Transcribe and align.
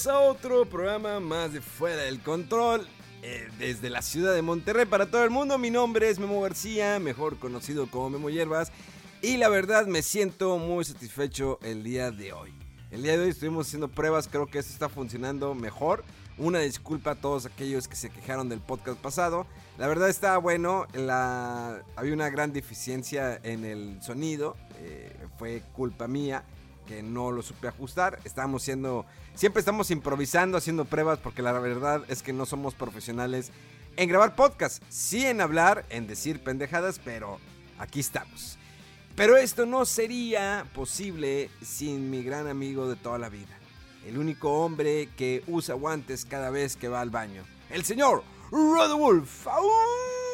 Bienvenidos 0.00 0.24
a 0.24 0.30
otro 0.30 0.64
programa 0.64 1.20
más 1.20 1.52
de 1.52 1.60
Fuera 1.60 2.04
del 2.04 2.22
Control. 2.22 2.88
eh, 3.22 3.48
desde 3.58 3.90
la 3.90 4.00
ciudad 4.00 4.34
de 4.34 4.40
Monterrey 4.40 4.86
para 4.86 5.10
todo 5.10 5.24
el 5.24 5.30
mundo. 5.30 5.58
Mi 5.58 5.68
nombre 5.68 6.08
es 6.08 6.18
Memo 6.18 6.40
García, 6.40 6.98
mejor 6.98 7.38
conocido 7.38 7.86
como 7.90 8.08
Memo 8.08 8.30
Hierbas. 8.30 8.72
Y 9.20 9.36
la 9.36 9.50
verdad 9.50 9.86
me 9.86 10.00
siento 10.00 10.56
muy 10.56 10.86
satisfecho 10.86 11.58
el 11.62 11.82
día 11.82 12.10
de 12.12 12.32
hoy. 12.32 12.54
El 12.90 13.02
día 13.02 13.12
de 13.12 13.24
hoy 13.24 13.28
estuvimos 13.28 13.66
haciendo 13.66 13.88
pruebas, 13.88 14.26
creo 14.26 14.46
que 14.46 14.58
esto 14.58 14.72
está 14.72 14.88
funcionando 14.88 15.54
mejor. 15.54 16.02
Una 16.38 16.60
disculpa 16.60 17.10
a 17.10 17.14
todos 17.16 17.44
aquellos 17.44 17.86
que 17.86 17.96
se 17.96 18.08
quejaron 18.08 18.48
del 18.48 18.60
podcast 18.60 18.98
pasado. 18.98 19.46
La 19.76 19.86
verdad 19.86 20.08
está 20.08 20.38
bueno, 20.38 20.86
la... 20.94 21.82
había 21.96 22.14
una 22.14 22.30
gran 22.30 22.54
deficiencia 22.54 23.38
en 23.42 23.66
el 23.66 24.00
sonido, 24.02 24.56
eh, 24.78 25.14
fue 25.36 25.62
culpa 25.74 26.08
mía 26.08 26.44
que 26.90 27.04
no 27.04 27.30
lo 27.30 27.40
supe 27.40 27.68
ajustar. 27.68 28.18
Estábamos 28.24 28.64
siendo, 28.64 29.06
siempre 29.34 29.60
estamos 29.60 29.90
improvisando, 29.90 30.58
haciendo 30.58 30.84
pruebas, 30.84 31.18
porque 31.18 31.42
la 31.42 31.52
verdad 31.52 32.02
es 32.08 32.22
que 32.22 32.32
no 32.32 32.46
somos 32.46 32.74
profesionales 32.74 33.50
en 33.96 34.08
grabar 34.08 34.34
podcast, 34.36 34.82
sí 34.88 35.26
en 35.26 35.40
hablar, 35.40 35.84
en 35.90 36.06
decir 36.06 36.42
pendejadas, 36.42 37.00
pero 37.04 37.38
aquí 37.78 38.00
estamos. 38.00 38.58
Pero 39.16 39.36
esto 39.36 39.66
no 39.66 39.84
sería 39.84 40.64
posible 40.74 41.50
sin 41.62 42.10
mi 42.10 42.22
gran 42.22 42.46
amigo 42.46 42.88
de 42.88 42.96
toda 42.96 43.18
la 43.18 43.28
vida. 43.28 43.58
El 44.06 44.16
único 44.16 44.64
hombre 44.64 45.10
que 45.16 45.42
usa 45.46 45.74
guantes 45.74 46.24
cada 46.24 46.50
vez 46.50 46.76
que 46.76 46.88
va 46.88 47.00
al 47.00 47.10
baño. 47.10 47.44
El 47.68 47.84
señor 47.84 48.22
Rodolf. 48.50 49.44
Pues 49.44 50.29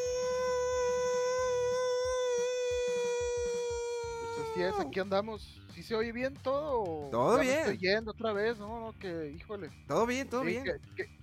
así 4.64 4.74
es, 4.74 4.80
aquí 4.80 5.00
andamos. 5.00 5.62
¿Sí 5.74 5.82
se 5.82 5.94
oye 5.94 6.12
bien 6.12 6.34
todo? 6.42 7.10
Todo 7.10 7.32
ya 7.36 7.38
me 7.38 7.44
bien. 7.44 7.58
Estoy 7.60 7.78
yendo 7.78 8.10
otra 8.12 8.32
vez, 8.32 8.58
no, 8.58 8.80
no, 8.80 8.98
que 8.98 9.30
híjole. 9.36 9.70
Todo 9.86 10.06
bien, 10.06 10.28
todo 10.28 10.42
Sí, 10.42 10.46
bien. 10.48 10.64
que- 10.64 10.80
que- 11.04 11.16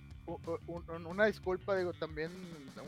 una 1.06 1.26
disculpa, 1.26 1.76
digo, 1.76 1.92
también 1.92 2.30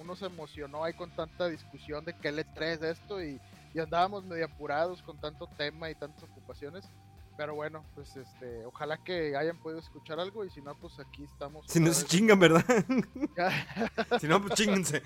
uno 0.01 0.17
se 0.17 0.25
emocionó 0.27 0.85
ahí 0.85 0.95
con 0.95 1.11
tanta 1.11 1.49
discusión 1.49 2.05
de 2.05 2.15
que 2.15 2.31
L3 2.31 2.79
de 2.79 2.91
esto 2.93 3.23
y, 3.23 3.39
y 3.75 3.79
andábamos 3.79 4.25
medio 4.25 4.47
apurados 4.47 5.03
con 5.03 5.21
tanto 5.21 5.47
tema 5.59 5.91
y 5.91 5.95
tantas 5.95 6.23
ocupaciones. 6.25 6.89
Pero 7.37 7.55
bueno, 7.55 7.85
pues 7.95 8.17
este, 8.17 8.65
ojalá 8.65 8.97
que 8.97 9.37
hayan 9.37 9.59
podido 9.59 9.79
escuchar 9.81 10.19
algo 10.19 10.47
y 10.47 10.51
si 10.51 10.63
no, 10.63 10.75
pues 10.77 10.99
aquí 10.99 11.25
estamos. 11.25 11.67
Si 11.69 11.79
no 11.81 11.93
se 11.93 12.03
vez. 12.05 12.11
chingan, 12.11 12.41
¿verdad? 12.41 12.65
Si 14.21 14.27
no, 14.27 14.41
pues 14.41 14.55
chingense. 14.55 15.03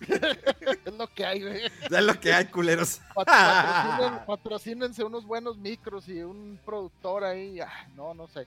Es 0.00 0.94
lo 0.94 1.06
que 1.08 1.24
hay, 1.24 1.42
güey. 1.42 1.62
Es 1.64 1.90
lo 2.02 2.18
que 2.20 2.32
hay, 2.32 2.46
culeros. 2.46 3.00
Patrocinen- 3.14 4.24
patrocínense 4.26 5.04
unos 5.04 5.24
buenos 5.26 5.56
micros 5.58 6.08
y 6.08 6.22
un 6.22 6.58
productor 6.64 7.24
ahí. 7.24 7.60
ah, 7.60 7.88
no, 7.94 8.14
no 8.14 8.26
sé. 8.28 8.46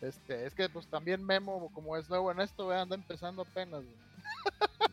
Este, 0.00 0.46
es 0.46 0.54
que 0.54 0.68
pues 0.68 0.86
también 0.86 1.24
Memo, 1.24 1.70
como 1.74 1.96
es 1.96 2.08
nuevo 2.08 2.30
en 2.30 2.40
esto, 2.40 2.66
güey, 2.66 2.78
anda 2.78 2.94
empezando 2.94 3.42
apenas. 3.42 3.82
güey. 3.82 3.96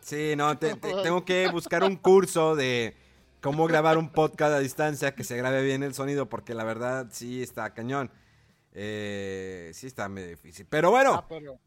Sí, 0.01 0.33
no, 0.35 0.57
te- 0.57 0.75
te- 0.75 0.93
tengo 1.03 1.23
que 1.25 1.47
buscar 1.49 1.83
un 1.83 1.95
curso 1.95 2.55
de 2.55 2.95
cómo 3.41 3.67
grabar 3.67 3.97
un 3.99 4.09
podcast 4.09 4.53
a 4.53 4.59
distancia 4.59 5.13
que 5.13 5.23
se 5.23 5.37
grabe 5.37 5.61
bien 5.63 5.83
el 5.83 5.93
sonido, 5.93 6.27
porque 6.27 6.53
la 6.55 6.63
verdad 6.63 7.07
sí 7.11 7.43
está 7.43 7.73
cañón. 7.73 8.09
Eh, 8.73 9.71
sí 9.73 9.87
está 9.87 10.09
medio 10.09 10.29
difícil. 10.29 10.65
Pero 10.69 10.91
bueno, 10.91 11.13
Ah, 11.15 11.25
pero 11.29 11.59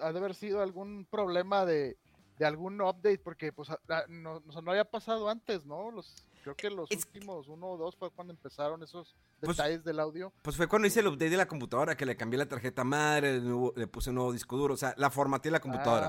ha 0.00 0.12
de 0.12 0.18
haber 0.18 0.34
sido 0.34 0.62
algún 0.62 1.04
problema 1.10 1.66
de, 1.66 1.96
de 2.38 2.46
algún 2.46 2.80
update, 2.80 3.18
porque 3.18 3.52
pues 3.52 3.68
no, 4.08 4.40
no- 4.40 4.60
no 4.62 4.70
había 4.70 4.84
pasado 4.84 5.28
antes, 5.28 5.64
¿no? 5.66 5.90
Los, 5.90 6.14
creo 6.42 6.54
que 6.56 6.70
los 6.70 6.90
Es- 6.90 7.04
últimos 7.04 7.48
uno 7.48 7.66
o 7.70 7.76
dos 7.76 7.96
fue 7.96 8.10
cuando 8.10 8.32
empezaron 8.32 8.82
esos 8.82 9.16
Pues- 9.40 9.56
detalles 9.56 9.82
del 9.84 9.98
audio. 10.00 10.32
pues 10.42 10.56
fue 10.56 10.68
cuando 10.68 10.86
hice 10.88 11.00
el 11.00 11.08
update 11.08 11.30
de 11.30 11.36
la 11.36 11.48
computadora, 11.48 11.96
que 11.96 12.06
le 12.06 12.16
cambié 12.16 12.38
la 12.38 12.46
tarjeta 12.46 12.84
madre, 12.84 13.34
le, 13.34 13.40
nuevo- 13.40 13.72
le 13.76 13.86
puse 13.88 14.10
un 14.10 14.16
nuevo 14.16 14.32
disco 14.32 14.56
duro, 14.56 14.74
o 14.74 14.76
sea, 14.76 14.94
la 14.96 15.10
formateé 15.10 15.50
la 15.50 15.60
computadora. 15.60 16.06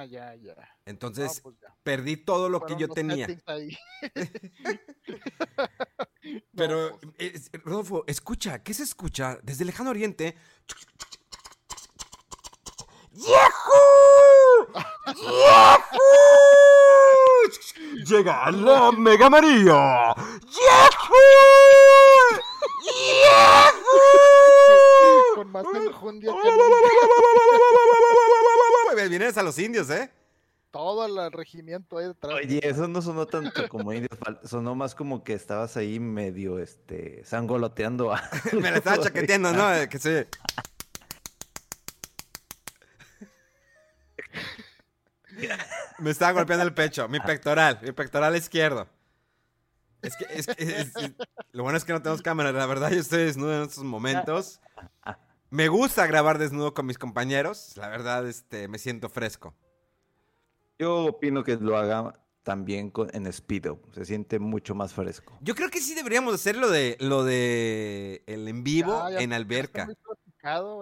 Ah, 0.00 0.04
ya, 0.06 0.34
ya. 0.34 0.54
No, 0.54 0.62
Entonces, 0.86 1.40
pues 1.40 1.56
ya. 1.60 1.74
perdí 1.82 2.16
todo 2.16 2.48
lo 2.48 2.60
que 2.62 2.76
yo 2.76 2.88
tenía. 2.88 3.26
No, 6.26 6.42
Pero, 6.56 6.98
pues, 6.98 7.14
es- 7.18 7.50
Rodolfo, 7.62 8.02
escucha, 8.08 8.60
¿qué 8.64 8.74
se 8.74 8.82
escucha? 8.82 9.38
Desde 9.44 9.62
el 9.62 9.68
lejano 9.68 9.90
oriente. 9.90 10.34
¡Yahoo! 13.12 14.25
¡Yahoo! 15.06 15.96
Llega 18.04 18.50
la 18.50 18.92
Mega 18.92 19.30
María. 19.30 20.14
¡Yahoo! 20.54 21.16
¡Yahoo! 22.84 23.76
con 25.34 25.50
más 25.52 25.64
enjundia 25.74 26.32
que 26.32 26.50
nunca. 26.50 26.68
Vienes 29.08 29.36
a 29.36 29.42
los 29.42 29.58
indios, 29.58 29.90
¿eh? 29.90 30.10
todo 30.76 31.06
el 31.06 31.32
regimiento 31.32 31.96
ahí 31.96 32.08
detrás. 32.08 32.34
Oye, 32.34 32.60
eso 32.62 32.86
no 32.86 33.00
sonó 33.00 33.24
tanto 33.24 33.66
como 33.70 33.94
indios, 33.94 34.18
sonó 34.44 34.74
más 34.74 34.94
como 34.94 35.24
que 35.24 35.32
estabas 35.32 35.74
ahí 35.78 35.98
medio, 35.98 36.58
este, 36.58 37.24
sangoloteando 37.24 38.12
a... 38.12 38.22
Me 38.52 38.70
la 38.70 38.76
estaba 38.76 38.98
chaqueteando, 39.02 39.52
¿no? 39.52 39.64
Que 39.90 39.98
se... 39.98 40.28
Me 45.98 46.10
estaba 46.10 46.32
golpeando 46.32 46.64
el 46.64 46.74
pecho, 46.74 47.08
mi 47.08 47.20
pectoral, 47.20 47.78
mi 47.82 47.92
pectoral 47.92 48.34
izquierdo. 48.36 48.88
Es 50.02 50.14
que, 50.16 50.26
es 50.30 50.46
que- 50.46 50.62
es- 50.62 50.96
es- 50.96 51.12
lo 51.52 51.62
bueno 51.62 51.76
es 51.78 51.84
que 51.84 51.92
no 51.92 52.02
tenemos 52.02 52.22
cámara, 52.22 52.52
la 52.52 52.66
verdad 52.66 52.90
yo 52.90 53.00
estoy 53.00 53.24
desnudo 53.24 53.56
en 53.56 53.62
estos 53.62 53.82
momentos. 53.84 54.60
Me 55.50 55.68
gusta 55.68 56.06
grabar 56.06 56.38
desnudo 56.38 56.74
con 56.74 56.86
mis 56.86 56.98
compañeros, 56.98 57.72
la 57.76 57.88
verdad 57.88 58.26
este, 58.28 58.68
me 58.68 58.78
siento 58.78 59.08
fresco. 59.08 59.54
Yo 60.78 61.06
opino 61.06 61.42
que 61.44 61.56
lo 61.56 61.76
haga 61.78 62.12
también 62.42 62.90
con, 62.90 63.08
en 63.14 63.32
Speedo, 63.32 63.80
se 63.92 64.04
siente 64.04 64.38
mucho 64.38 64.74
más 64.74 64.92
fresco. 64.92 65.36
Yo 65.40 65.54
creo 65.54 65.70
que 65.70 65.80
sí 65.80 65.94
deberíamos 65.94 66.34
hacer 66.34 66.56
lo 66.56 66.68
de, 66.70 66.96
lo 67.00 67.24
de 67.24 68.22
el 68.26 68.46
en 68.46 68.62
vivo 68.62 68.92
Ya, 69.08 69.14
ya- 69.14 69.20
en 69.20 69.32
alberca. 69.32 69.88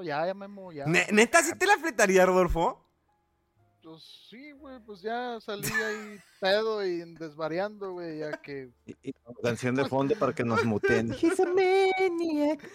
ya, 0.03 0.27
ya 0.27 0.35
Memo, 0.35 0.73
ya. 0.73 0.85
Ne- 0.87 1.07
¿Neta 1.13 1.43
sí 1.43 1.53
te 1.57 1.67
la 1.67 1.79
fletaría, 1.79 2.27
Rodolfo? 2.27 2.84
Pues 3.85 4.03
sí, 4.31 4.53
güey, 4.53 4.81
pues 4.81 5.03
ya 5.03 5.39
salí 5.43 5.69
ahí 5.69 6.19
pedo 6.41 6.83
y 6.87 7.05
desvariando, 7.17 7.93
güey, 7.93 8.21
ya 8.21 8.33
que. 8.41 8.71
Y, 8.87 8.97
y 9.03 9.13
con 9.13 9.35
canción 9.43 9.75
de 9.75 9.85
fondo 9.85 10.15
para 10.19 10.33
que 10.33 10.43
nos 10.43 10.65
muten. 10.65 11.13
He's 11.13 11.39
a 11.39 11.45
maniac, 11.45 12.67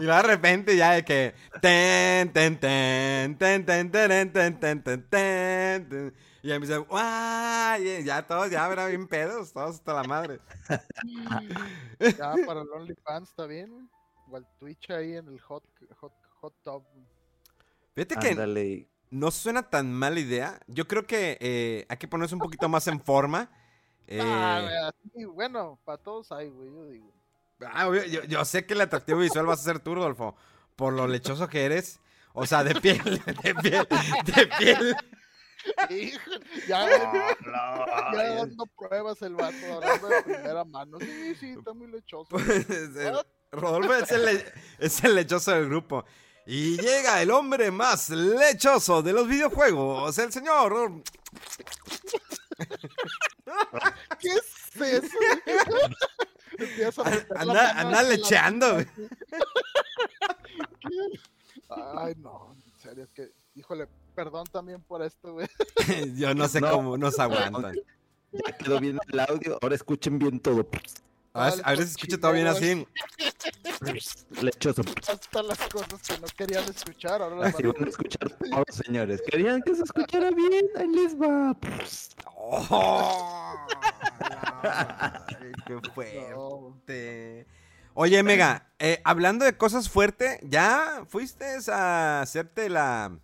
y 0.00 0.04
luego 0.04 0.22
de 0.22 0.22
repente 0.22 0.76
ya 0.76 0.94
de 0.94 1.04
que 1.04 1.32
ten 1.62 2.32
ten 2.32 2.58
ten 2.58 3.38
ten 3.38 3.64
ten 3.64 3.90
ten 3.92 4.32
ten 4.32 4.32
ten 4.32 4.82
ten 4.82 4.82
ten 4.82 5.08
ten 5.08 6.14
y 6.42 6.48
ya 6.48 6.56
empieza 6.56 6.78
¡guay! 6.78 8.00
y 8.00 8.04
ya 8.04 8.26
todos 8.26 8.50
ya 8.50 8.66
verán 8.66 8.88
bien 8.88 9.06
pedos 9.06 9.52
todos 9.52 9.76
hasta 9.76 9.94
la 9.94 10.02
madre 10.02 10.40
Ya 12.18 12.34
para 12.44 12.62
el 12.62 12.68
OnlyFans 12.68 13.30
está 13.30 13.46
bien, 13.46 13.70
güey. 13.70 13.86
O 14.30 14.36
el 14.36 14.46
Twitch 14.58 14.90
ahí 14.90 15.16
en 15.16 15.28
el 15.28 15.40
hot, 15.40 15.64
hot, 16.00 16.12
hot 16.40 16.54
tub. 16.62 16.84
Fíjate 17.94 18.16
que 18.16 18.88
no 19.10 19.30
suena 19.30 19.62
tan 19.68 19.92
mala 19.92 20.18
idea. 20.18 20.58
Yo 20.66 20.88
creo 20.88 21.06
que 21.06 21.38
eh, 21.40 21.86
hay 21.88 21.96
que 21.96 22.08
ponerse 22.08 22.34
un 22.34 22.40
poquito 22.40 22.68
más 22.68 22.86
en 22.88 23.00
forma. 23.00 23.50
Eh, 24.06 24.20
Ah, 24.22 24.60
güey, 24.62 24.76
así, 24.76 25.24
bueno, 25.24 25.78
para 25.82 25.96
todos 25.96 26.30
hay, 26.30 26.50
güey, 26.50 26.70
yo 26.70 26.84
digo. 26.88 27.10
ah, 27.66 27.88
obvio, 27.88 28.04
yo, 28.04 28.22
yo 28.24 28.44
sé 28.44 28.66
que 28.66 28.74
el 28.74 28.82
atractivo 28.82 29.20
visual 29.20 29.46
vas 29.46 29.60
a 29.60 29.62
ser 29.64 29.78
tú, 29.80 29.94
Rodolfo, 29.94 30.36
por 30.76 30.92
lo 30.92 31.06
lechoso 31.06 31.48
que 31.48 31.64
eres. 31.64 32.00
O 32.34 32.44
sea, 32.44 32.62
de 32.64 32.74
piel, 32.82 32.98
de 33.42 33.54
piel, 33.54 33.88
de 34.26 34.46
piel. 34.58 34.96
Híjole, 35.88 36.40
ya, 36.68 36.86
ya 38.12 38.34
dando 38.34 38.66
pruebas 38.76 39.22
el 39.22 39.34
vato, 39.36 39.56
hablando 39.74 40.08
de 40.08 40.22
primera 40.22 40.64
mano. 40.66 40.98
Sí, 41.00 41.34
sí, 41.36 41.50
está 41.52 41.72
muy 41.72 41.86
lechoso. 41.86 42.28
Pues, 42.36 42.68
el- 42.68 43.16
Rodolfo 43.54 43.94
es 43.94 44.10
el, 44.12 44.24
le- 44.24 44.52
es 44.78 45.02
el 45.04 45.14
lechoso 45.14 45.52
del 45.52 45.68
grupo. 45.68 46.04
Y 46.46 46.76
llega 46.76 47.22
el 47.22 47.30
hombre 47.30 47.70
más 47.70 48.10
lechoso 48.10 49.02
de 49.02 49.12
los 49.14 49.26
videojuegos, 49.26 50.18
el 50.18 50.30
señor. 50.32 50.92
¿Qué 54.18 54.28
es 54.28 54.42
eso? 56.78 57.02
A 57.04 57.10
la 57.10 57.24
Anda, 57.40 57.80
anda 57.80 58.02
la 58.02 58.08
lecheando. 58.08 58.74
boca, 58.76 58.90
Ay, 61.96 62.14
no, 62.18 62.54
en 62.54 62.80
serio, 62.80 63.04
es 63.04 63.10
que, 63.10 63.32
híjole, 63.54 63.88
perdón 64.14 64.44
también 64.52 64.82
por 64.82 65.02
esto, 65.02 65.32
güey. 65.32 65.48
Yo 66.16 66.34
no 66.34 66.46
sé 66.48 66.60
No. 66.60 66.70
cómo 66.70 66.96
nos 66.96 67.18
aguantan. 67.18 67.74
Ya 68.32 68.56
quedó 68.56 68.80
bien 68.80 68.98
el 69.12 69.20
audio. 69.20 69.58
Ahora 69.62 69.74
escuchen 69.74 70.18
bien 70.18 70.40
todo. 70.40 70.66
A 71.36 71.50
ver, 71.50 71.60
a 71.64 71.70
ver 71.70 71.78
si 71.78 71.84
se 71.84 71.90
escucha 71.90 72.18
todo 72.18 72.32
bien 72.32 72.46
así. 72.46 72.86
Lechoso. 74.40 74.82
Hasta 75.08 75.42
las 75.42 75.58
cosas 75.58 76.00
que 76.00 76.18
no 76.18 76.28
querían 76.36 76.62
escuchar, 76.64 77.22
ahora 77.22 77.34
las 77.34 77.52
van 77.52 77.84
a 77.84 77.88
escuchar 77.88 78.30
todos, 78.30 78.64
señores. 78.86 79.20
Querían 79.28 79.60
que 79.62 79.74
se 79.74 79.82
escuchara 79.82 80.30
bien. 80.30 80.66
Ahí 80.76 80.88
les 80.88 81.20
va. 81.20 81.56
Oh, 82.36 83.66
ay, 84.62 85.52
qué 85.66 85.80
fuerte. 85.92 87.46
Oye, 87.94 88.22
Mega, 88.22 88.72
eh, 88.78 89.00
hablando 89.04 89.44
de 89.44 89.56
cosas 89.56 89.88
fuertes, 89.88 90.38
¿ya 90.42 91.04
fuiste 91.08 91.44
a 91.72 92.20
hacerte 92.22 92.70
la, 92.70 93.18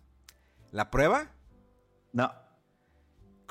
la 0.71 0.91
prueba? 0.91 1.31
No. 2.11 2.29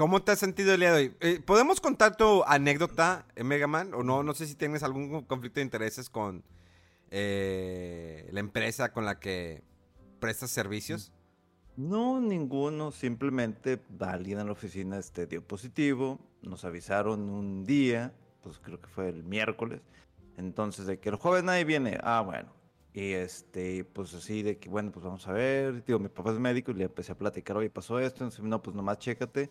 ¿Cómo 0.00 0.23
te 0.23 0.32
has 0.32 0.38
sentido 0.38 0.73
el 0.73 0.81
día 0.81 0.94
de 0.94 0.99
hoy? 0.99 1.17
Eh, 1.20 1.43
¿Podemos 1.44 1.79
contar 1.79 2.17
tu 2.17 2.43
anécdota, 2.44 3.26
Mega 3.37 3.67
Man? 3.67 3.93
O 3.93 4.02
no, 4.02 4.23
no 4.23 4.32
sé 4.32 4.47
si 4.47 4.55
tienes 4.55 4.82
algún 4.82 5.25
conflicto 5.25 5.61
de 5.61 5.64
intereses 5.64 6.08
con 6.08 6.43
eh, 7.11 8.26
la 8.32 8.41
empresa 8.41 8.94
con 8.94 9.05
la 9.05 9.20
que 9.20 9.62
prestas 10.19 10.52
servicios. 10.52 11.12
No, 11.76 12.19
ninguno. 12.19 12.93
Simplemente 12.93 13.79
alguien 14.00 14.38
en 14.38 14.47
la 14.47 14.52
oficina 14.52 14.97
este, 14.97 15.26
dio 15.26 15.47
positivo. 15.47 16.19
Nos 16.41 16.64
avisaron 16.64 17.29
un 17.29 17.67
día, 17.67 18.14
pues 18.43 18.58
creo 18.58 18.81
que 18.81 18.88
fue 18.88 19.11
el 19.11 19.23
miércoles. 19.23 19.82
Entonces, 20.38 20.87
de 20.87 20.99
que 20.99 21.11
el 21.11 21.17
joven 21.17 21.50
ahí 21.50 21.64
viene. 21.64 21.99
Ah, 22.02 22.23
bueno. 22.23 22.49
Y 22.94 23.12
este, 23.12 23.85
pues 23.85 24.14
así 24.14 24.43
de 24.43 24.56
que, 24.56 24.70
bueno, 24.70 24.93
pues 24.93 25.05
vamos 25.05 25.29
a 25.29 25.32
ver. 25.32 25.85
Digo, 25.85 25.99
mi 25.99 26.08
papá 26.08 26.31
es 26.32 26.38
médico 26.38 26.70
y 26.70 26.75
le 26.76 26.85
empecé 26.85 27.12
a 27.12 27.19
platicar, 27.19 27.58
oye, 27.58 27.69
pasó 27.69 28.00
esto. 28.00 28.25
Entonces, 28.25 28.43
no, 28.43 28.62
pues 28.62 28.75
nomás 28.75 28.97
chécate. 28.97 29.50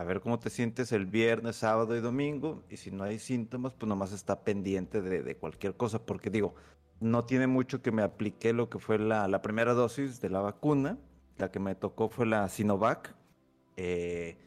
A 0.00 0.04
ver 0.04 0.22
cómo 0.22 0.38
te 0.38 0.48
sientes 0.48 0.92
el 0.92 1.04
viernes, 1.04 1.56
sábado 1.56 1.94
y 1.94 2.00
domingo. 2.00 2.64
Y 2.70 2.78
si 2.78 2.90
no 2.90 3.04
hay 3.04 3.18
síntomas, 3.18 3.74
pues 3.74 3.86
nomás 3.86 4.12
está 4.12 4.44
pendiente 4.44 5.02
de, 5.02 5.22
de 5.22 5.36
cualquier 5.36 5.76
cosa. 5.76 6.06
Porque 6.06 6.30
digo, 6.30 6.54
no 7.00 7.26
tiene 7.26 7.46
mucho 7.46 7.82
que 7.82 7.92
me 7.92 8.00
apliqué 8.00 8.54
lo 8.54 8.70
que 8.70 8.78
fue 8.78 8.98
la, 8.98 9.28
la 9.28 9.42
primera 9.42 9.74
dosis 9.74 10.18
de 10.22 10.30
la 10.30 10.40
vacuna. 10.40 10.96
La 11.36 11.50
que 11.50 11.58
me 11.60 11.74
tocó 11.74 12.08
fue 12.08 12.24
la 12.24 12.48
Sinovac. 12.48 13.14
Eh, 13.76 14.38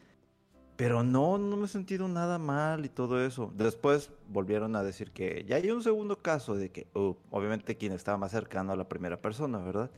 pero 0.75 1.03
no, 1.03 1.37
no 1.37 1.55
me 1.55 1.65
he 1.65 1.67
sentido 1.67 2.07
nada 2.07 2.39
mal 2.39 2.83
y 2.83 2.89
todo 2.89 3.23
eso. 3.23 3.53
Después 3.55 4.09
volvieron 4.29 4.75
a 4.75 4.81
decir 4.81 5.11
que 5.11 5.45
ya 5.47 5.57
hay 5.57 5.69
un 5.69 5.83
segundo 5.83 6.17
caso 6.17 6.55
de 6.55 6.71
que, 6.71 6.87
uh, 6.95 7.13
obviamente, 7.29 7.77
quien 7.77 7.91
estaba 7.91 8.17
más 8.17 8.31
cercano 8.31 8.71
a 8.71 8.75
la 8.75 8.89
primera 8.89 9.21
persona, 9.21 9.59
¿verdad? 9.59 9.91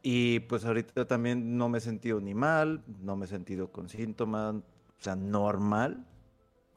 Y 0.00 0.38
pues 0.40 0.64
ahorita 0.64 1.08
también 1.08 1.58
no 1.58 1.68
me 1.68 1.78
he 1.78 1.80
sentido 1.80 2.20
ni 2.20 2.34
mal, 2.34 2.84
no 3.02 3.16
me 3.16 3.24
he 3.24 3.28
sentido 3.28 3.72
con 3.72 3.88
síntomas, 3.88 4.54
o 4.98 5.02
sea, 5.02 5.16
normal. 5.16 6.06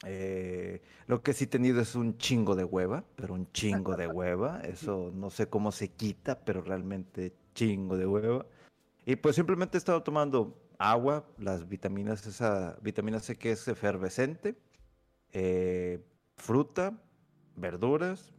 Eh, 0.06 0.82
lo 1.06 1.22
que 1.22 1.32
sí 1.32 1.44
he 1.44 1.46
tenido 1.46 1.80
es 1.80 1.94
un 1.94 2.16
chingo 2.16 2.54
de 2.54 2.64
hueva, 2.64 3.04
pero 3.16 3.34
un 3.34 3.50
chingo 3.52 3.96
de 3.96 4.06
hueva. 4.06 4.60
Eso 4.60 5.12
no 5.14 5.30
sé 5.30 5.48
cómo 5.48 5.72
se 5.72 5.88
quita, 5.88 6.40
pero 6.44 6.62
realmente 6.62 7.34
chingo 7.54 7.96
de 7.96 8.06
hueva. 8.06 8.46
Y 9.04 9.16
pues 9.16 9.36
simplemente 9.36 9.76
he 9.76 9.78
estado 9.78 10.02
tomando 10.02 10.56
agua, 10.78 11.26
las 11.38 11.68
vitaminas, 11.68 12.26
esa 12.26 12.78
vitamina 12.80 13.20
C 13.20 13.36
que 13.36 13.52
es 13.52 13.68
efervescente, 13.68 14.56
eh, 15.32 16.02
fruta, 16.36 16.98
verduras, 17.56 18.32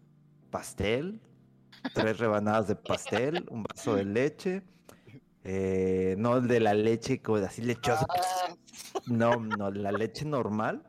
pastel, 0.50 1.22
tres 1.94 2.18
rebanadas 2.18 2.68
de 2.68 2.76
pastel, 2.76 3.46
un 3.50 3.64
vaso 3.64 3.96
de 3.96 4.06
leche. 4.06 4.64
Eh, 5.44 6.16
no 6.18 6.40
de 6.42 6.60
la 6.60 6.74
leche 6.74 7.22
así 7.46 7.62
lechosa, 7.62 8.06
no, 9.08 9.36
no, 9.38 9.72
la 9.72 9.92
leche 9.92 10.26
normal. 10.26 10.84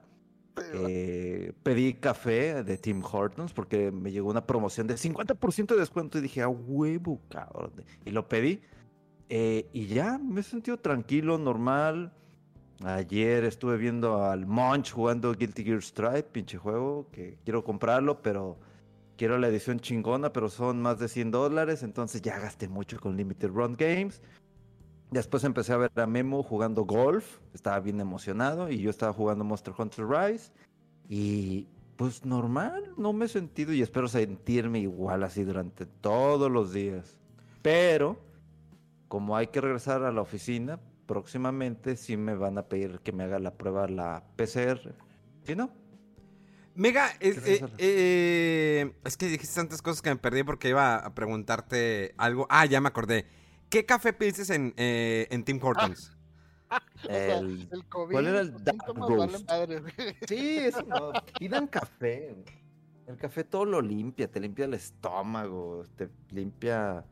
Eh, 0.75 1.55
pedí 1.63 1.95
café 1.95 2.63
de 2.63 2.77
Tim 2.77 3.03
Hortons 3.03 3.55
porque 3.55 3.91
me 3.91 4.13
llegó 4.13 4.29
una 4.29 4.47
promoción 4.47 4.87
de 4.87 4.97
50% 4.97 5.67
de 5.69 5.81
descuento 5.81 6.19
y 6.19 6.21
dije, 6.21 6.43
a 6.43 6.49
huevo, 6.49 7.21
cabrón. 7.29 7.73
Y 8.05 8.11
lo 8.11 8.29
pedí. 8.29 8.61
Eh, 9.31 9.71
y 9.73 9.87
ya, 9.87 10.19
me 10.19 10.41
he 10.41 10.45
sentido 10.45 10.77
tranquilo, 10.79 11.39
normal. 11.39 12.13
Ayer 12.85 13.45
estuve 13.45 13.79
viendo 13.79 14.25
al 14.25 14.47
Munch 14.47 14.93
jugando 14.93 15.33
Guilty 15.33 15.65
Gear 15.65 15.83
Stripe, 15.83 16.25
pinche 16.25 16.59
juego, 16.59 17.09
que 17.11 17.39
quiero 17.45 17.65
comprarlo, 17.65 18.21
pero 18.21 18.59
quiero 19.17 19.39
la 19.39 19.49
edición 19.49 19.81
chingona, 19.81 20.33
pero 20.33 20.49
son 20.49 20.83
más 20.83 20.99
de 20.99 21.09
100 21.09 21.31
dólares, 21.31 21.83
entonces 21.83 22.23
ya 22.23 22.39
gasté 22.39 22.69
mucho 22.69 22.99
con 23.01 23.17
Limited 23.17 23.51
Run 23.51 23.77
Games. 23.77 24.23
Después 25.11 25.45
empecé 25.45 25.73
a 25.73 25.77
ver 25.77 25.91
a 25.97 26.07
Memo 26.07 26.43
jugando 26.43 26.85
golf, 26.85 27.39
estaba 27.53 27.81
bien 27.81 28.01
emocionado, 28.01 28.71
y 28.71 28.79
yo 28.79 28.91
estaba 28.91 29.13
jugando 29.13 29.45
Monster 29.45 29.75
Hunter 29.77 30.07
Rise. 30.07 30.53
Y 31.09 31.69
pues 31.97 32.25
normal, 32.25 32.95
no 32.97 33.13
me 33.13 33.27
he 33.27 33.29
sentido 33.29 33.73
y 33.73 33.83
espero 33.83 34.09
sentirme 34.09 34.81
igual 34.81 35.23
así 35.23 35.45
durante 35.45 35.87
todos 35.87 36.51
los 36.51 36.73
días. 36.73 37.19
Pero, 37.61 38.19
como 39.09 39.37
hay 39.37 39.49
que 39.49 39.61
regresar 39.61 40.03
a 40.03 40.13
la 40.13 40.23
oficina, 40.23 40.81
próximamente 41.07 41.97
sí 41.97 42.17
me 42.17 42.35
van 42.35 42.59
a 42.59 42.63
pedir 42.63 43.01
que 43.01 43.13
me 43.13 43.25
haga 43.25 43.39
la 43.39 43.55
prueba 43.55 43.87
la 43.89 44.25
PCR. 44.37 44.95
¿Sí 45.45 45.55
no? 45.55 45.71
Mega, 46.75 47.11
es, 47.21 47.41
¿Qué 47.41 47.55
eh, 47.55 47.69
eh, 47.79 48.93
es 49.05 49.17
que 49.17 49.27
dijiste 49.27 49.55
tantas 49.55 49.83
cosas 49.83 50.01
que 50.01 50.11
me 50.11 50.17
perdí 50.17 50.43
porque 50.43 50.71
iba 50.71 50.97
a 50.97 51.15
preguntarte 51.15 52.15
algo. 52.17 52.47
Ah, 52.49 52.65
ya 52.67 52.81
me 52.81 52.89
acordé. 52.89 53.27
¿Qué 53.69 53.85
café 53.85 54.13
pediste 54.13 54.55
en, 54.55 54.75
eh, 54.77 55.27
en 55.31 55.45
Tim 55.45 55.61
Hortons? 55.63 56.17
O 56.73 57.07
sea, 57.07 57.39
El- 57.39 57.69
el 57.71 57.85
COVID, 57.85 58.13
¿cuál 58.13 58.27
era 58.29 58.41
el 58.41 58.65
Dark 58.65 58.79
güey. 58.97 60.17
Sí, 60.27 60.57
eso 60.57 60.83
no. 60.85 61.13
Pidan 61.39 61.67
café. 61.67 62.35
El 63.07 63.17
café 63.19 63.45
todo 63.45 63.67
lo 63.67 63.83
limpia, 63.83 64.31
te 64.31 64.41
limpia 64.41 64.65
el 64.65 64.73
estómago, 64.73 65.85
te 65.97 66.09
limpia 66.31 67.05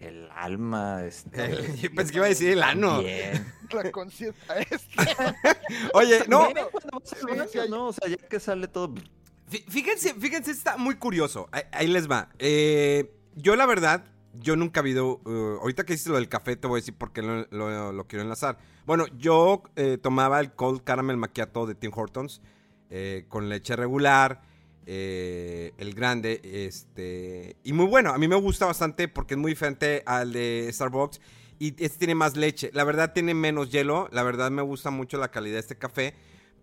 el 0.00 0.28
alma. 0.34 1.04
Este, 1.04 1.44
El- 1.52 1.76
yo 1.76 1.94
pensé 1.94 2.12
que 2.12 2.18
iba 2.18 2.26
a 2.26 2.30
decir 2.30 2.50
el 2.50 2.62
ano. 2.62 3.00
Bien. 3.02 3.52
La 3.72 3.90
conciencia 3.90 4.54
esta. 4.70 5.36
Oye, 5.92 6.20
no, 6.28 6.48
sí 7.50 7.58
hay- 7.58 7.68
no, 7.68 7.88
o 7.88 7.92
sea, 7.92 8.08
ya 8.08 8.16
que 8.16 8.38
sale 8.40 8.68
todo. 8.68 8.94
Fí- 9.50 9.64
Fíjense, 9.68 10.14
fíjense, 10.14 10.50
está 10.52 10.76
muy 10.76 10.96
curioso. 10.96 11.48
Ahí, 11.52 11.62
ahí 11.72 11.86
les 11.88 12.08
va. 12.10 12.28
Eh, 12.38 13.12
yo, 13.34 13.56
la 13.56 13.66
verdad, 13.66 14.04
yo 14.34 14.54
nunca 14.56 14.80
he 14.80 14.82
habido. 14.82 15.20
eh, 15.26 15.58
ahorita 15.60 15.84
que 15.84 15.94
hiciste 15.94 16.10
lo 16.10 16.16
del 16.16 16.28
café, 16.28 16.56
te 16.56 16.68
voy 16.68 16.78
a 16.78 16.80
decir 16.82 16.94
por 16.94 17.12
qué 17.12 17.22
lo, 17.22 17.46
lo- 17.50 17.92
lo 17.92 18.06
quiero 18.06 18.22
enlazar. 18.22 18.58
Bueno, 18.86 19.06
yo 19.18 19.64
eh, 19.74 19.98
tomaba 20.00 20.38
el 20.40 20.52
Cold 20.52 20.84
Caramel 20.84 21.16
Macchiato 21.16 21.66
de 21.66 21.74
Tim 21.74 21.90
Hortons 21.94 22.40
eh, 22.90 23.24
con 23.28 23.48
leche 23.48 23.74
regular, 23.74 24.42
eh, 24.86 25.72
el 25.78 25.94
grande, 25.94 26.40
este. 26.42 27.56
Y 27.64 27.72
muy 27.72 27.86
bueno, 27.86 28.10
a 28.10 28.18
mí 28.18 28.28
me 28.28 28.36
gusta 28.36 28.66
bastante 28.66 29.08
porque 29.08 29.34
es 29.34 29.38
muy 29.38 29.52
diferente 29.52 30.02
al 30.06 30.32
de 30.32 30.68
Starbucks. 30.72 31.20
Y 31.58 31.68
este 31.82 31.98
tiene 31.98 32.14
más 32.14 32.36
leche. 32.36 32.70
La 32.72 32.84
verdad, 32.84 33.12
tiene 33.12 33.34
menos 33.34 33.70
hielo. 33.70 34.08
La 34.12 34.22
verdad, 34.22 34.50
me 34.50 34.62
gusta 34.62 34.90
mucho 34.90 35.18
la 35.18 35.30
calidad 35.30 35.54
de 35.54 35.60
este 35.60 35.76
café. 35.76 36.14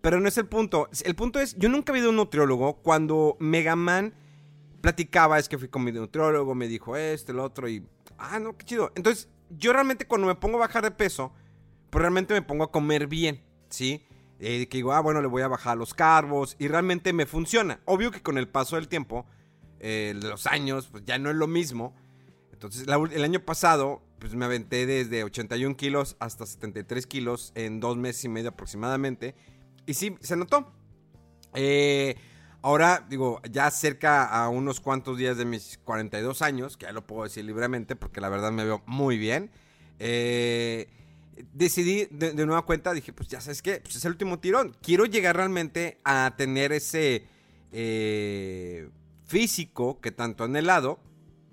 Pero 0.01 0.20
no 0.20 0.27
es 0.27 0.38
el 0.38 0.46
punto. 0.46 0.89
El 1.03 1.15
punto 1.15 1.39
es, 1.39 1.56
yo 1.58 1.70
nunca 1.70 1.92
he 1.92 1.96
habido 1.96 2.12
un 2.12 2.18
nutriólogo. 2.18 2.75
Cuando 2.75 3.36
Mega 3.39 3.75
Man 3.75 4.13
platicaba, 4.82 5.39
es 5.39 5.50
que 5.50 5.58
fui 5.58 5.68
con 5.68 5.84
mi 5.84 5.92
nutriólogo, 5.92 6.56
me 6.56 6.68
dijo 6.68 6.96
esto, 6.96 7.32
el 7.32 7.39
otro, 7.39 7.68
y. 7.68 7.86
Ah, 8.18 8.39
no, 8.39 8.58
qué 8.58 8.65
chido. 8.65 8.92
Entonces, 8.96 9.30
yo 9.50 9.74
realmente 9.74 10.06
cuando 10.06 10.27
me 10.27 10.36
pongo 10.36 10.58
a 10.58 10.68
bajar 10.68 10.84
de 10.84 10.92
peso, 10.92 11.34
pues 11.89 12.01
realmente 12.01 12.34
me 12.34 12.42
pongo 12.42 12.63
a 12.63 12.72
comer 12.72 13.08
bien, 13.08 13.42
¿sí? 13.70 14.06
Eh, 14.46 14.68
que 14.68 14.78
digo, 14.78 14.92
ah, 14.92 15.00
bueno, 15.00 15.22
le 15.22 15.28
voy 15.28 15.42
a 15.42 15.48
bajar 15.48 15.78
los 15.78 15.94
carbos, 15.94 16.58
y 16.60 16.68
realmente 16.68 17.14
me 17.14 17.26
funciona. 17.26 17.80
Obvio 17.86 18.12
que 18.12 18.22
con 18.22 18.38
el 18.38 18.50
paso 18.50 18.76
del 18.76 18.90
tiempo, 18.90 19.26
eh, 19.80 20.14
los 20.22 20.48
años, 20.48 20.90
pues 20.92 21.06
ya 21.06 21.18
no 21.18 21.30
es 21.30 21.38
lo 21.38 21.48
mismo. 21.48 21.96
Entonces, 22.52 22.86
el 22.86 23.24
año 23.24 23.40
pasado, 23.40 24.02
pues 24.20 24.36
me 24.36 24.44
aventé 24.44 24.86
desde 24.86 25.24
81 25.24 25.78
kilos 25.78 26.18
hasta 26.20 26.46
73 26.46 27.08
kilos 27.08 27.54
en 27.56 27.80
dos 27.80 27.96
meses 27.96 28.26
y 28.26 28.30
medio 28.30 28.50
aproximadamente. 28.50 29.34
Y 29.86 29.94
sí, 29.94 30.18
se 30.20 30.36
notó. 30.36 30.74
Eh, 31.54 32.18
ahora, 32.62 33.06
digo, 33.10 33.42
ya 33.50 33.72
cerca 33.72 34.26
a 34.26 34.50
unos 34.50 34.82
cuantos 34.82 35.18
días 35.18 35.38
de 35.38 35.46
mis 35.46 35.78
42 35.86 36.42
años, 36.42 36.76
que 36.76 36.86
ya 36.86 36.92
lo 36.92 37.08
puedo 37.08 37.24
decir 37.24 37.46
libremente 37.46 37.96
porque 37.96 38.20
la 38.20 38.28
verdad 38.28 38.52
me 38.52 38.66
veo 38.66 38.84
muy 38.88 39.18
bien. 39.18 39.52
Eh, 40.00 40.90
decidí 41.54 42.08
de, 42.12 42.34
nueva 42.46 42.63
cuenta, 42.66 42.94
dije, 42.94 43.13
pues 43.13 43.30
ya 43.30 43.42
sabes 43.42 43.62
qué, 43.62 43.80
pues 43.82 43.96
es 43.96 44.06
el 44.06 44.12
último 44.12 44.40
tirón. 44.40 44.75
Quiero 44.82 45.06
llegar 45.06 45.36
realmente 45.36 46.00
a 46.04 46.34
tener 46.38 46.72
ese 46.72 47.28
eh, 47.72 48.90
físico 49.25 50.00
que 50.00 50.12
tanto 50.12 50.44
anhelado 50.44 51.00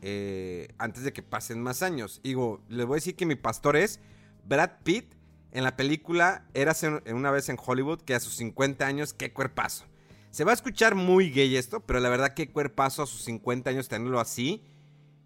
eh, 0.02 0.68
antes 0.78 1.04
de 1.04 1.12
que 1.12 1.22
pasen 1.22 1.62
más 1.62 1.82
años. 1.82 2.20
Digo, 2.22 2.62
les 2.68 2.86
voy 2.86 2.94
a 2.94 2.98
decir 2.98 3.16
que 3.16 3.26
mi 3.26 3.36
pastor 3.36 3.76
es 3.76 4.00
Brad 4.46 4.70
Pitt 4.82 5.14
en 5.52 5.64
la 5.64 5.76
película 5.76 6.46
Érase 6.54 7.02
una 7.12 7.30
vez 7.30 7.48
en 7.48 7.56
Hollywood, 7.64 8.02
que 8.02 8.14
a 8.14 8.20
sus 8.20 8.34
50 8.36 8.86
años, 8.86 9.12
qué 9.12 9.32
cuerpazo. 9.32 9.84
Se 10.30 10.44
va 10.44 10.52
a 10.52 10.54
escuchar 10.54 10.94
muy 10.94 11.30
gay 11.30 11.56
esto, 11.56 11.80
pero 11.80 11.98
la 11.98 12.08
verdad, 12.08 12.34
qué 12.34 12.48
cuerpazo 12.48 13.02
a 13.02 13.06
sus 13.06 13.22
50 13.22 13.70
años 13.70 13.88
tenerlo 13.88 14.20
así. 14.20 14.62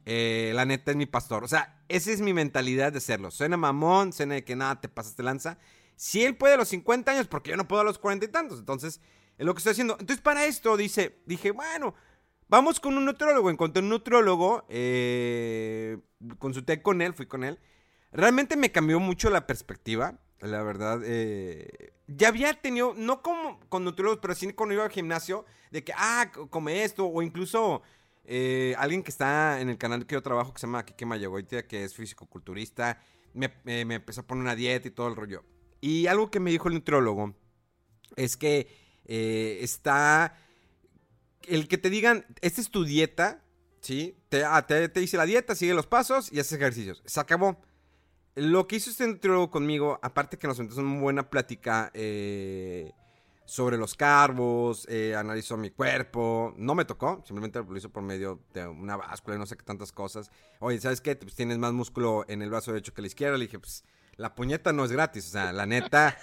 Eh, 0.07 0.53
la 0.55 0.65
neta 0.65 0.91
es 0.91 0.97
mi 0.97 1.07
pastor. 1.07 1.45
O 1.45 1.49
sea, 1.49 1.83
esa 1.89 2.11
es 2.11 2.21
mi 2.21 2.33
mentalidad 2.33 2.93
de 2.93 3.01
serlo. 3.01 3.31
Suena 3.31 3.57
mamón, 3.57 4.13
suena 4.13 4.35
de 4.35 4.45
que 4.45 4.57
nada, 4.57 4.81
te 4.81 4.89
pasaste 4.89 5.23
lanza. 5.23 5.59
Si 5.97 6.25
él 6.25 6.37
puede 6.37 6.55
a 6.55 6.57
los 6.57 6.69
50 6.69 7.13
años, 7.13 7.29
porque 7.29 7.51
yo 7.51 7.57
no 7.57 7.69
puedo 7.69 7.83
a 7.83 7.85
los 7.85 7.99
40 7.99 8.27
y 8.27 8.29
tantos. 8.29 8.59
Entonces, 8.59 9.01
es 9.39 9.47
lo 9.47 9.55
que 9.55 9.59
estoy 9.59 9.73
haciendo. 9.73 9.95
Entonces, 9.99 10.21
para 10.21 10.45
esto, 10.47 10.77
dice, 10.77 11.21
dije, 11.27 11.51
bueno, 11.51 11.95
vamos 12.49 12.81
con 12.81 12.97
un 12.97 13.05
nutriólogo. 13.05 13.51
Encontré 13.51 13.83
un 13.83 13.89
nutriólogo, 13.89 14.65
eh, 14.69 15.99
consulté 16.39 16.83
con 16.83 17.01
él, 17.01 17.15
fui 17.15 17.27
con 17.27 17.45
él. 17.45 17.59
Realmente 18.13 18.57
me 18.57 18.73
cambió 18.73 19.01
mucho 19.01 19.31
la 19.31 19.47
perspectiva. 19.47 20.19
La 20.41 20.63
verdad, 20.63 21.01
eh, 21.05 21.95
ya 22.07 22.29
había 22.29 22.53
tenido, 22.61 22.93
no 22.97 23.23
como 23.23 23.61
con 23.69 23.85
nutriólogos, 23.85 24.21
pero 24.21 24.35
sí 24.35 24.53
cuando 24.53 24.75
iba 24.75 24.85
al 24.85 24.91
gimnasio, 24.91 25.47
de 25.71 25.83
que, 25.83 25.93
ah, 25.97 26.31
come 26.51 26.85
esto, 26.85 27.07
o 27.07 27.23
incluso 27.23 27.83
eh, 28.27 28.75
alguien 28.79 29.03
que 29.03 29.11
está 29.11 29.61
en 29.61 29.69
el 29.69 29.79
canal 29.79 30.07
que 30.07 30.15
yo 30.15 30.23
trabajo, 30.23 30.53
que 30.53 30.61
se 30.61 30.67
llama 30.67 30.85
Kike 30.85 31.07
Mayagoitia, 31.07 31.67
que 31.67 31.85
es 31.85 31.95
físico-culturista, 31.95 32.99
me, 33.35 33.53
eh, 33.67 33.85
me, 33.85 33.97
empezó 33.97 34.23
a 34.23 34.27
poner 34.27 34.43
una 34.43 34.57
dieta 34.57 34.89
y 34.89 34.91
todo 34.91 35.09
el 35.09 35.17
rollo. 35.17 35.45
Y 35.81 36.07
algo 36.07 36.31
que 36.31 36.41
me 36.41 36.51
dijo 36.51 36.69
el 36.69 36.75
nutriólogo 36.75 37.35
es 38.17 38.37
que 38.37 38.69
eh, 39.05 39.59
está. 39.61 40.39
El 41.47 41.69
que 41.69 41.77
te 41.77 41.91
digan, 41.91 42.25
esta 42.41 42.63
es 42.63 42.71
tu 42.71 42.85
dieta, 42.85 43.45
¿sí? 43.81 44.17
Ah, 44.47 44.67
te, 44.67 44.89
te, 44.89 45.01
dice 45.01 45.19
la 45.19 45.27
dieta, 45.27 45.55
sigue 45.55 45.75
los 45.75 45.87
pasos 45.87 46.33
y 46.33 46.41
haces 46.41 46.55
ejercicios. 46.55 47.03
Se 47.05 47.21
acabó. 47.21 47.61
Lo 48.37 48.67
que 48.67 48.77
hizo 48.77 48.91
este 48.91 49.07
nutriólogo 49.07 49.51
conmigo, 49.51 49.99
aparte 50.03 50.39
que 50.39 50.49
nos 50.49 50.57
sentó 50.57 50.81
una 50.81 51.01
buena 51.01 51.31
plática, 51.31 51.91
eh 51.95 52.93
sobre 53.45 53.77
los 53.77 53.95
carbos, 53.95 54.87
eh, 54.89 55.15
analizó 55.15 55.57
mi 55.57 55.71
cuerpo. 55.71 56.55
No 56.57 56.75
me 56.75 56.85
tocó, 56.85 57.23
simplemente 57.27 57.63
lo 57.63 57.77
hizo 57.77 57.91
por 57.91 58.03
medio 58.03 58.41
de 58.53 58.67
una 58.67 58.97
báscula 58.97 59.37
y 59.37 59.39
no 59.39 59.47
sé 59.47 59.57
qué 59.57 59.65
tantas 59.65 59.93
cosas. 59.93 60.31
Oye, 60.61 60.81
¿sabes 60.81 61.01
qué? 61.01 61.15
Pues 61.17 61.35
tienes 61.35 61.59
más 61.59 61.73
músculo 61.73 62.25
en 62.29 62.43
el 62.43 62.51
brazo 62.51 62.73
derecho 62.73 62.95
que 62.95 63.03
la 63.03 63.09
izquierda. 63.09 63.37
Le 63.37 63.45
dije, 63.45 63.59
pues 63.59 63.85
la 64.17 64.35
puñeta 64.35 64.73
no 64.73 64.85
es 64.85 64.93
gratis. 64.93 65.29
O 65.29 65.33
sea, 65.33 65.53
la 65.53 65.67
neta, 65.67 66.17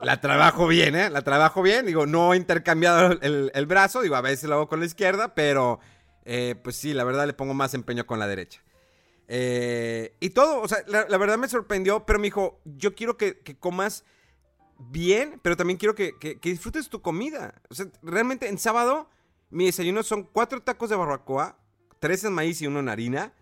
la 0.00 0.20
trabajo 0.20 0.66
bien, 0.68 0.94
¿eh? 0.94 1.10
La 1.10 1.22
trabajo 1.22 1.62
bien. 1.62 1.86
Digo, 1.86 2.06
no 2.06 2.34
he 2.34 2.36
intercambiado 2.36 3.18
el, 3.20 3.66
brazo. 3.66 4.02
Digo, 4.02 4.16
a 4.16 4.20
veces 4.20 4.48
lo 4.48 4.56
hago 4.56 4.68
con 4.68 4.80
la 4.80 4.86
izquierda, 4.86 5.34
pero 5.34 5.80
eh, 6.24 6.54
pues 6.62 6.76
sí, 6.76 6.94
la 6.94 7.04
verdad 7.04 7.26
le 7.26 7.32
pongo 7.32 7.54
más 7.54 7.74
empeño 7.74 8.06
con 8.06 8.18
la 8.18 8.28
derecha. 8.28 8.62
Eh, 9.30 10.16
y 10.20 10.30
todo, 10.30 10.62
o 10.62 10.68
sea, 10.68 10.78
la, 10.86 11.18
verdad 11.18 11.36
me 11.36 11.48
sorprendió, 11.48 12.06
pero 12.06 12.18
me 12.18 12.24
dijo, 12.28 12.60
yo 12.64 12.94
quiero 12.94 13.18
que, 13.18 13.40
que 13.40 13.58
comas 13.58 14.04
bien, 14.78 15.40
pero 15.42 15.56
también 15.56 15.78
quiero 15.78 15.94
que, 15.94 16.38
disfrutes 16.42 16.88
tu 16.88 17.02
comida. 17.02 17.60
O 17.68 17.74
sea, 17.74 17.86
realmente 18.02 18.48
en 18.48 18.58
sábado 18.58 19.10
mi 19.50 19.66
desayuno 19.66 20.02
son 20.02 20.24
cuatro 20.24 20.62
tacos 20.62 20.90
de 20.90 20.96
barbacoa, 20.96 21.58
tres 22.00 22.24
en 22.24 22.32
maíz 22.32 22.62
y 22.62 22.66
uno 22.66 22.80
en 22.80 22.88
harina. 22.88 23.32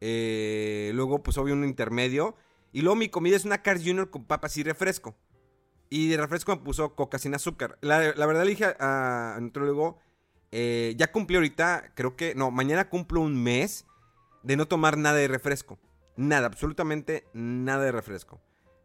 Eh, 0.00 0.90
luego, 0.94 1.22
pues 1.22 1.38
obvio, 1.38 1.54
un 1.54 1.64
intermedio. 1.64 2.36
Y 2.72 2.80
luego 2.80 2.96
mi 2.96 3.08
comida 3.08 3.36
es 3.36 3.44
una 3.44 3.62
Cars 3.62 3.82
Junior 3.84 4.10
con 4.10 4.24
papas 4.24 4.56
y 4.56 4.62
refresco. 4.62 5.14
Y 5.90 6.08
de 6.08 6.16
refresco 6.16 6.56
me 6.56 6.62
puso 6.62 6.94
coca 6.94 7.18
sin 7.18 7.34
azúcar. 7.34 7.78
La, 7.82 7.98
verdad 7.98 8.44
le 8.44 8.50
dije 8.50 8.64
a, 8.64 9.36
a 9.36 9.38
eh, 10.54 10.94
ya 10.98 11.10
cumplí 11.10 11.36
ahorita, 11.36 11.92
creo 11.94 12.14
que, 12.14 12.34
no, 12.34 12.50
mañana 12.50 12.90
cumplo 12.90 13.20
un 13.20 13.42
mes 13.42 13.86
de 14.42 14.56
no 14.56 14.68
tomar 14.68 14.98
nada 14.98 15.16
de 15.16 15.28
refresco. 15.28 15.78
Nada, 16.16 16.46
absolutamente 16.46 17.26
nada 17.32 17.84
de 17.84 17.92
refresco. 17.92 18.40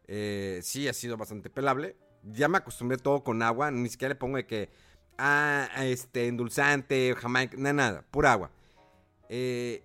Eh, 0.08 0.60
sí, 0.62 0.88
ha 0.88 0.92
sido 0.94 1.16
bastante 1.16 1.50
pelable. 1.50 1.96
Ya 2.24 2.48
me 2.48 2.58
acostumbré 2.58 2.96
todo 2.96 3.22
con 3.22 3.42
agua. 3.42 3.70
Ni 3.70 3.88
siquiera 3.88 4.14
le 4.14 4.18
pongo 4.18 4.38
de 4.38 4.46
que. 4.46 4.70
Ah, 5.18 5.68
este, 5.82 6.26
endulzante, 6.26 7.14
jamaica. 7.16 7.56
Nada, 7.58 7.72
nada. 7.72 8.04
Pura 8.10 8.32
agua. 8.32 8.50
Eh, 9.28 9.84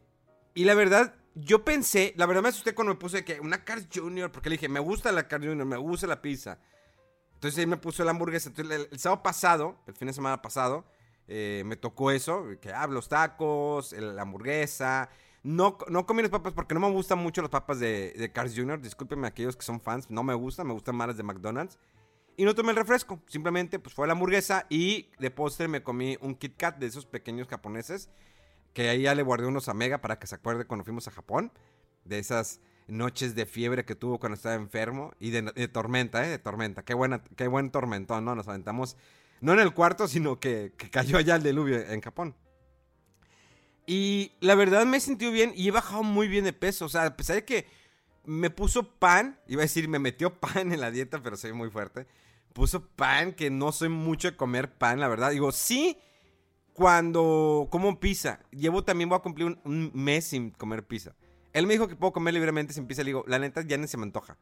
y 0.56 0.64
la 0.64 0.74
verdad, 0.74 1.14
yo 1.36 1.64
pensé. 1.66 2.14
La 2.16 2.26
verdad 2.26 2.42
me 2.42 2.50
asusté 2.50 2.74
cuando 2.74 2.94
me 2.94 3.00
puse 3.00 3.26
que 3.26 3.40
una 3.40 3.64
Cars 3.64 3.88
Junior. 3.94 4.32
Porque 4.32 4.50
le 4.50 4.56
dije, 4.56 4.70
me 4.70 4.80
gusta 4.80 5.12
la 5.12 5.28
Cars 5.28 5.46
Junior, 5.46 5.68
me 5.68 5.78
gusta 5.78 6.08
la 6.08 6.22
pizza. 6.22 6.58
Entonces 7.36 7.60
ahí 7.60 7.66
me 7.66 7.78
puso 7.78 8.04
la 8.06 8.12
hamburguesa. 8.12 8.50
Entonces, 8.50 8.88
el, 8.90 9.00
sábado 9.00 9.22
pasado, 9.22 9.78
el 9.86 9.94
fin 9.94 10.08
de 10.08 10.14
semana 10.14 10.42
pasado, 10.42 10.86
eh, 11.28 11.64
me 11.66 11.76
tocó 11.76 12.12
eso. 12.12 12.46
Que 12.62 12.72
ah, 12.72 12.88
los 12.88 13.10
tacos, 13.10 13.92
la 13.92 14.22
hamburguesa. 14.22 15.10
No, 15.44 15.78
no 15.90 16.06
comí 16.06 16.22
las 16.22 16.32
papas 16.32 16.54
porque 16.54 16.74
no 16.74 16.80
me 16.80 16.90
gustan 16.90 17.20
mucho 17.20 17.42
las 17.42 17.52
papas 17.52 17.78
de, 17.78 18.14
de 18.18 18.32
Cars 18.32 18.54
Jr. 18.56 18.82
Discúlpenme 18.82 19.28
aquellos 19.28 19.58
que 19.58 19.64
son 19.64 19.82
fans. 19.82 20.10
No 20.10 20.24
me 20.24 20.34
gustan, 20.34 20.68
me 20.68 20.74
gustan 20.74 20.96
más 20.96 21.08
las 21.08 21.18
de 21.18 21.24
McDonald's. 21.24 21.78
Y 22.38 22.46
no 22.46 22.56
tomé 22.56 22.72
el 22.72 22.78
refresco. 22.78 23.22
Simplemente 23.28 23.78
pues 23.78 23.94
fue 23.94 24.08
la 24.08 24.14
hamburguesa 24.14 24.66
y 24.70 25.10
de 25.20 25.30
postre 25.32 25.68
me 25.68 25.84
comí 25.84 26.18
un 26.22 26.36
Kit 26.36 26.56
Kat 26.58 26.78
de 26.78 26.88
esos 26.88 27.06
pequeños 27.06 27.48
japoneses. 27.48 28.10
Que 28.74 28.90
ahí 28.90 29.04
ya 29.04 29.14
le 29.16 29.22
guardé 29.22 29.46
unos 29.46 29.68
a 29.70 29.74
Mega 29.74 30.00
para 30.00 30.18
que 30.18 30.28
se 30.28 30.36
acuerde 30.36 30.66
cuando 30.66 30.86
fuimos 30.86 31.08
a 31.10 31.12
Japón. 31.12 31.52
De 32.06 32.20
esas 32.20 32.62
noches 32.88 33.36
de 33.36 33.46
fiebre 33.46 33.86
que 33.86 33.96
tuvo 33.96 34.20
cuando 34.20 34.36
estaba 34.36 34.56
enfermo. 34.56 35.12
Y 35.20 35.32
de, 35.32 35.68
tormenta, 35.68 36.26
¿eh? 36.26 36.30
De 36.30 36.40
tormenta. 36.40 36.84
Qué, 36.84 36.94
buena, 36.94 37.22
qué 37.36 37.48
buen 37.48 37.70
tormentón, 37.70 38.24
¿no? 38.24 38.34
Nos 38.34 38.48
aventamos, 38.48 38.96
no 39.42 39.52
en 39.52 39.60
el 39.60 39.74
cuarto, 39.74 40.08
sino 40.08 40.40
que, 40.40 40.74
que 40.78 40.90
cayó 40.90 41.18
allá 41.18 41.36
el 41.36 41.44
diluvio 41.44 41.80
en 41.80 42.00
Japón. 42.00 42.34
Y 43.86 44.32
la 44.40 44.56
verdad 44.56 44.86
me 44.86 44.98
he 44.98 45.02
sentido 45.02 45.32
bien 45.32 45.54
y 45.56 45.68
he 45.68 45.72
bajado 45.72 46.04
muy 46.04 46.28
bien 46.28 46.46
de 46.46 46.54
peso. 46.54 46.86
O 46.86 46.90
sea, 46.90 47.06
a 47.06 47.18
pesar 47.18 47.36
de 47.36 47.46
que 47.46 47.68
me 48.26 48.50
puso 48.50 48.88
pan, 48.94 49.40
iba 49.48 49.62
a 49.62 49.64
decir, 49.64 49.88
me 49.88 50.00
metió 50.00 50.34
pan 50.40 50.72
en 50.72 50.80
la 50.80 50.92
dieta, 50.92 51.22
pero 51.22 51.36
soy 51.38 51.54
muy 51.54 51.70
fuerte. 51.70 52.08
Puso 52.54 52.88
pan, 52.88 53.34
que 53.34 53.50
no 53.50 53.72
soy 53.72 53.90
mucho 53.90 54.30
de 54.30 54.38
comer 54.38 54.72
pan, 54.74 55.00
la 55.00 55.08
verdad. 55.08 55.32
Digo, 55.32 55.52
sí, 55.52 55.98
cuando 56.74 57.68
como 57.72 58.00
pizza. 58.00 58.40
Llevo 58.52 58.84
también, 58.84 59.10
voy 59.10 59.18
a 59.18 59.22
cumplir 59.22 59.58
un, 59.64 59.92
mes 59.94 60.26
sin 60.26 60.52
comer 60.52 60.86
pizza. 60.86 61.16
Él 61.52 61.68
me 61.68 61.74
dijo 61.74 61.88
que 61.88 61.96
puedo 61.96 62.14
comer 62.14 62.34
libremente 62.34 62.74
sin 62.74 62.88
pizza. 62.88 63.04
Le 63.04 63.10
digo, 63.10 63.26
la 63.28 63.40
neta 63.40 63.62
ya 63.62 63.78
ni 63.78 63.88
se 63.88 63.98
me 63.98 64.04
antoja. 64.04 64.38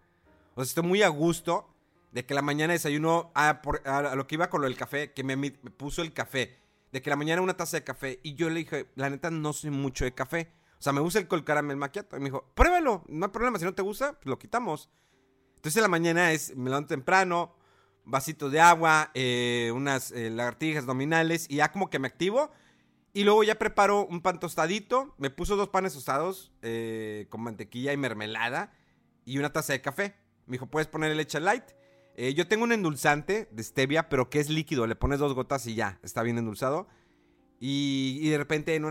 O 0.56 0.64
sea, 0.64 0.70
estoy 0.70 0.84
muy 0.84 1.02
a 1.04 1.08
gusto 1.08 1.68
de 2.12 2.26
que 2.26 2.34
la 2.34 2.42
mañana 2.42 2.74
desayuno 2.74 3.32
a, 3.34 3.62
a, 3.86 4.16
lo 4.16 4.28
que 4.28 4.36
iba 4.36 4.50
con 4.50 4.62
lo 4.62 4.68
del 4.68 4.78
café, 4.78 5.14
que 5.14 5.24
me 5.24 5.52
puso 5.52 6.02
el 6.02 6.12
café 6.12 6.61
de 6.92 7.02
que 7.02 7.10
la 7.10 7.16
mañana 7.16 7.42
una 7.42 7.56
taza 7.56 7.78
de 7.78 7.84
café. 7.84 8.20
Y 8.24 8.36
yo 8.36 8.50
le 8.50 8.60
dije, 8.60 8.88
la 8.96 9.10
neta, 9.10 9.32
no 9.32 9.54
soy 9.54 9.70
mucho 9.70 10.06
de 10.06 10.14
café. 10.14 10.54
O 10.78 10.82
sea, 10.82 10.94
me 10.94 11.02
gusta 11.02 11.20
el 11.20 11.28
col 11.28 11.44
caramel 11.44 11.78
macchiato. 11.78 12.18
Y 12.18 12.20
me 12.20 12.26
dijo, 12.26 12.52
pruébalo, 12.54 13.04
no 13.08 13.26
hay 13.26 13.32
problema. 13.32 13.60
Si 13.60 13.66
no 13.66 13.74
te 13.74 13.82
gusta, 13.82 14.14
pues 14.14 14.26
lo 14.26 14.40
quitamos. 14.40 14.90
Entonces, 15.56 15.78
en 15.78 15.84
la 15.84 15.88
mañana 15.88 16.32
es, 16.32 16.56
me 16.56 16.70
levanto 16.70 16.90
temprano, 16.90 17.56
vasito 18.04 18.50
de 18.50 18.60
agua, 18.60 19.12
eh, 19.14 19.72
unas 19.74 20.12
eh, 20.12 20.30
lagartijas 20.30 20.86
nominales. 20.86 21.46
Y 21.50 21.58
ya 21.58 21.72
como 21.72 21.90
que 21.90 22.00
me 22.00 22.08
activo. 22.08 22.52
Y 23.14 23.24
luego 23.24 23.44
ya 23.44 23.56
preparo 23.56 24.06
un 24.06 24.22
pan 24.22 24.40
tostadito. 24.40 25.16
Me 25.18 25.30
puso 25.30 25.56
dos 25.56 25.70
panes 25.70 25.94
tostados 25.94 26.52
eh, 26.62 27.28
con 27.30 27.42
mantequilla 27.42 27.94
y 27.94 27.98
mermelada. 27.98 28.74
Y 29.24 29.38
una 29.38 29.54
taza 29.54 29.74
de 29.74 29.82
café. 29.82 30.16
Me 30.46 30.54
dijo, 30.54 30.66
puedes 30.66 30.88
ponerle 30.88 31.16
leche 31.16 31.40
light. 31.40 31.64
Eh, 32.24 32.36
yo 32.36 32.48
tengo 32.48 32.66
un 32.66 32.72
endulzante 32.72 33.50
de 33.52 33.64
stevia, 33.64 34.08
pero 34.08 34.30
que 34.30 34.40
es 34.40 34.48
líquido. 34.48 34.86
Le 34.86 34.96
pones 34.96 35.18
dos 35.18 35.34
gotas 35.34 35.66
y 35.66 35.74
ya, 35.74 35.98
está 36.04 36.22
bien 36.22 36.38
endulzado. 36.38 36.88
Y, 37.60 38.30
de 38.30 38.38
repente 38.38 38.76
en, 38.76 38.86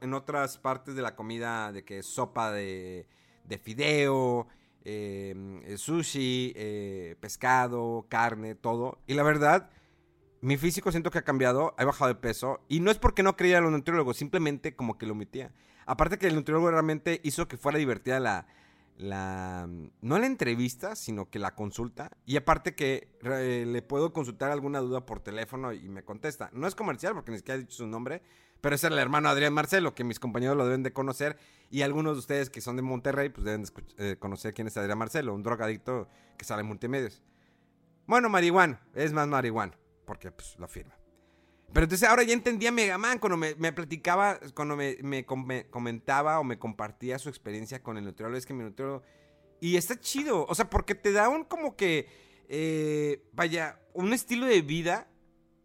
en, 0.00 0.14
otras 0.14 0.58
partes 0.58 0.96
de 0.96 1.02
la 1.02 1.14
comida, 1.14 1.70
de 1.70 1.84
que 1.84 2.02
sopa 2.02 2.50
de, 2.50 3.06
de 3.44 3.58
fideo, 3.58 4.48
em, 4.82 5.62
eh, 5.62 5.76
sushi, 5.76 6.54
eh, 6.56 7.14
pescado, 7.20 8.06
carne, 8.08 8.56
todo. 8.56 8.98
Y 9.06 9.14
la 9.14 9.22
verdad, 9.22 9.70
mi 10.40 10.56
físico 10.56 10.90
siento 10.90 11.12
que 11.12 11.18
ha 11.18 11.22
cambiado, 11.22 11.76
he 11.78 11.84
bajado 11.84 12.08
de 12.08 12.16
peso. 12.16 12.62
Y 12.68 12.80
no 12.80 12.90
es 12.90 12.98
porque 12.98 13.22
no 13.22 13.36
creía 13.36 13.58
en 13.58 13.62
los 13.62 13.72
nutriólogos, 13.72 14.16
simplemente 14.16 14.74
como 14.74 14.98
que 14.98 15.06
lo 15.06 15.12
omitía. 15.12 15.52
Aparte 15.86 16.18
que 16.18 16.26
el 16.26 16.34
nutriólogo 16.34 16.72
realmente 16.72 17.20
hizo 17.22 17.46
que 17.46 17.56
fuera 17.56 17.78
divertida 17.78 18.18
la, 18.18 18.48
la 18.96 19.68
no 20.00 20.18
la 20.18 20.26
entrevista, 20.26 20.96
sino 20.96 21.30
que 21.30 21.38
la 21.38 21.54
consulta. 21.54 22.10
Y 22.24 22.36
aparte 22.36 22.74
que 22.74 23.08
le 23.22 23.82
puedo 23.82 24.12
consultar 24.12 24.50
alguna 24.50 24.80
duda 24.80 25.06
por 25.06 25.20
teléfono 25.20 25.72
y 25.72 25.88
me 25.88 26.04
contesta. 26.04 26.50
No 26.52 26.66
es 26.66 26.74
comercial 26.74 27.14
porque 27.14 27.32
ni 27.32 27.38
siquiera 27.38 27.56
ha 27.56 27.60
dicho 27.60 27.76
su 27.76 27.86
nombre, 27.86 28.22
Pero 28.60 28.76
era 28.76 28.88
el 28.88 28.98
hermano 28.98 29.28
Adrián 29.28 29.52
Marcelo, 29.52 29.94
que 29.94 30.04
mis 30.04 30.20
compañeros 30.20 30.56
lo 30.56 30.64
deben 30.64 30.82
de 30.82 30.92
conocer. 30.92 31.36
Y 31.70 31.82
algunos 31.82 32.14
de 32.14 32.20
ustedes 32.20 32.50
que 32.50 32.60
son 32.60 32.76
de 32.76 32.82
Monterrey, 32.82 33.28
pues 33.30 33.44
deben 33.44 33.64
eh, 33.98 34.16
conocer 34.18 34.54
quién 34.54 34.68
es 34.68 34.76
Adrián 34.76 34.98
Marcelo, 34.98 35.34
un 35.34 35.42
drogadicto 35.42 36.08
que 36.36 36.44
sale 36.44 36.60
en 36.60 36.68
multimedios. 36.68 37.22
Bueno, 38.06 38.28
marihuana, 38.28 38.80
es 38.94 39.12
más 39.12 39.26
marihuana, 39.28 39.76
porque 40.04 40.30
pues 40.30 40.56
lo 40.58 40.68
firma. 40.68 41.01
Pero 41.72 41.84
entonces 41.84 42.06
ahora 42.08 42.22
ya 42.22 42.34
entendía 42.34 42.68
a 42.68 42.72
Megaman 42.72 43.18
cuando 43.18 43.36
me, 43.36 43.54
me 43.54 43.72
platicaba, 43.72 44.38
cuando 44.54 44.76
me, 44.76 44.98
me 45.02 45.24
com- 45.24 45.46
me 45.46 45.66
comentaba 45.70 46.38
o 46.38 46.44
me 46.44 46.58
compartía 46.58 47.18
su 47.18 47.28
experiencia 47.28 47.82
con 47.82 47.96
el 47.96 48.04
nutriólogo. 48.04 48.36
Es 48.36 48.46
que 48.46 48.54
mi 48.54 48.62
nutriólogo. 48.64 49.02
Y 49.60 49.76
está 49.76 49.98
chido, 49.98 50.44
o 50.46 50.54
sea, 50.54 50.68
porque 50.68 50.94
te 50.94 51.12
da 51.12 51.28
un 51.28 51.44
como 51.44 51.76
que. 51.76 52.08
eh, 52.48 53.24
vaya, 53.32 53.80
un 53.94 54.12
estilo 54.12 54.46
de 54.46 54.60
vida. 54.62 55.08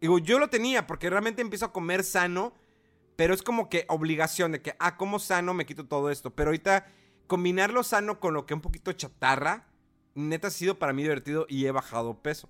Digo, 0.00 0.18
yo 0.18 0.38
lo 0.38 0.48
tenía 0.48 0.86
porque 0.86 1.10
realmente 1.10 1.42
empiezo 1.42 1.66
a 1.66 1.72
comer 1.72 2.04
sano, 2.04 2.54
pero 3.16 3.34
es 3.34 3.42
como 3.42 3.68
que 3.68 3.84
obligación 3.88 4.52
de 4.52 4.62
que, 4.62 4.74
ah, 4.78 4.96
como 4.96 5.18
sano, 5.18 5.52
me 5.52 5.66
quito 5.66 5.86
todo 5.88 6.10
esto. 6.10 6.34
Pero 6.34 6.50
ahorita 6.50 6.86
combinar 7.26 7.72
lo 7.72 7.82
sano 7.82 8.20
con 8.20 8.32
lo 8.32 8.46
que 8.46 8.54
un 8.54 8.60
poquito 8.60 8.92
chatarra, 8.92 9.66
neta 10.14 10.48
ha 10.48 10.50
sido 10.52 10.78
para 10.78 10.92
mí 10.92 11.02
divertido 11.02 11.44
y 11.48 11.66
he 11.66 11.70
bajado 11.72 12.22
peso. 12.22 12.48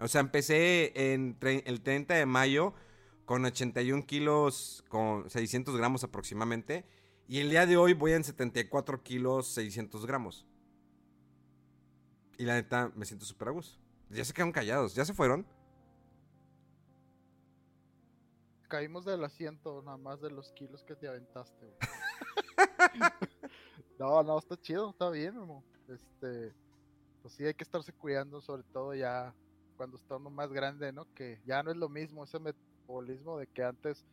O 0.00 0.08
sea, 0.08 0.20
empecé 0.20 0.92
en 1.14 1.38
el 1.40 1.80
30 1.80 2.14
de 2.14 2.26
mayo 2.26 2.74
con 3.28 3.44
81 3.44 4.06
kilos, 4.06 4.82
con 4.88 5.28
600 5.28 5.76
gramos 5.76 6.02
aproximadamente. 6.02 6.86
Y 7.28 7.40
el 7.40 7.50
día 7.50 7.66
de 7.66 7.76
hoy 7.76 7.92
voy 7.92 8.12
en 8.12 8.24
74 8.24 9.02
kilos, 9.02 9.48
600 9.48 10.06
gramos. 10.06 10.46
Y 12.38 12.46
la 12.46 12.54
neta, 12.54 12.90
me 12.96 13.04
siento 13.04 13.26
súper 13.26 13.48
a 13.48 13.50
gusto. 13.50 13.78
Ya 14.08 14.24
se 14.24 14.32
quedaron 14.32 14.50
callados, 14.50 14.94
ya 14.94 15.04
se 15.04 15.12
fueron. 15.12 15.46
Caímos 18.66 19.04
del 19.04 19.22
asiento, 19.22 19.82
nada 19.82 19.98
más 19.98 20.22
de 20.22 20.30
los 20.30 20.50
kilos 20.52 20.82
que 20.82 20.96
te 20.96 21.06
aventaste, 21.06 21.66
güey. 21.66 21.78
no, 23.98 24.22
no, 24.22 24.38
está 24.38 24.56
chido, 24.56 24.88
está 24.88 25.10
bien, 25.10 25.36
Memo. 25.36 25.62
Este, 25.86 26.54
pues 27.20 27.34
sí, 27.34 27.44
hay 27.44 27.52
que 27.52 27.64
estarse 27.64 27.92
cuidando, 27.92 28.40
sobre 28.40 28.62
todo 28.62 28.94
ya 28.94 29.34
cuando 29.76 29.98
está 29.98 30.16
uno 30.16 30.30
más 30.30 30.50
grande, 30.50 30.94
¿no? 30.94 31.04
Que 31.12 31.42
ya 31.44 31.62
no 31.62 31.70
es 31.70 31.76
lo 31.76 31.90
mismo 31.90 32.24
ese 32.24 32.38
metabolismo 32.88 33.38
de 33.38 33.46
que 33.48 33.62
antes 33.62 34.04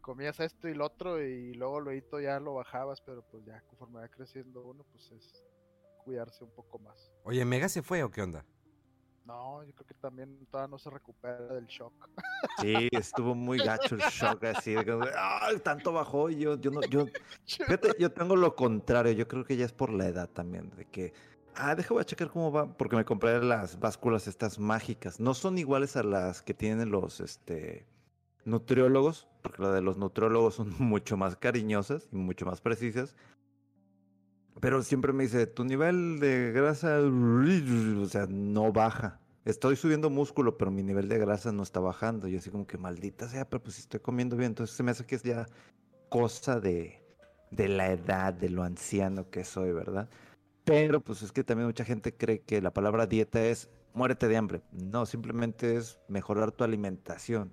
comías 0.00 0.38
esto 0.38 0.68
y 0.68 0.74
lo 0.74 0.86
otro 0.86 1.20
y 1.22 1.52
luego 1.54 1.80
luego 1.80 2.20
ya 2.20 2.38
lo 2.38 2.54
bajabas, 2.54 3.00
pero 3.00 3.22
pues 3.22 3.44
ya 3.44 3.60
conforme 3.62 4.00
va 4.00 4.08
creciendo 4.08 4.62
uno, 4.62 4.84
pues 4.92 5.10
es 5.12 5.42
cuidarse 6.04 6.44
un 6.44 6.50
poco 6.50 6.78
más. 6.78 7.10
Oye, 7.24 7.44
¿Mega 7.44 7.68
se 7.68 7.82
fue 7.82 8.02
o 8.02 8.10
qué 8.10 8.22
onda? 8.22 8.44
No, 9.24 9.64
yo 9.64 9.72
creo 9.72 9.86
que 9.86 9.94
también 9.94 10.46
todavía 10.50 10.70
no 10.70 10.78
se 10.78 10.90
recupera 10.90 11.54
del 11.54 11.66
shock. 11.66 11.92
Sí, 12.60 12.88
estuvo 12.92 13.34
muy 13.34 13.56
gacho 13.58 13.94
el 13.94 14.02
shock 14.02 14.44
así. 14.44 14.74
de 14.74 15.10
"Ay, 15.16 15.58
tanto 15.60 15.92
bajó 15.92 16.28
y 16.28 16.38
yo, 16.38 16.60
yo 16.60 16.70
no, 16.70 16.82
yo, 16.82 17.06
fíjate, 17.46 17.94
yo 17.98 18.12
tengo 18.12 18.36
lo 18.36 18.54
contrario. 18.54 19.12
Yo 19.12 19.26
creo 19.26 19.44
que 19.44 19.56
ya 19.56 19.64
es 19.64 19.72
por 19.72 19.90
la 19.90 20.06
edad 20.06 20.28
también, 20.28 20.68
de 20.76 20.84
que, 20.84 21.14
ah, 21.54 21.74
déjame 21.74 22.02
a 22.02 22.04
checar 22.04 22.28
cómo 22.28 22.52
va, 22.52 22.66
porque 22.76 22.96
me 22.96 23.04
compré 23.06 23.42
las 23.42 23.80
básculas 23.80 24.28
estas 24.28 24.58
mágicas. 24.58 25.20
No 25.20 25.32
son 25.32 25.56
iguales 25.56 25.96
a 25.96 26.02
las 26.02 26.42
que 26.42 26.52
tienen 26.52 26.90
los, 26.90 27.20
este, 27.20 27.86
nutriólogos, 28.44 29.28
porque 29.42 29.62
las 29.62 29.74
de 29.74 29.80
los 29.80 29.96
nutriólogos 29.96 30.54
son 30.54 30.74
mucho 30.78 31.16
más 31.16 31.36
cariñosas 31.36 32.08
y 32.12 32.16
mucho 32.16 32.46
más 32.46 32.60
precisas. 32.60 33.14
Pero 34.60 34.82
siempre 34.82 35.12
me 35.12 35.24
dice, 35.24 35.46
tu 35.46 35.64
nivel 35.64 36.20
de 36.20 36.52
grasa, 36.52 36.98
o 37.00 38.06
sea, 38.06 38.26
no 38.28 38.72
baja. 38.72 39.20
Estoy 39.44 39.76
subiendo 39.76 40.08
músculo, 40.08 40.56
pero 40.56 40.70
mi 40.70 40.82
nivel 40.82 41.08
de 41.08 41.18
grasa 41.18 41.52
no 41.52 41.62
está 41.62 41.80
bajando. 41.80 42.28
Y 42.28 42.36
así 42.36 42.50
como 42.50 42.66
que 42.66 42.78
maldita 42.78 43.28
sea, 43.28 43.48
pero 43.48 43.62
pues 43.62 43.76
si 43.76 43.82
estoy 43.82 44.00
comiendo 44.00 44.36
bien. 44.36 44.52
Entonces 44.52 44.76
se 44.76 44.82
me 44.82 44.92
hace 44.92 45.04
que 45.04 45.16
es 45.16 45.22
ya 45.22 45.46
cosa 46.08 46.60
de, 46.60 47.02
de 47.50 47.68
la 47.68 47.90
edad, 47.90 48.32
de 48.32 48.48
lo 48.48 48.62
anciano 48.62 49.28
que 49.28 49.44
soy, 49.44 49.72
¿verdad? 49.72 50.08
Pero 50.64 51.00
pues 51.00 51.22
es 51.22 51.32
que 51.32 51.44
también 51.44 51.66
mucha 51.66 51.84
gente 51.84 52.14
cree 52.16 52.40
que 52.40 52.62
la 52.62 52.72
palabra 52.72 53.06
dieta 53.06 53.44
es 53.44 53.68
muérete 53.92 54.28
de 54.28 54.36
hambre. 54.36 54.62
No, 54.72 55.06
simplemente 55.06 55.76
es 55.76 55.98
mejorar 56.08 56.52
tu 56.52 56.64
alimentación. 56.64 57.52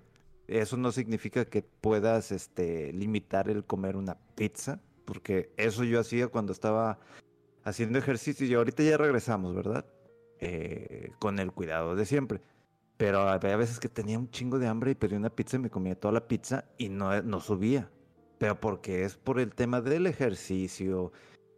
Eso 0.60 0.76
no 0.76 0.92
significa 0.92 1.46
que 1.46 1.62
puedas 1.62 2.30
este, 2.30 2.92
limitar 2.92 3.48
el 3.48 3.64
comer 3.64 3.96
una 3.96 4.18
pizza, 4.34 4.80
porque 5.06 5.50
eso 5.56 5.82
yo 5.84 5.98
hacía 5.98 6.28
cuando 6.28 6.52
estaba 6.52 6.98
haciendo 7.64 7.98
ejercicio 7.98 8.46
y 8.46 8.54
ahorita 8.54 8.82
ya 8.82 8.98
regresamos, 8.98 9.54
¿verdad? 9.54 9.86
Eh, 10.40 11.12
con 11.18 11.38
el 11.38 11.52
cuidado 11.52 11.96
de 11.96 12.04
siempre. 12.04 12.40
Pero 12.98 13.20
había 13.20 13.56
veces 13.56 13.80
que 13.80 13.88
tenía 13.88 14.18
un 14.18 14.30
chingo 14.30 14.58
de 14.58 14.68
hambre 14.68 14.90
y 14.90 14.94
pedí 14.94 15.14
una 15.14 15.30
pizza 15.30 15.56
y 15.56 15.60
me 15.60 15.70
comía 15.70 15.98
toda 15.98 16.12
la 16.12 16.28
pizza 16.28 16.66
y 16.76 16.90
no, 16.90 17.22
no 17.22 17.40
subía. 17.40 17.90
Pero 18.38 18.60
porque 18.60 19.04
es 19.04 19.16
por 19.16 19.40
el 19.40 19.54
tema 19.54 19.80
del 19.80 20.06
ejercicio, 20.06 21.12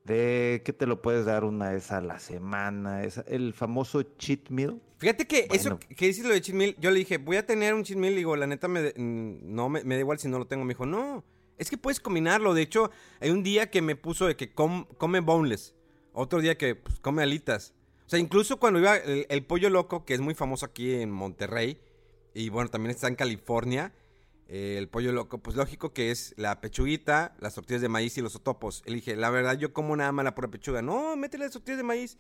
de 0.05 0.63
que 0.65 0.73
te 0.75 0.87
lo 0.87 1.01
puedes 1.01 1.25
dar 1.25 1.45
una 1.45 1.71
vez 1.71 1.91
a 1.91 2.01
la 2.03 2.19
semana, 2.19 3.05
esa- 3.05 3.25
el 3.27 3.55
famoso 3.55 4.03
cheat 4.19 4.51
meal. 4.51 4.81
Fíjate 4.99 5.27
que 5.27 5.49
eso 5.51 5.79
que 5.97 6.07
dices 6.07 6.25
lo 6.27 6.35
de 6.35 6.41
cheat 6.43 6.57
meal, 6.57 6.77
yo 6.79 6.91
le 6.91 6.99
dije, 6.99 7.17
voy 7.17 7.37
a 7.39 7.47
tener 7.47 7.73
un 7.75 7.85
cheat 7.85 7.99
meal, 7.99 8.13
y 8.13 8.17
digo, 8.19 8.37
la 8.37 8.47
neta 8.47 8.69
me, 8.69 8.93
mm, 8.95 9.55
no 9.55 9.69
me, 9.71 9.83
me 9.83 9.95
da 9.95 10.01
igual 10.01 10.19
si 10.19 10.29
no 10.29 10.39
lo 10.39 10.47
tengo. 10.47 10.65
Me 10.65 10.75
dijo, 10.75 10.85
no, 10.85 11.25
es 11.57 11.71
que 11.71 11.79
puedes 11.79 12.01
combinarlo. 12.01 12.53
De 12.53 12.63
hecho, 12.63 12.91
hay 13.21 13.31
un 13.31 13.43
día 13.43 13.71
que 13.71 13.81
me 13.81 13.97
puso 13.97 14.27
de 14.27 14.37
que 14.37 14.53
com- 14.53 14.85
come 14.99 15.21
boneless, 15.21 15.75
otro 16.13 16.41
día 16.43 16.59
que 16.59 16.75
pues, 16.75 17.01
come 17.01 17.23
alitas. 17.23 17.73
O 18.07 18.11
sea, 18.11 18.19
incluso 18.19 18.59
cuando 18.59 18.79
iba 18.81 18.97
el, 18.99 19.25
el 19.31 19.45
pollo 19.47 19.71
loco, 19.71 20.05
que 20.05 20.13
es 20.13 20.21
muy 20.21 20.35
famoso 20.35 20.67
aquí 20.67 20.93
en 20.97 21.11
Monterrey, 21.11 21.79
y 22.35 22.51
bueno, 22.51 22.69
también 22.69 22.91
está 22.91 23.09
en 23.09 23.15
California, 23.15 23.95
el 24.47 24.89
pollo 24.89 25.13
loco, 25.13 25.39
pues 25.39 25.57
lógico 25.57 25.93
que 25.93 26.11
es 26.11 26.35
la 26.37 26.61
pechuguita, 26.61 27.35
las 27.41 27.55
tortillas 27.55 27.81
de 27.83 27.89
maíz 27.89 28.17
y 28.19 28.21
los 28.21 28.37
otopos. 28.37 28.83
Le 28.87 28.97
dije, 28.97 29.17
la 29.17 29.31
verdad, 29.31 29.59
yo 29.59 29.73
como 29.73 29.97
nada 29.97 30.13
más 30.13 30.25
la 30.25 30.35
pura 30.35 30.49
pechuga. 30.49 30.83
No, 30.83 31.17
métele 31.17 31.45
las 31.45 31.53
tortillas 31.53 31.79
de 31.79 31.85
maíz. 31.85 32.19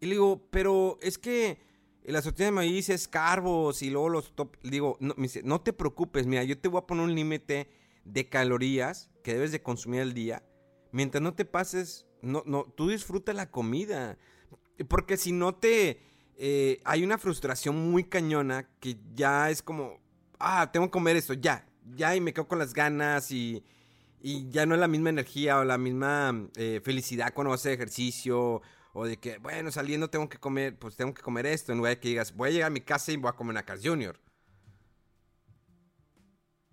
Y 0.00 0.06
le 0.06 0.12
digo, 0.12 0.48
pero 0.50 0.98
es 1.02 1.18
que 1.18 1.58
la 2.04 2.22
tortilla 2.22 2.46
de 2.46 2.52
maíz 2.52 2.88
es 2.88 3.08
carbos 3.08 3.82
y 3.82 3.90
luego 3.90 4.08
los 4.08 4.34
top. 4.34 4.56
Le 4.62 4.70
digo, 4.70 4.96
no 5.00 5.60
te 5.60 5.72
preocupes, 5.72 6.26
mira, 6.26 6.44
yo 6.44 6.58
te 6.58 6.68
voy 6.68 6.78
a 6.78 6.86
poner 6.86 7.04
un 7.04 7.14
límite 7.14 7.68
de 8.04 8.28
calorías 8.28 9.10
que 9.22 9.34
debes 9.34 9.52
de 9.52 9.62
consumir 9.62 10.00
al 10.00 10.14
día. 10.14 10.42
Mientras 10.92 11.22
no 11.22 11.34
te 11.34 11.44
pases, 11.44 12.06
no, 12.22 12.42
no, 12.46 12.64
tú 12.64 12.88
disfruta 12.88 13.32
la 13.32 13.50
comida. 13.50 14.18
Porque 14.88 15.16
si 15.16 15.32
no 15.32 15.54
te. 15.54 16.00
eh, 16.36 16.80
hay 16.84 17.02
una 17.04 17.18
frustración 17.18 17.90
muy 17.90 18.04
cañona 18.04 18.68
que 18.80 18.96
ya 19.14 19.50
es 19.50 19.62
como. 19.62 19.98
Ah, 20.40 20.70
tengo 20.72 20.86
que 20.86 20.90
comer 20.90 21.16
esto, 21.16 21.34
ya. 21.34 21.66
Ya, 21.94 22.16
y 22.16 22.20
me 22.20 22.32
quedo 22.32 22.48
con 22.48 22.58
las 22.58 22.74
ganas 22.74 23.30
y. 23.30 23.62
Y 24.22 24.50
ya 24.50 24.66
no 24.66 24.74
es 24.74 24.80
la 24.80 24.88
misma 24.88 25.08
energía 25.10 25.58
o 25.58 25.64
la 25.64 25.78
misma 25.78 26.48
eh, 26.56 26.80
felicidad 26.84 27.32
cuando 27.32 27.50
vas 27.50 27.60
a 27.60 27.62
hacer 27.62 27.72
ejercicio. 27.72 28.60
O 28.92 29.06
de 29.06 29.18
que, 29.18 29.38
bueno, 29.38 29.70
saliendo 29.70 30.10
tengo 30.10 30.28
que 30.28 30.38
comer, 30.38 30.78
pues 30.78 30.96
tengo 30.96 31.14
que 31.14 31.22
comer 31.22 31.46
esto. 31.46 31.72
En 31.72 31.78
lugar 31.78 31.94
de 31.94 32.00
que 32.00 32.08
digas, 32.08 32.34
voy 32.34 32.50
a 32.50 32.52
llegar 32.52 32.66
a 32.66 32.70
mi 32.70 32.80
casa 32.80 33.12
y 33.12 33.16
voy 33.16 33.30
a 33.30 33.32
comer 33.32 33.52
una 33.52 33.62
Carl 33.64 33.80
Jr. 33.82 34.20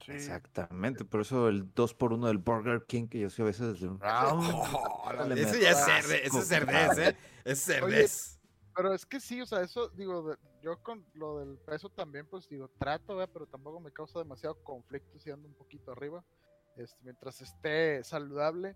Sí. 0.03 0.13
Exactamente, 0.13 1.03
por 1.03 1.19
eso 1.19 1.49
el 1.49 1.73
2 1.73 1.93
por 1.95 2.13
1 2.13 2.27
del 2.27 2.37
Burger 2.37 2.85
King, 2.87 3.07
que 3.07 3.19
yo 3.19 3.29
soy 3.29 3.43
a 3.43 3.45
veces... 3.47 3.77
Oh, 4.01 5.03
Órale, 5.05 5.41
eso 5.41 5.53
me 5.53 5.59
ya 5.59 5.71
es 5.71 5.83
cerdez, 5.83 6.21
eso 6.23 6.39
es 6.39 6.47
cerdez. 6.47 6.97
¿eh? 6.97 7.17
Es 7.43 7.59
cerdez. 7.59 8.36
Pero 8.77 8.93
es 8.93 9.07
que 9.07 9.19
sí, 9.19 9.41
o 9.41 9.45
sea, 9.47 9.61
eso, 9.61 9.89
digo, 9.89 10.21
de- 10.29 10.37
yo 10.61 10.77
con 10.83 11.03
lo 11.15 11.39
del 11.39 11.57
peso 11.57 11.89
también, 11.89 12.27
pues 12.27 12.47
digo, 12.47 12.69
trato, 12.77 13.15
¿verdad? 13.17 13.31
pero 13.33 13.47
tampoco 13.47 13.79
me 13.79 13.91
causa 13.91 14.19
demasiado 14.19 14.55
conflicto 14.63 15.17
si 15.17 15.31
ando 15.31 15.47
un 15.47 15.55
poquito 15.55 15.91
arriba, 15.91 16.23
este, 16.75 16.97
mientras 17.03 17.41
esté 17.41 18.03
saludable. 18.03 18.75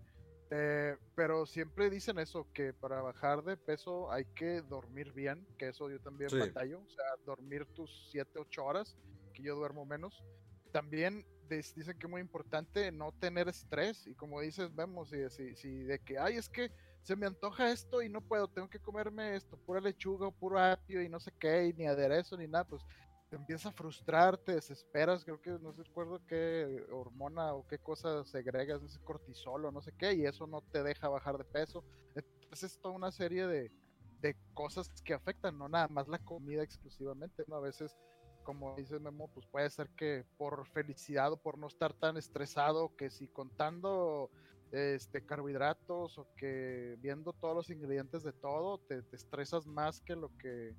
eh, 0.54 0.98
pero 1.14 1.46
siempre 1.46 1.88
dicen 1.88 2.18
eso, 2.18 2.46
que 2.52 2.74
para 2.74 3.00
bajar 3.00 3.42
de 3.42 3.56
peso 3.56 4.12
hay 4.12 4.26
que 4.34 4.60
dormir 4.60 5.10
bien, 5.14 5.46
que 5.56 5.68
eso 5.68 5.88
yo 5.88 5.98
también 5.98 6.28
Sí. 6.28 6.36
batallo, 6.38 6.80
o 6.82 6.88
sea, 6.90 7.06
dormir 7.24 7.64
tus 7.74 8.08
7, 8.10 8.38
8 8.38 8.62
horas, 8.62 8.94
que 9.32 9.42
yo 9.42 9.54
duermo 9.56 9.86
menos. 9.86 10.22
También 10.70 11.24
dicen 11.48 11.96
que 11.98 12.06
es 12.06 12.10
muy 12.10 12.20
importante 12.20 12.92
no 12.92 13.12
tener 13.12 13.48
estrés, 13.48 14.06
y 14.06 14.14
como 14.14 14.42
dices, 14.42 14.74
vemos, 14.74 15.08
si, 15.08 15.26
si, 15.30 15.54
si 15.56 15.84
de 15.84 15.98
que, 16.00 16.18
ay, 16.18 16.36
es 16.36 16.50
que 16.50 16.70
se 17.02 17.16
me 17.16 17.26
antoja 17.26 17.70
esto 17.70 18.02
y 18.02 18.08
no 18.08 18.20
puedo, 18.20 18.48
tengo 18.48 18.68
que 18.68 18.78
comerme 18.78 19.34
esto, 19.34 19.56
pura 19.56 19.80
lechuga 19.80 20.30
puro 20.30 20.58
apio 20.58 21.02
y 21.02 21.08
no 21.08 21.18
sé 21.18 21.32
qué, 21.38 21.66
y 21.66 21.72
ni 21.72 21.86
aderezo 21.86 22.36
ni 22.36 22.46
nada, 22.46 22.64
pues 22.64 22.82
te 23.28 23.36
empieza 23.36 23.70
a 23.70 23.72
frustrar, 23.72 24.36
te 24.36 24.54
desesperas, 24.54 25.24
creo 25.24 25.40
que 25.40 25.50
no 25.52 25.72
recuerdo 25.72 26.20
qué 26.26 26.84
hormona 26.92 27.54
o 27.54 27.66
qué 27.66 27.78
cosa 27.78 28.24
segregas, 28.24 28.82
no 28.82 28.88
sé, 28.88 29.00
cortisol 29.00 29.64
o 29.64 29.72
no 29.72 29.80
sé 29.80 29.92
qué, 29.98 30.12
y 30.12 30.26
eso 30.26 30.46
no 30.46 30.60
te 30.60 30.82
deja 30.82 31.08
bajar 31.08 31.38
de 31.38 31.44
peso. 31.44 31.82
Entonces 32.14 32.72
es 32.72 32.78
toda 32.78 32.94
una 32.94 33.10
serie 33.10 33.46
de, 33.46 33.72
de 34.20 34.36
cosas 34.52 34.90
que 35.02 35.14
afectan, 35.14 35.56
no 35.56 35.66
nada 35.68 35.88
más 35.88 36.08
la 36.08 36.18
comida 36.18 36.62
exclusivamente, 36.62 37.42
¿no? 37.48 37.56
A 37.56 37.60
veces, 37.60 37.96
como 38.42 38.76
dice 38.76 38.98
Memo, 38.98 39.28
pues 39.32 39.46
puede 39.46 39.70
ser 39.70 39.88
que 39.96 40.26
por 40.36 40.66
felicidad 40.66 41.32
o 41.32 41.38
por 41.38 41.56
no 41.56 41.68
estar 41.68 41.94
tan 41.94 42.18
estresado, 42.18 42.94
que 42.96 43.08
si 43.08 43.28
contando 43.28 44.30
este, 44.72 45.24
carbohidratos 45.24 46.18
o 46.18 46.26
que 46.36 46.96
viendo 47.00 47.32
todos 47.34 47.54
los 47.54 47.70
ingredientes 47.70 48.22
de 48.22 48.32
todo, 48.32 48.78
te, 48.78 49.02
estresas 49.12 49.66
más 49.66 50.00
que 50.00 50.16
lo 50.16 50.36
que 50.38 50.74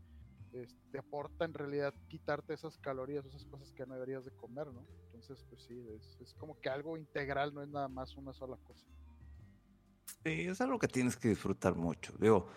este, 0.51 0.75
te 0.91 0.97
aporta 0.97 1.45
en 1.45 1.53
realidad 1.53 1.93
quitarte 2.07 2.53
esas 2.53 2.77
calorías, 2.79 3.25
esas 3.25 3.45
cosas 3.45 3.71
que 3.71 3.85
no 3.85 3.93
deberías 3.93 4.25
de 4.25 4.31
comer, 4.31 4.67
¿no? 4.67 4.85
Entonces, 5.05 5.45
pues 5.47 5.63
sí, 5.63 5.87
es, 5.95 6.17
es 6.21 6.33
como 6.33 6.59
que 6.59 6.69
algo 6.69 6.97
integral, 6.97 7.53
no 7.53 7.61
es 7.61 7.69
nada 7.69 7.87
más 7.87 8.17
una 8.17 8.33
sola 8.33 8.57
cosa. 8.63 8.85
Sí, 10.23 10.41
es 10.41 10.59
algo 10.59 10.79
que 10.79 10.87
tienes 10.87 11.15
que 11.15 11.29
disfrutar 11.29 11.75
mucho. 11.75 12.13
Digo, 12.19 12.47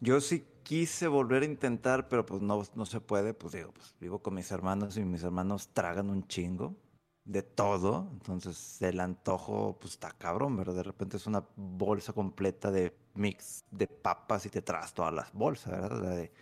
yo 0.00 0.20
sí 0.20 0.46
quise 0.62 1.08
volver 1.08 1.42
a 1.42 1.46
intentar, 1.46 2.08
pero 2.08 2.24
pues 2.24 2.42
no, 2.42 2.62
no 2.74 2.86
se 2.86 3.00
puede. 3.00 3.34
Pues 3.34 3.52
digo, 3.54 3.72
pues 3.72 3.94
vivo 4.00 4.20
con 4.20 4.34
mis 4.34 4.50
hermanos 4.50 4.96
y 4.96 5.04
mis 5.04 5.22
hermanos 5.22 5.68
tragan 5.72 6.10
un 6.10 6.26
chingo 6.26 6.76
de 7.24 7.42
todo. 7.42 8.08
Entonces 8.12 8.80
el 8.82 9.00
antojo, 9.00 9.76
pues 9.80 9.94
está 9.94 10.10
cabrón, 10.12 10.56
¿verdad? 10.56 10.74
De 10.74 10.82
repente 10.82 11.16
es 11.16 11.26
una 11.26 11.44
bolsa 11.56 12.12
completa 12.12 12.70
de 12.70 12.94
mix 13.14 13.64
de 13.70 13.86
papas 13.86 14.46
y 14.46 14.50
te 14.50 14.62
traes 14.62 14.92
todas 14.92 15.12
las 15.14 15.32
bolsas, 15.32 15.72
¿verdad? 15.72 16.00
Sea, 16.00 16.10
de 16.10 16.32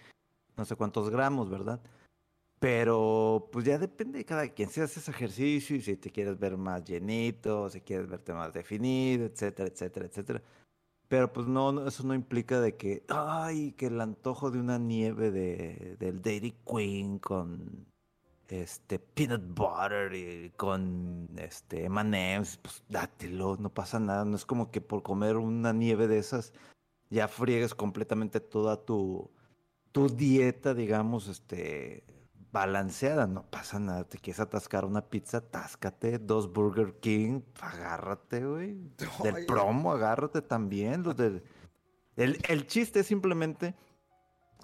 no 0.57 0.64
sé 0.64 0.77
cuántos 0.77 1.11
gramos, 1.11 1.51
¿verdad? 1.51 1.81
Pero 2.61 3.49
pues 3.53 3.64
ya 3.64 3.79
depende 3.79 4.19
de 4.19 4.25
cada 4.25 4.49
quien. 4.49 4.69
Si 4.69 4.81
haces 4.81 5.09
ejercicio 5.09 5.77
y 5.77 5.81
si 5.83 5.97
te 5.97 6.11
quieres 6.11 6.38
ver 6.38 6.57
más 6.59 6.85
llenito, 6.85 7.71
si 7.71 7.81
quieres 7.81 8.09
verte 8.09 8.35
más 8.35 8.53
definido, 8.53 9.27
etcétera, 9.27 9.69
etcétera, 9.71 10.07
etcétera. 10.07 10.43
Pero 11.09 11.33
pues 11.33 11.47
no, 11.47 11.73
no, 11.73 11.88
eso 11.88 12.05
no 12.05 12.14
implica 12.14 12.61
de 12.61 12.77
que, 12.77 13.03
ay, 13.09 13.73
que 13.73 13.87
el 13.87 14.01
antojo 14.01 14.51
de 14.51 14.61
una 14.61 14.79
nieve 14.79 15.31
de, 15.31 15.97
del 15.99 16.23
Dairy 16.23 16.55
Queen 16.66 17.19
con 17.19 17.87
este 18.50 18.98
peanut 18.98 19.42
butter 19.54 20.14
y 20.14 20.50
con 20.56 21.28
este 21.36 21.84
M&M's, 21.84 22.58
pues 22.58 22.82
dátelo, 22.88 23.56
no 23.56 23.72
pasa 23.72 24.00
nada. 24.00 24.24
No 24.24 24.36
es 24.36 24.44
como 24.44 24.70
que 24.70 24.80
por 24.80 25.02
comer 25.02 25.36
una 25.36 25.72
nieve 25.72 26.08
de 26.08 26.18
esas 26.18 26.52
ya 27.10 27.28
friegues 27.28 27.74
completamente 27.74 28.40
toda 28.40 28.84
tu, 28.84 29.30
tu 29.92 30.08
dieta, 30.08 30.74
digamos, 30.74 31.28
este 31.28 32.04
balanceada, 32.52 33.26
no 33.26 33.44
pasa 33.48 33.78
nada, 33.78 34.04
te 34.04 34.18
quieres 34.18 34.40
atascar 34.40 34.84
una 34.84 35.02
pizza, 35.02 35.38
atáscate, 35.38 36.18
dos 36.18 36.52
Burger 36.52 36.98
King, 36.98 37.42
agárrate, 37.60 38.44
güey. 38.44 38.76
Del 39.22 39.46
promo, 39.46 39.92
agárrate 39.92 40.42
también. 40.42 41.02
Los 41.02 41.16
del... 41.16 41.42
el, 42.16 42.38
el 42.48 42.66
chiste 42.66 43.00
es 43.00 43.06
simplemente 43.06 43.74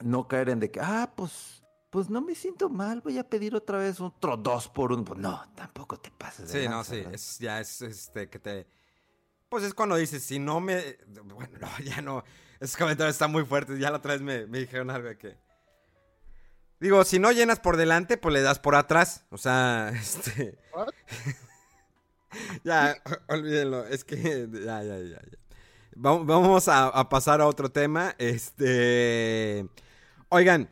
no 0.02 0.26
caer 0.26 0.50
en 0.50 0.60
de 0.60 0.70
que, 0.70 0.80
ah, 0.80 1.12
pues, 1.16 1.62
pues 1.96 2.10
no 2.10 2.20
me 2.20 2.34
siento 2.34 2.68
mal, 2.68 3.00
voy 3.00 3.16
a 3.16 3.24
pedir 3.26 3.54
otra 3.54 3.78
vez 3.78 4.02
otro 4.02 4.36
dos 4.36 4.68
por 4.68 4.92
uno. 4.92 5.02
Pues 5.02 5.18
no, 5.18 5.42
tampoco 5.54 5.96
te 5.98 6.10
pases 6.10 6.52
de 6.52 6.60
Sí, 6.64 6.68
no, 6.68 6.84
sí, 6.84 6.96
¿verdad? 6.96 7.14
es, 7.14 7.38
ya 7.38 7.58
es 7.58 7.80
este 7.80 8.28
que 8.28 8.38
te... 8.38 8.66
Pues 9.48 9.64
es 9.64 9.72
cuando 9.72 9.96
dices, 9.96 10.22
si 10.22 10.38
no 10.38 10.60
me... 10.60 10.98
Bueno, 11.24 11.56
no, 11.58 11.68
ya 11.82 12.02
no. 12.02 12.22
Esos 12.60 12.76
comentarios 12.76 13.14
están 13.14 13.32
muy 13.32 13.46
fuertes. 13.46 13.78
Ya 13.78 13.90
la 13.90 13.96
otra 13.96 14.12
vez 14.12 14.20
me, 14.20 14.44
me 14.46 14.58
dijeron 14.58 14.90
algo 14.90 15.08
de 15.08 15.16
que... 15.16 15.38
Digo, 16.80 17.02
si 17.06 17.18
no 17.18 17.32
llenas 17.32 17.60
por 17.60 17.78
delante, 17.78 18.18
pues 18.18 18.34
le 18.34 18.42
das 18.42 18.58
por 18.58 18.74
atrás. 18.74 19.24
O 19.30 19.38
sea, 19.38 19.88
este... 19.94 20.58
Ya, 22.62 22.94
olvídenlo. 23.28 23.86
Es 23.86 24.04
que... 24.04 24.46
Ya, 24.52 24.82
ya, 24.82 24.98
ya, 24.98 25.18
ya. 25.22 25.38
Va- 25.94 26.22
Vamos 26.22 26.68
a, 26.68 26.88
a 26.88 27.08
pasar 27.08 27.40
a 27.40 27.46
otro 27.46 27.70
tema. 27.70 28.14
Este... 28.18 29.66
Oigan, 30.28 30.68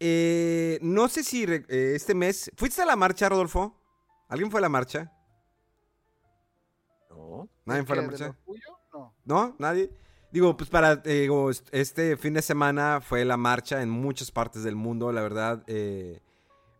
eh, 0.00 0.78
no 0.82 1.08
sé 1.08 1.22
si 1.24 1.46
re- 1.46 1.64
eh, 1.68 1.92
este 1.94 2.14
mes... 2.14 2.50
¿Fuiste 2.56 2.82
a 2.82 2.86
la 2.86 2.96
marcha, 2.96 3.28
Rodolfo? 3.28 3.80
¿Alguien 4.28 4.50
fue 4.50 4.60
a 4.60 4.62
la 4.62 4.68
marcha? 4.68 5.12
No. 7.10 7.48
¿Nadie 7.64 7.84
fue 7.84 7.98
a 7.98 8.02
la 8.02 8.08
¿Qué, 8.08 8.16
del 8.16 8.28
marcha? 8.28 8.38
No. 8.92 9.14
¿No? 9.24 9.56
¿Nadie? 9.58 9.90
Digo, 10.30 10.56
pues 10.56 10.68
para, 10.68 11.00
eh, 11.04 11.20
digo, 11.22 11.50
est- 11.50 11.68
este 11.72 12.16
fin 12.16 12.34
de 12.34 12.42
semana 12.42 13.00
fue 13.00 13.24
la 13.24 13.36
marcha 13.36 13.82
en 13.82 13.90
muchas 13.90 14.30
partes 14.32 14.64
del 14.64 14.74
mundo, 14.74 15.12
la 15.12 15.22
verdad, 15.22 15.62
eh, 15.68 16.20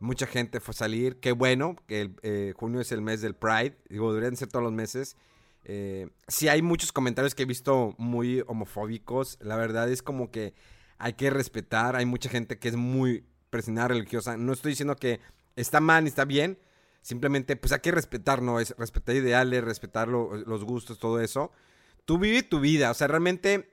mucha 0.01 0.27
gente 0.27 0.59
fue 0.61 0.73
a 0.73 0.77
salir, 0.77 1.21
qué 1.21 1.33
bueno, 1.33 1.77
que 1.87 2.01
el, 2.01 2.17
eh, 2.23 2.53
junio 2.57 2.81
es 2.81 2.91
el 2.91 3.01
mes 3.01 3.21
del 3.21 3.35
Pride, 3.37 3.79
digo, 3.89 4.13
deberían 4.13 4.37
ser 4.37 4.49
todos 4.49 4.65
los 4.65 4.73
meses. 4.73 5.17
Eh, 5.65 6.09
sí 6.27 6.49
hay 6.49 6.63
muchos 6.63 6.91
comentarios 6.93 7.35
que 7.35 7.45
he 7.45 7.47
visto 7.47 7.95
muy 7.97 8.43
homofóbicos, 8.49 9.39
la 9.41 9.57
verdad 9.57 9.89
es 9.89 10.03
como 10.03 10.31
que 10.33 10.53
hay 11.05 11.13
que 11.15 11.31
respetar, 11.31 11.97
hay 11.97 12.07
mucha 12.07 12.29
gente 12.29 12.59
que 12.59 12.69
es 12.69 12.77
muy 12.77 13.25
presionada 13.51 13.89
religiosa, 13.89 14.37
no 14.37 14.53
estoy 14.53 14.73
diciendo 14.73 14.97
que 14.97 15.21
está 15.55 15.81
mal 15.81 16.05
ni 16.05 16.09
está 16.09 16.25
bien, 16.25 16.59
simplemente 17.03 17.57
pues 17.57 17.73
hay 17.73 17.81
que 17.81 17.93
respetar, 17.93 18.43
¿no? 18.43 18.59
Es 18.59 18.75
respetar 18.79 19.15
ideales, 19.15 19.63
respetar 19.63 20.09
lo- 20.09 20.35
los 20.37 20.65
gustos, 20.65 20.99
todo 20.99 21.21
eso 21.21 21.53
tú 22.05 22.19
vive 22.19 22.43
tu 22.43 22.61
vida. 22.61 22.91
O 22.91 22.95
sea, 22.95 23.09
realmente 23.09 23.71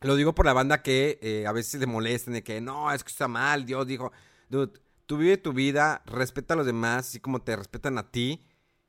lo 0.00 0.16
digo 0.16 0.34
por 0.34 0.46
la 0.46 0.52
banda 0.52 0.82
que 0.82 1.18
eh, 1.22 1.46
a 1.46 1.52
veces 1.52 1.80
le 1.80 1.86
molestan 1.86 2.34
de 2.34 2.42
que 2.42 2.60
no, 2.60 2.92
es 2.92 3.02
que 3.04 3.10
está 3.10 3.28
mal, 3.28 3.64
Dios 3.66 3.86
dijo. 3.86 4.12
Dude, 4.48 4.72
tú 5.06 5.16
vive 5.16 5.36
tu 5.36 5.52
vida, 5.52 6.02
respeta 6.06 6.54
a 6.54 6.56
los 6.56 6.66
demás, 6.66 7.08
así 7.08 7.20
como 7.20 7.42
te 7.42 7.56
respetan 7.56 7.98
a 7.98 8.10
ti 8.10 8.44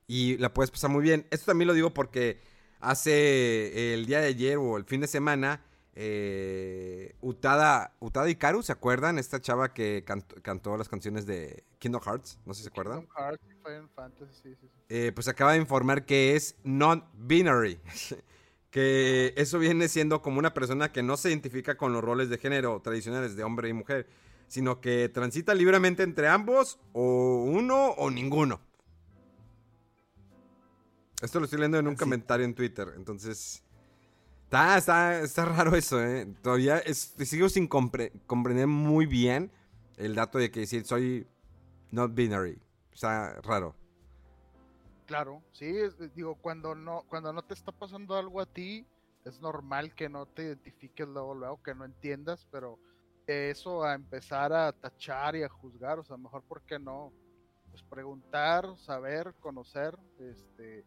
y 0.06 0.36
la 0.38 0.52
puedes 0.54 0.70
pasar 0.70 0.90
muy 0.90 1.02
bien. 1.02 1.26
Esto 1.30 1.46
también 1.46 1.68
lo 1.68 1.74
digo 1.74 1.92
porque 1.94 2.40
hace 2.80 3.12
eh, 3.12 3.94
el 3.94 4.06
día 4.06 4.20
de 4.20 4.28
ayer 4.28 4.58
o 4.58 4.76
el 4.76 4.84
fin 4.84 5.00
de 5.00 5.06
semana, 5.06 5.62
eh, 6.00 7.16
Utada, 7.20 7.92
Utada 7.98 8.30
Ikaru, 8.30 8.62
¿se 8.62 8.70
acuerdan? 8.70 9.18
Esta 9.18 9.40
chava 9.40 9.74
que 9.74 10.04
cantó, 10.06 10.40
cantó 10.42 10.76
las 10.76 10.88
canciones 10.88 11.26
de 11.26 11.64
Kingdom 11.80 12.00
Hearts, 12.00 12.38
no 12.46 12.54
sé 12.54 12.58
si 12.58 12.62
se 12.64 12.68
acuerdan. 12.68 13.00
Kingdom 13.00 13.16
Hearts 13.16 13.44
y 13.44 13.54
Final 13.64 13.88
Fantasy, 13.96 14.32
sí, 14.32 14.54
sí, 14.54 14.68
sí. 14.68 14.82
Eh, 14.90 15.10
pues 15.12 15.26
acaba 15.26 15.54
de 15.54 15.58
informar 15.58 16.04
que 16.04 16.36
es 16.36 16.54
non-binary. 16.62 17.80
que 18.70 19.34
eso 19.36 19.58
viene 19.58 19.88
siendo 19.88 20.22
como 20.22 20.38
una 20.38 20.54
persona 20.54 20.92
que 20.92 21.02
no 21.02 21.16
se 21.16 21.30
identifica 21.30 21.76
con 21.76 21.92
los 21.92 22.04
roles 22.04 22.28
de 22.28 22.38
género 22.38 22.80
tradicionales 22.80 23.34
de 23.34 23.42
hombre 23.42 23.68
y 23.68 23.72
mujer, 23.72 24.06
sino 24.46 24.80
que 24.80 25.08
transita 25.08 25.52
libremente 25.52 26.04
entre 26.04 26.28
ambos, 26.28 26.78
o 26.92 27.42
uno 27.42 27.88
o 27.96 28.08
ninguno. 28.08 28.60
Esto 31.20 31.40
lo 31.40 31.46
estoy 31.46 31.58
leyendo 31.58 31.80
en 31.80 31.88
un 31.88 31.94
Así. 31.94 32.04
comentario 32.04 32.46
en 32.46 32.54
Twitter, 32.54 32.92
entonces... 32.96 33.64
Está, 34.48 34.78
está, 34.78 35.20
está 35.20 35.44
raro 35.44 35.76
eso, 35.76 36.02
¿eh? 36.02 36.26
Todavía 36.42 36.82
sigo 36.94 37.50
sin 37.50 37.68
compre- 37.68 38.10
comprender 38.26 38.66
muy 38.66 39.04
bien 39.04 39.52
el 39.98 40.14
dato 40.14 40.38
de 40.38 40.50
que 40.50 40.60
decir 40.60 40.86
soy 40.86 41.26
not 41.90 42.14
binary. 42.14 42.58
Está 42.90 43.42
raro. 43.42 43.76
Claro, 45.04 45.42
sí, 45.52 45.70
digo, 46.14 46.34
cuando 46.36 46.74
no, 46.74 47.04
cuando 47.10 47.30
no 47.30 47.42
te 47.42 47.52
está 47.52 47.72
pasando 47.72 48.16
algo 48.16 48.40
a 48.40 48.46
ti, 48.46 48.86
es 49.26 49.38
normal 49.38 49.94
que 49.94 50.08
no 50.08 50.24
te 50.24 50.44
identifiques 50.44 51.06
luego, 51.06 51.34
luego, 51.34 51.62
que 51.62 51.74
no 51.74 51.84
entiendas, 51.84 52.48
pero 52.50 52.78
eso 53.26 53.84
a 53.84 53.92
empezar 53.92 54.54
a 54.54 54.72
tachar 54.72 55.36
y 55.36 55.42
a 55.42 55.48
juzgar, 55.50 55.98
o 55.98 56.04
sea, 56.04 56.16
mejor 56.16 56.42
porque 56.48 56.78
no, 56.78 57.12
pues 57.70 57.82
preguntar, 57.82 58.64
saber, 58.78 59.34
conocer, 59.40 59.94
este, 60.18 60.86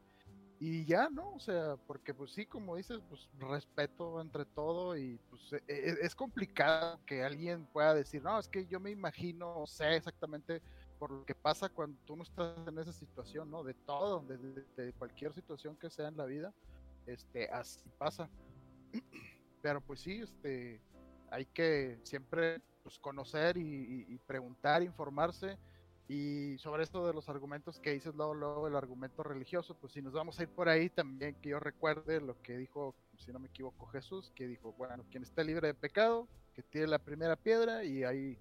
y 0.63 0.85
ya, 0.85 1.09
¿no? 1.09 1.31
O 1.31 1.39
sea, 1.39 1.75
porque 1.87 2.13
pues 2.13 2.33
sí, 2.33 2.45
como 2.45 2.75
dices, 2.75 2.99
pues 3.09 3.27
respeto 3.39 4.21
entre 4.21 4.45
todo 4.45 4.95
y 4.95 5.19
pues 5.27 5.53
e- 5.53 5.63
e- 5.67 5.97
es 6.05 6.13
complicado 6.13 7.01
que 7.07 7.23
alguien 7.23 7.65
pueda 7.65 7.95
decir, 7.95 8.21
no, 8.21 8.37
es 8.37 8.47
que 8.47 8.67
yo 8.67 8.79
me 8.79 8.91
imagino, 8.91 9.65
sé 9.65 9.95
exactamente 9.95 10.61
por 10.99 11.09
lo 11.09 11.25
que 11.25 11.33
pasa 11.33 11.67
cuando 11.67 11.97
tú 12.05 12.15
no 12.15 12.21
estás 12.21 12.55
en 12.67 12.77
esa 12.77 12.93
situación, 12.93 13.49
¿no? 13.49 13.63
De 13.63 13.73
todo, 13.73 14.21
de, 14.21 14.93
cualquier 14.99 15.33
situación 15.33 15.75
que 15.77 15.89
sea 15.89 16.09
en 16.09 16.17
la 16.17 16.25
vida, 16.25 16.53
este, 17.07 17.49
así 17.49 17.89
pasa. 17.97 18.29
Pero 19.63 19.81
pues 19.81 20.01
sí, 20.01 20.21
este, 20.21 20.79
hay 21.31 21.47
que 21.47 21.99
siempre 22.03 22.61
pues, 22.83 22.99
conocer 22.99 23.57
y 23.57 24.15
preguntar, 24.27 24.83
informarse. 24.83 25.57
Y 26.11 26.57
sobre 26.57 26.83
esto 26.83 27.07
de 27.07 27.13
los 27.13 27.29
argumentos 27.29 27.79
que 27.79 27.91
dices 27.91 28.13
luego, 28.15 28.33
luego 28.33 28.67
el 28.67 28.75
argumento 28.75 29.23
religioso, 29.23 29.75
pues 29.75 29.93
si 29.93 30.01
nos 30.01 30.11
vamos 30.11 30.37
a 30.37 30.43
ir 30.43 30.49
por 30.49 30.67
ahí 30.67 30.89
también 30.89 31.35
que 31.35 31.51
yo 31.51 31.59
recuerde 31.59 32.19
lo 32.19 32.41
que 32.41 32.57
dijo, 32.57 32.93
si 33.17 33.31
no 33.31 33.39
me 33.39 33.47
equivoco, 33.47 33.87
Jesús, 33.87 34.29
que 34.35 34.45
dijo, 34.45 34.73
bueno, 34.73 35.05
quien 35.09 35.23
esté 35.23 35.45
libre 35.45 35.67
de 35.67 35.73
pecado, 35.73 36.27
que 36.53 36.63
tire 36.63 36.85
la 36.85 36.99
primera 36.99 37.37
piedra 37.37 37.85
y 37.85 38.03
ahí 38.03 38.37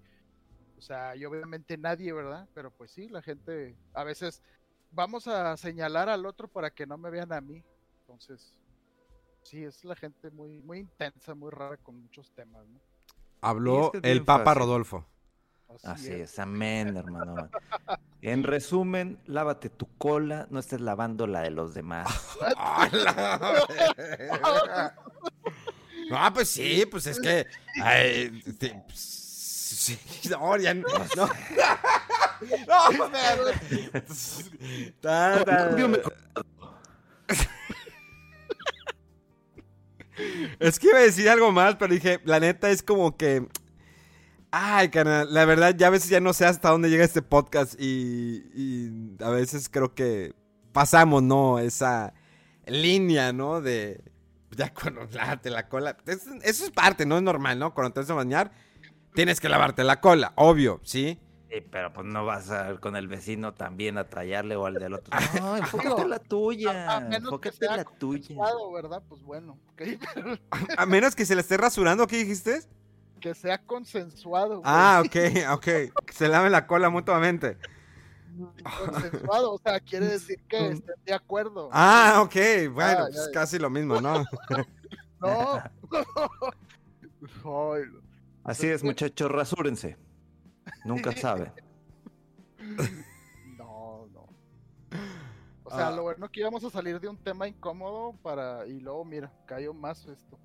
o 0.77 0.81
sea, 0.81 1.15
y 1.15 1.23
obviamente 1.23 1.77
nadie, 1.77 2.11
¿verdad? 2.11 2.45
Pero 2.53 2.71
pues 2.71 2.91
sí, 2.91 3.07
la 3.07 3.21
gente, 3.21 3.77
a 3.93 4.03
veces 4.03 4.43
vamos 4.91 5.29
a 5.29 5.55
señalar 5.55 6.09
al 6.09 6.25
otro 6.25 6.49
para 6.49 6.71
que 6.71 6.85
no 6.85 6.97
me 6.97 7.09
vean 7.09 7.31
a 7.31 7.39
mí. 7.39 7.63
Entonces, 8.01 8.53
sí, 9.43 9.63
es 9.63 9.85
la 9.85 9.95
gente 9.95 10.29
muy, 10.31 10.59
muy 10.59 10.79
intensa, 10.79 11.35
muy 11.35 11.51
rara 11.51 11.77
con 11.77 12.01
muchos 12.01 12.31
temas, 12.33 12.67
¿no? 12.67 12.81
Habló 13.39 13.91
que 13.93 13.99
es 13.99 14.03
el 14.03 14.25
Papa 14.25 14.43
fácil. 14.43 14.59
Rodolfo. 14.59 15.05
Así 15.83 16.11
es, 16.11 16.37
amén, 16.39 16.97
hermano. 16.97 17.49
En 18.23 18.43
resumen, 18.43 19.17
lávate 19.25 19.71
tu 19.71 19.87
cola, 19.97 20.45
no 20.51 20.59
estés 20.59 20.79
lavando 20.79 21.25
la 21.25 21.41
de 21.41 21.49
los 21.49 21.73
demás. 21.73 22.07
Ah, 26.13 26.31
pues 26.33 26.49
sí, 26.49 26.85
pues 26.91 27.07
es 27.07 27.19
que. 27.19 27.47
ay, 27.81 28.41
sí, 28.59 28.71
pues, 28.85 28.99
sí, 28.99 29.97
no, 30.29 30.57
ya 30.57 30.73
no. 30.73 30.87
No, 31.15 31.29
no, 32.97 33.05
espérate. 33.05 34.03
Ta. 34.99 35.43
Es 40.59 40.79
que 40.79 40.87
iba 40.87 40.97
a 40.97 41.01
decir 41.01 41.29
algo 41.29 41.51
mal, 41.51 41.77
pero 41.77 41.93
dije, 41.93 42.19
la 42.25 42.39
neta 42.39 42.69
es 42.69 42.83
como 42.83 43.15
que. 43.15 43.47
Ay, 44.51 44.89
carnal, 44.89 45.33
la 45.33 45.45
verdad 45.45 45.73
ya 45.77 45.87
a 45.87 45.91
veces 45.91 46.09
ya 46.09 46.19
no 46.19 46.33
sé 46.33 46.45
hasta 46.45 46.69
dónde 46.71 46.89
llega 46.89 47.05
este 47.05 47.21
podcast 47.21 47.75
y, 47.79 48.43
y 48.53 49.23
a 49.23 49.29
veces 49.29 49.69
creo 49.69 49.95
que 49.95 50.33
pasamos, 50.73 51.23
¿no? 51.23 51.57
Esa 51.59 52.13
línea, 52.65 53.31
¿no? 53.31 53.61
De 53.61 54.03
ya 54.51 54.73
cuando 54.73 55.05
lávate 55.13 55.49
la 55.49 55.69
cola. 55.69 55.95
Es- 56.05 56.27
eso 56.43 56.65
es 56.65 56.71
parte, 56.71 57.05
¿no? 57.05 57.15
Es 57.17 57.23
normal, 57.23 57.59
¿no? 57.59 57.73
Cuando 57.73 57.93
te 57.93 57.99
vas 58.01 58.09
a 58.09 58.13
bañar, 58.13 58.51
tienes 59.13 59.39
que 59.39 59.47
lavarte 59.47 59.85
la 59.85 60.01
cola, 60.01 60.33
obvio, 60.35 60.81
¿sí? 60.83 61.17
Sí, 61.49 61.59
pero 61.69 61.91
pues 61.93 62.07
no 62.07 62.25
vas 62.25 62.49
a 62.49 62.71
ir 62.71 62.79
con 62.79 62.95
el 62.97 63.07
vecino 63.09 63.53
también 63.53 63.97
a 63.97 64.05
trallarle 64.09 64.55
o 64.57 64.65
al 64.65 64.73
del 64.73 64.93
otro. 64.95 65.11
No, 65.41 65.55
enfócate 65.57 65.87
Digo, 65.89 66.01
en 66.01 66.09
la 66.09 66.19
tuya. 66.19 66.89
A, 66.91 66.97
a 66.97 66.99
menos 66.99 67.19
que 67.39 67.49
enfócate 67.49 67.57
sea 67.57 67.77
la 67.77 67.83
tuya. 67.85 68.35
Pues 69.07 69.21
bueno, 69.21 69.57
ok, 69.73 69.81
pero 70.13 70.37
A 70.77 70.85
menos 70.85 71.15
que 71.15 71.25
se 71.25 71.35
le 71.35 71.41
esté 71.41 71.55
rasurando, 71.55 72.05
¿qué 72.07 72.17
dijiste? 72.17 72.61
Que 73.21 73.33
sea 73.35 73.57
consensuado. 73.59 74.57
güey. 74.57 74.61
Ah, 74.65 75.01
ok, 75.05 75.15
ok. 75.53 75.63
Que 76.05 76.13
se 76.13 76.27
laven 76.27 76.51
la 76.51 76.67
cola 76.67 76.89
mutuamente. 76.89 77.57
Consensuado, 78.87 79.53
o 79.53 79.57
sea, 79.59 79.79
quiere 79.79 80.07
decir 80.07 80.41
que 80.49 80.67
estén 80.71 80.95
de 81.05 81.13
acuerdo. 81.13 81.69
Ah, 81.71 82.21
ok. 82.23 82.35
Bueno, 82.73 82.99
Ah, 83.03 83.05
pues 83.05 83.15
ya, 83.15 83.25
ya. 83.27 83.31
casi 83.31 83.59
lo 83.59 83.69
mismo, 83.69 84.01
¿no? 84.01 84.25
No. 85.21 85.61
Ay, 87.75 87.83
Así 88.43 88.65
es, 88.67 88.83
muchachos, 88.83 89.29
rasúrense. 89.31 89.95
Nunca 90.83 91.11
sabe. 91.15 91.53
no, 93.57 94.07
no. 94.11 94.27
O 95.63 95.69
sea, 95.69 95.89
Ah. 95.89 95.91
lo 95.91 96.03
bueno 96.03 96.27
que 96.29 96.39
íbamos 96.39 96.63
a 96.63 96.69
salir 96.71 96.99
de 96.99 97.07
un 97.07 97.17
tema 97.17 97.47
incómodo 97.47 98.13
para. 98.23 98.65
Y 98.65 98.79
luego, 98.79 99.05
mira, 99.05 99.31
cayó 99.45 99.73
más 99.75 100.05
esto. 100.07 100.39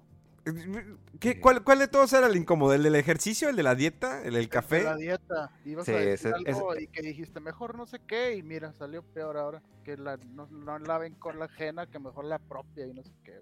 ¿Qué, 1.19 1.41
cuál, 1.41 1.65
¿Cuál 1.65 1.81
de 1.81 1.89
todos 1.89 2.13
era 2.13 2.27
el 2.29 2.37
incómodo? 2.37 2.73
¿El 2.75 2.83
del 2.85 2.95
ejercicio? 2.95 3.49
¿El 3.49 3.57
de 3.57 3.63
la 3.63 3.75
dieta? 3.75 4.23
¿El 4.23 4.35
del 4.35 4.45
De 4.45 4.49
café? 4.49 4.83
la 4.85 4.97
dieta. 4.97 5.51
Ibas 5.65 5.87
Sí, 5.87 5.93
a 5.93 5.97
decir 5.97 6.33
ese- 6.37 6.51
algo 6.51 6.77
y 6.79 6.87
que 6.89 7.03
dijiste, 7.03 7.41
mejor 7.41 7.77
no 7.77 7.87
sé 7.87 7.99
qué. 8.07 8.37
Y 8.37 8.43
mira, 8.43 8.73
salió 8.75 9.03
peor 9.03 9.37
ahora. 9.37 9.63
Que 9.85 9.97
la, 9.97 10.17
no, 10.17 10.47
no 10.51 10.79
laven 10.79 11.15
con 11.15 11.39
la 11.39 11.47
ajena, 11.47 11.87
que 11.87 11.99
mejor 11.99 12.25
la 12.27 12.39
propia 12.39 12.87
y 12.87 12.93
no 12.95 13.03
sé 13.03 13.11
qué. 13.25 13.41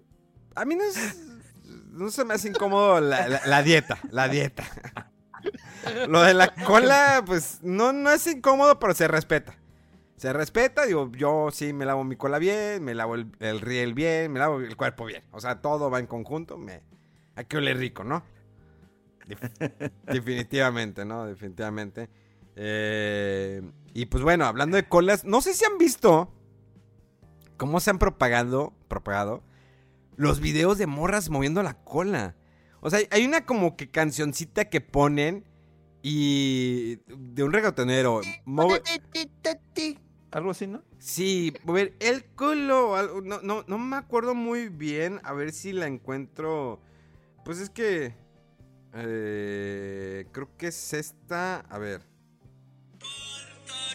A 0.55 0.65
mí 0.65 0.75
no 0.75 0.83
es. 0.83 1.17
No 1.91 2.09
se 2.11 2.23
me 2.25 2.33
hace 2.35 2.49
incómodo 2.49 2.99
la, 3.01 3.27
la- 3.27 3.41
la 3.45 3.61
dieta. 3.63 3.99
La 4.11 4.27
dieta. 4.27 4.63
Lo 6.07 6.21
de 6.23 6.33
la 6.33 6.53
cola, 6.65 7.23
pues 7.25 7.59
no, 7.61 7.93
no 7.93 8.09
es 8.11 8.25
incómodo, 8.27 8.79
pero 8.79 8.93
se 8.95 9.07
respeta. 9.07 9.55
Se 10.17 10.31
respeta, 10.33 10.85
digo, 10.85 11.11
yo 11.11 11.49
sí 11.51 11.73
me 11.73 11.85
lavo 11.85 12.03
mi 12.03 12.15
cola 12.15 12.39
bien, 12.39 12.83
me 12.83 12.95
lavo 12.95 13.15
el, 13.15 13.27
el 13.39 13.59
riel 13.61 13.93
bien, 13.93 14.31
me 14.31 14.39
lavo 14.39 14.59
el 14.59 14.75
cuerpo 14.77 15.05
bien. 15.05 15.23
O 15.31 15.41
sea, 15.41 15.61
todo 15.61 15.91
va 15.91 15.99
en 15.99 16.07
conjunto. 16.07 16.57
Me, 16.57 16.81
hay 17.35 17.45
que 17.45 17.57
oler 17.57 17.77
rico, 17.77 18.03
¿no? 18.03 18.23
Def- 19.27 19.39
definitivamente, 20.07 21.05
¿no? 21.05 21.25
Definitivamente. 21.25 22.09
Eh, 22.55 23.61
y 23.93 24.05
pues 24.05 24.23
bueno, 24.23 24.45
hablando 24.45 24.77
de 24.77 24.87
colas, 24.87 25.25
no 25.25 25.41
sé 25.41 25.53
si 25.53 25.65
han 25.65 25.77
visto 25.77 26.31
cómo 27.57 27.79
se 27.79 27.89
han 27.89 27.99
propagado, 27.99 28.73
propagado 28.87 29.43
los 30.17 30.39
videos 30.39 30.77
de 30.77 30.87
morras 30.87 31.29
moviendo 31.29 31.61
la 31.63 31.73
cola. 31.83 32.35
O 32.79 32.89
sea, 32.89 32.99
hay 33.11 33.25
una 33.25 33.45
como 33.45 33.75
que 33.75 33.89
cancioncita 33.89 34.65
que 34.69 34.79
ponen 34.79 35.43
y 36.01 36.97
de 37.07 37.43
un 37.43 37.51
reggaetonero. 37.51 38.21
move- 38.45 38.81
Algo 40.31 40.51
así, 40.51 40.67
¿no? 40.67 40.83
Sí, 40.99 41.53
mover 41.63 41.95
el 41.99 42.23
culo. 42.25 43.21
No, 43.23 43.41
no, 43.41 43.63
no 43.67 43.77
me 43.77 43.95
acuerdo 43.97 44.35
muy 44.35 44.69
bien. 44.69 45.19
A 45.23 45.33
ver 45.33 45.51
si 45.51 45.73
la 45.73 45.87
encuentro. 45.87 46.79
Pues 47.45 47.59
es 47.59 47.69
que. 47.69 48.13
eh, 48.93 50.25
creo 50.31 50.49
que 50.57 50.67
es 50.67 50.93
esta. 50.93 51.59
A 51.69 51.77
ver. 51.77 52.01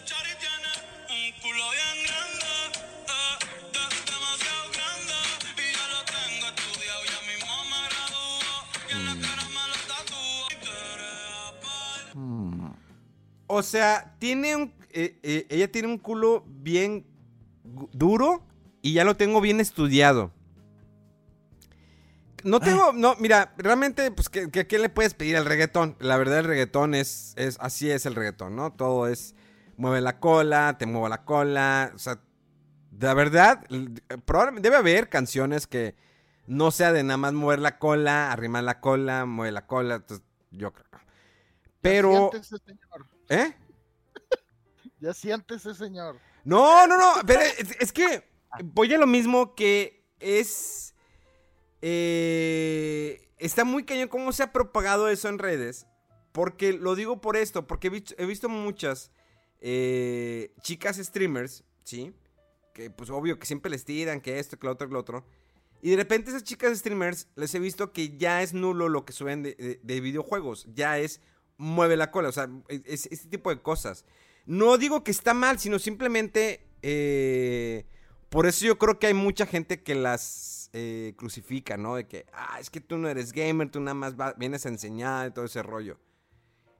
Chari 0.05 0.29
tiene 0.39 0.69
un 1.09 1.41
culo 1.41 1.63
bien 1.71 1.97
grande, 2.07 2.51
eh, 3.07 3.37
de- 3.73 4.11
demasiado 4.11 4.63
grande. 4.71 5.17
Y 5.57 5.73
ya 5.73 5.85
lo 5.91 5.99
tengo 6.05 6.47
estudiado, 6.47 7.01
ya 7.05 7.19
mismo 7.27 7.53
me 7.71 7.79
gradúo. 7.89 8.49
Y 8.87 8.91
en 8.93 9.05
la 9.05 9.27
cara 9.27 9.43
me 9.49 9.63
lo 9.67 9.77
tatúo. 9.87 10.47
Y 10.49 10.55
quiere 10.55 11.09
aparte. 11.49 12.17
Mm. 12.17 12.73
O 13.47 13.61
sea, 13.63 14.15
tiene 14.19 14.55
un. 14.55 14.73
eh, 14.93 15.19
eh, 15.23 15.45
ella 15.49 15.69
tiene 15.71 15.87
un 15.89 15.97
culo 15.97 16.43
bien 16.47 17.05
duro 17.91 18.45
y 18.81 18.93
ya 18.93 19.03
lo 19.03 19.15
tengo 19.17 19.41
bien 19.41 19.59
estudiado. 19.59 20.31
No 22.43 22.59
tengo, 22.59 22.93
no, 22.93 23.15
mira, 23.19 23.53
realmente, 23.57 24.11
pues, 24.11 24.29
¿qué, 24.29 24.49
qué, 24.49 24.67
qué 24.67 24.79
le 24.79 24.89
puedes 24.89 25.13
pedir 25.13 25.37
al 25.37 25.45
reggaetón? 25.45 25.95
La 25.99 26.17
verdad, 26.17 26.39
el 26.39 26.45
reggaetón 26.45 26.95
es, 26.95 27.33
es, 27.37 27.57
así 27.59 27.89
es 27.91 28.05
el 28.05 28.15
reggaetón, 28.15 28.55
¿no? 28.55 28.73
Todo 28.73 29.07
es, 29.07 29.35
mueve 29.77 30.01
la 30.01 30.19
cola, 30.19 30.77
te 30.77 30.85
muevo 30.85 31.09
la 31.09 31.23
cola, 31.25 31.91
o 31.95 31.99
sea, 31.99 32.19
de 32.91 33.13
verdad, 33.13 33.65
probablemente 34.25 34.69
debe 34.69 34.77
haber 34.77 35.09
canciones 35.09 35.65
que 35.67 35.95
no 36.47 36.71
sea 36.71 36.91
de 36.91 37.03
nada 37.03 37.17
más 37.17 37.33
mover 37.33 37.59
la 37.59 37.79
cola, 37.79 38.31
arrimar 38.31 38.63
la 38.63 38.79
cola, 38.79 39.25
mueve 39.25 39.51
la 39.51 39.65
cola, 39.65 39.95
entonces, 39.95 40.25
yo 40.51 40.71
creo. 40.73 40.85
Pero, 41.81 42.31
Ya 42.31 42.43
siéntese, 42.43 42.57
señor. 42.65 43.07
¿eh? 43.29 43.55
Ya 44.99 45.13
siéntese, 45.13 45.73
señor. 45.73 46.19
No, 46.43 46.85
no, 46.85 46.97
no, 46.97 47.21
pero 47.25 47.41
es, 47.41 47.75
es 47.79 47.91
que 47.91 48.23
voy 48.63 48.93
a 48.93 48.97
lo 48.97 49.07
mismo 49.07 49.55
que 49.55 50.05
es... 50.19 50.93
eh, 51.81 53.27
está 53.37 53.63
muy 53.65 53.83
cañón 53.83 54.07
cómo 54.07 54.31
se 54.31 54.43
ha 54.43 54.51
propagado 54.51 55.09
eso 55.09 55.29
en 55.29 55.39
redes. 55.39 55.87
Porque 56.31 56.71
lo 56.73 56.95
digo 56.95 57.19
por 57.19 57.35
esto, 57.35 57.67
porque 57.67 57.87
he 58.17 58.25
visto, 58.25 58.47
muchas 58.47 59.11
eh, 59.59 60.53
chicas 60.61 60.95
streamers, 60.97 61.63
¿sí? 61.83 62.13
Que 62.73 62.89
pues 62.89 63.09
obvio 63.09 63.37
que 63.37 63.45
siempre 63.45 63.69
les 63.69 63.83
tiran, 63.83 64.21
que 64.21 64.39
esto, 64.39 64.57
que 64.57 64.65
lo 64.65 64.71
otro, 64.73 64.87
que 64.87 64.93
lo 64.93 64.99
otro. 64.99 65.25
Y 65.81 65.89
de 65.89 65.97
repente 65.97 66.29
esas 66.29 66.43
chicas 66.45 66.77
streamers 66.77 67.27
les 67.35 67.53
he 67.53 67.59
visto 67.59 67.91
que 67.91 68.15
ya 68.17 68.41
es 68.43 68.53
nulo 68.53 68.87
lo 68.87 69.03
que 69.03 69.11
suben 69.11 69.43
de, 69.43 69.55
de- 69.55 69.79
de 69.83 69.99
videojuegos. 69.99 70.67
Ya 70.73 70.99
es 70.99 71.19
mueve 71.57 71.97
la 71.97 72.11
cola, 72.11 72.29
o 72.29 72.31
sea, 72.31 72.49
es, 72.69 73.07
este 73.11 73.27
tipo 73.27 73.49
de 73.49 73.61
cosas. 73.61 74.05
No 74.45 74.77
digo 74.77 75.03
que 75.03 75.11
está 75.11 75.33
mal, 75.33 75.59
sino 75.59 75.79
simplemente... 75.79 76.65
eh, 76.81 77.85
por 78.29 78.45
eso 78.47 78.65
yo 78.65 78.77
creo 78.77 78.97
que 78.97 79.07
hay 79.07 79.13
mucha 79.13 79.45
gente 79.45 79.83
que 79.83 79.93
las 79.95 80.60
eh, 80.73 81.13
crucifica, 81.17 81.77
¿no? 81.77 81.95
De 81.95 82.07
que, 82.07 82.25
ah, 82.33 82.57
es 82.59 82.69
que 82.69 82.79
tú 82.81 82.97
no 82.97 83.09
eres 83.09 83.33
gamer, 83.33 83.69
tú 83.69 83.79
nada 83.79 83.93
más 83.95 84.19
va- 84.19 84.33
vienes 84.37 84.65
a 84.65 84.69
enseñar 84.69 85.27
y 85.29 85.31
todo 85.33 85.45
ese 85.45 85.61
rollo. 85.63 85.97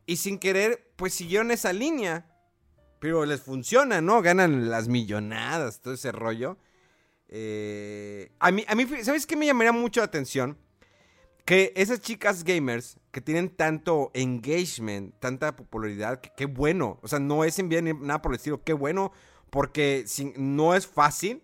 Y 0.06 0.18
sin 0.18 0.40
querer, 0.40 0.92
pues 0.96 1.14
siguieron 1.14 1.52
esa 1.52 1.74
línea. 1.74 2.28
Pero 3.00 3.26
les 3.26 3.42
funciona, 3.42 4.00
¿no? 4.00 4.22
Ganan 4.22 4.70
las 4.70 4.88
millonadas, 4.88 5.82
todo 5.82 5.94
ese 5.96 6.12
rollo. 6.12 6.58
Eh, 7.30 8.32
a 8.40 8.52
mí, 8.52 8.64
a 8.68 8.76
mí, 8.76 8.86
¿sabes 9.04 9.26
qué 9.26 9.36
me 9.36 9.46
llamaría 9.46 9.72
mucho 9.72 10.02
la 10.02 10.06
atención? 10.06 10.58
Que 11.46 11.74
esas 11.76 12.00
chicas 12.02 12.44
gamers 12.44 12.98
que 13.12 13.22
tienen 13.22 13.50
tanto 13.50 14.12
engagement, 14.14 15.16
tanta 15.20 15.56
popularidad, 15.56 16.22
que 16.22 16.32
qué 16.38 16.46
bueno. 16.46 17.00
O 17.02 17.08
sea, 17.08 17.20
no 17.20 17.44
es 17.44 17.58
enviar 17.58 17.84
nada 17.84 18.22
por 18.22 18.32
el 18.34 18.36
estilo, 18.36 18.64
qué 18.64 18.74
bueno. 18.74 19.12
Porque 19.50 20.04
si- 20.06 20.34
no 20.38 20.76
es 20.76 20.86
fácil. 20.88 21.42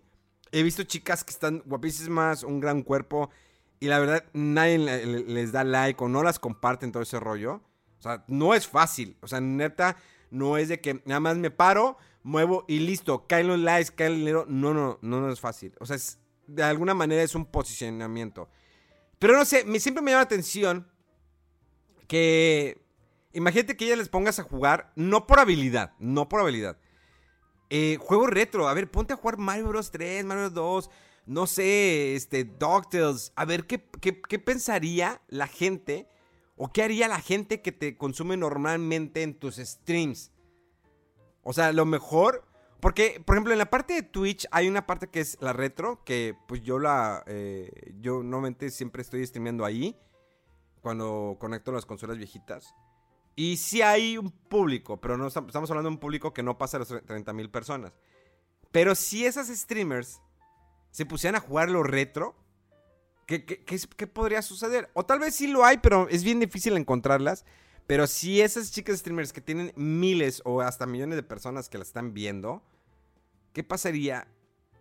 He 0.51 0.63
visto 0.63 0.83
chicas 0.83 1.23
que 1.23 1.31
están 1.31 1.61
guapísimas, 1.65 2.43
un 2.43 2.59
gran 2.59 2.81
cuerpo. 2.83 3.29
Y 3.79 3.87
la 3.87 3.99
verdad, 3.99 4.25
nadie 4.33 4.77
le- 4.79 5.05
le- 5.05 5.23
les 5.25 5.51
da 5.51 5.63
like 5.63 6.03
o 6.03 6.07
no 6.09 6.23
las 6.23 6.39
comparten 6.39 6.91
todo 6.91 7.03
ese 7.03 7.19
rollo. 7.19 7.61
O 7.99 8.01
sea, 8.01 8.23
no 8.27 8.53
es 8.53 8.67
fácil. 8.67 9.17
O 9.21 9.27
sea, 9.27 9.39
neta, 9.41 9.97
no 10.31 10.57
es 10.57 10.67
de 10.69 10.79
que 10.81 11.01
nada 11.05 11.19
más 11.19 11.37
me 11.37 11.51
paro, 11.51 11.97
muevo 12.23 12.65
y 12.67 12.79
listo. 12.79 13.27
Caen 13.27 13.47
los 13.47 13.59
likes, 13.59 13.91
cae 13.95 14.07
el 14.07 14.15
dinero. 14.19 14.45
No, 14.47 14.73
no, 14.73 14.97
no, 15.01 15.21
no 15.21 15.31
es 15.31 15.39
fácil. 15.39 15.73
O 15.79 15.85
sea, 15.85 15.95
es- 15.95 16.19
de 16.47 16.63
alguna 16.63 16.93
manera 16.93 17.21
es 17.23 17.35
un 17.35 17.45
posicionamiento. 17.45 18.49
Pero 19.19 19.35
no 19.37 19.45
sé, 19.45 19.63
me, 19.65 19.79
siempre 19.79 20.01
me 20.01 20.11
llama 20.11 20.21
la 20.21 20.25
atención 20.25 20.87
que... 22.07 22.81
Imagínate 23.33 23.77
que 23.77 23.85
ella 23.85 23.95
les 23.97 24.09
pongas 24.09 24.39
a 24.39 24.43
jugar, 24.43 24.91
no 24.95 25.27
por 25.27 25.39
habilidad, 25.39 25.93
no 25.99 26.27
por 26.29 26.39
habilidad. 26.41 26.77
Eh, 27.69 27.97
juego 27.99 28.27
retro, 28.27 28.67
a 28.67 28.73
ver, 28.73 28.89
ponte 28.89 29.13
a 29.13 29.17
jugar 29.17 29.37
Mario 29.37 29.67
Bros 29.67 29.91
3, 29.91 30.23
Mario 30.23 30.43
Bros 30.43 30.53
2, 30.53 30.89
no 31.25 31.47
sé, 31.47 32.15
este, 32.15 32.45
DuckTales. 32.45 33.33
A 33.35 33.45
ver, 33.45 33.67
¿qué, 33.67 33.83
qué, 33.99 34.21
qué 34.21 34.39
pensaría 34.39 35.21
la 35.27 35.47
gente 35.47 36.07
o 36.55 36.71
qué 36.71 36.83
haría 36.83 37.07
la 37.07 37.19
gente 37.19 37.61
que 37.61 37.71
te 37.71 37.97
consume 37.97 38.37
normalmente 38.37 39.23
en 39.23 39.33
tus 39.33 39.57
streams? 39.57 40.31
O 41.43 41.53
sea, 41.53 41.71
lo 41.71 41.85
mejor... 41.85 42.43
Porque, 42.79 43.21
por 43.25 43.35
ejemplo, 43.35 43.53
en 43.53 43.57
la 43.57 43.71
parte 43.71 43.95
de 43.95 44.03
Twitch 44.03 44.45
hay 44.51 44.67
una 44.67 44.85
parte 44.85 45.07
que 45.09 45.19
es 45.19 45.37
la 45.41 45.51
retro, 45.51 46.03
que 46.03 46.35
pues 46.47 46.61
yo 46.61 46.77
la... 46.77 47.23
eh, 47.25 47.95
yo 47.99 48.21
normalmente 48.21 48.69
siempre 48.69 49.01
estoy 49.01 49.25
streameando 49.25 49.65
ahí, 49.65 49.97
cuando 50.81 51.37
conecto 51.39 51.71
las 51.71 51.87
consolas 51.87 52.17
viejitas. 52.17 52.75
Y 53.37 53.57
sí 53.57 53.83
hay 53.83 54.17
un 54.17 54.31
público, 54.31 54.99
pero 54.99 55.15
no 55.15 55.27
estam- 55.27 55.45
estamos 55.45 55.69
hablando 55.69 55.89
de 55.89 55.93
un 55.95 55.99
público 55.99 56.33
que 56.33 56.41
no 56.43 56.57
pasa 56.57 56.79
las 56.79 56.87
30 56.87 57.31
mil 57.33 57.49
personas. 57.51 57.93
Pero 58.71 58.95
si 58.95 59.25
esas 59.25 59.47
streamers 59.47 60.19
se 60.89 61.05
pusieran 61.05 61.35
a 61.35 61.45
jugar 61.45 61.69
lo 61.69 61.83
retro, 61.83 62.35
¿qué, 63.27 63.45
qué, 63.45 63.63
qué 63.63 64.07
podría 64.07 64.41
suceder? 64.41 64.89
O 64.95 65.05
tal 65.05 65.19
vez 65.19 65.35
sí 65.35 65.45
lo 65.45 65.63
hay, 65.63 65.77
pero 65.77 66.09
es 66.09 66.23
bien 66.23 66.39
difícil 66.39 66.75
encontrarlas. 66.75 67.45
Pero 67.85 68.07
si 68.07 68.41
esas 68.41 68.71
chicas 68.71 68.97
streamers 68.99 69.31
que 69.31 69.39
tienen 69.39 69.71
miles 69.75 70.41
o 70.43 70.61
hasta 70.61 70.87
millones 70.87 71.15
de 71.15 71.23
personas 71.23 71.69
que 71.69 71.77
la 71.77 71.83
están 71.83 72.15
viendo, 72.15 72.63
¿qué 73.53 73.63
pasaría 73.63 74.27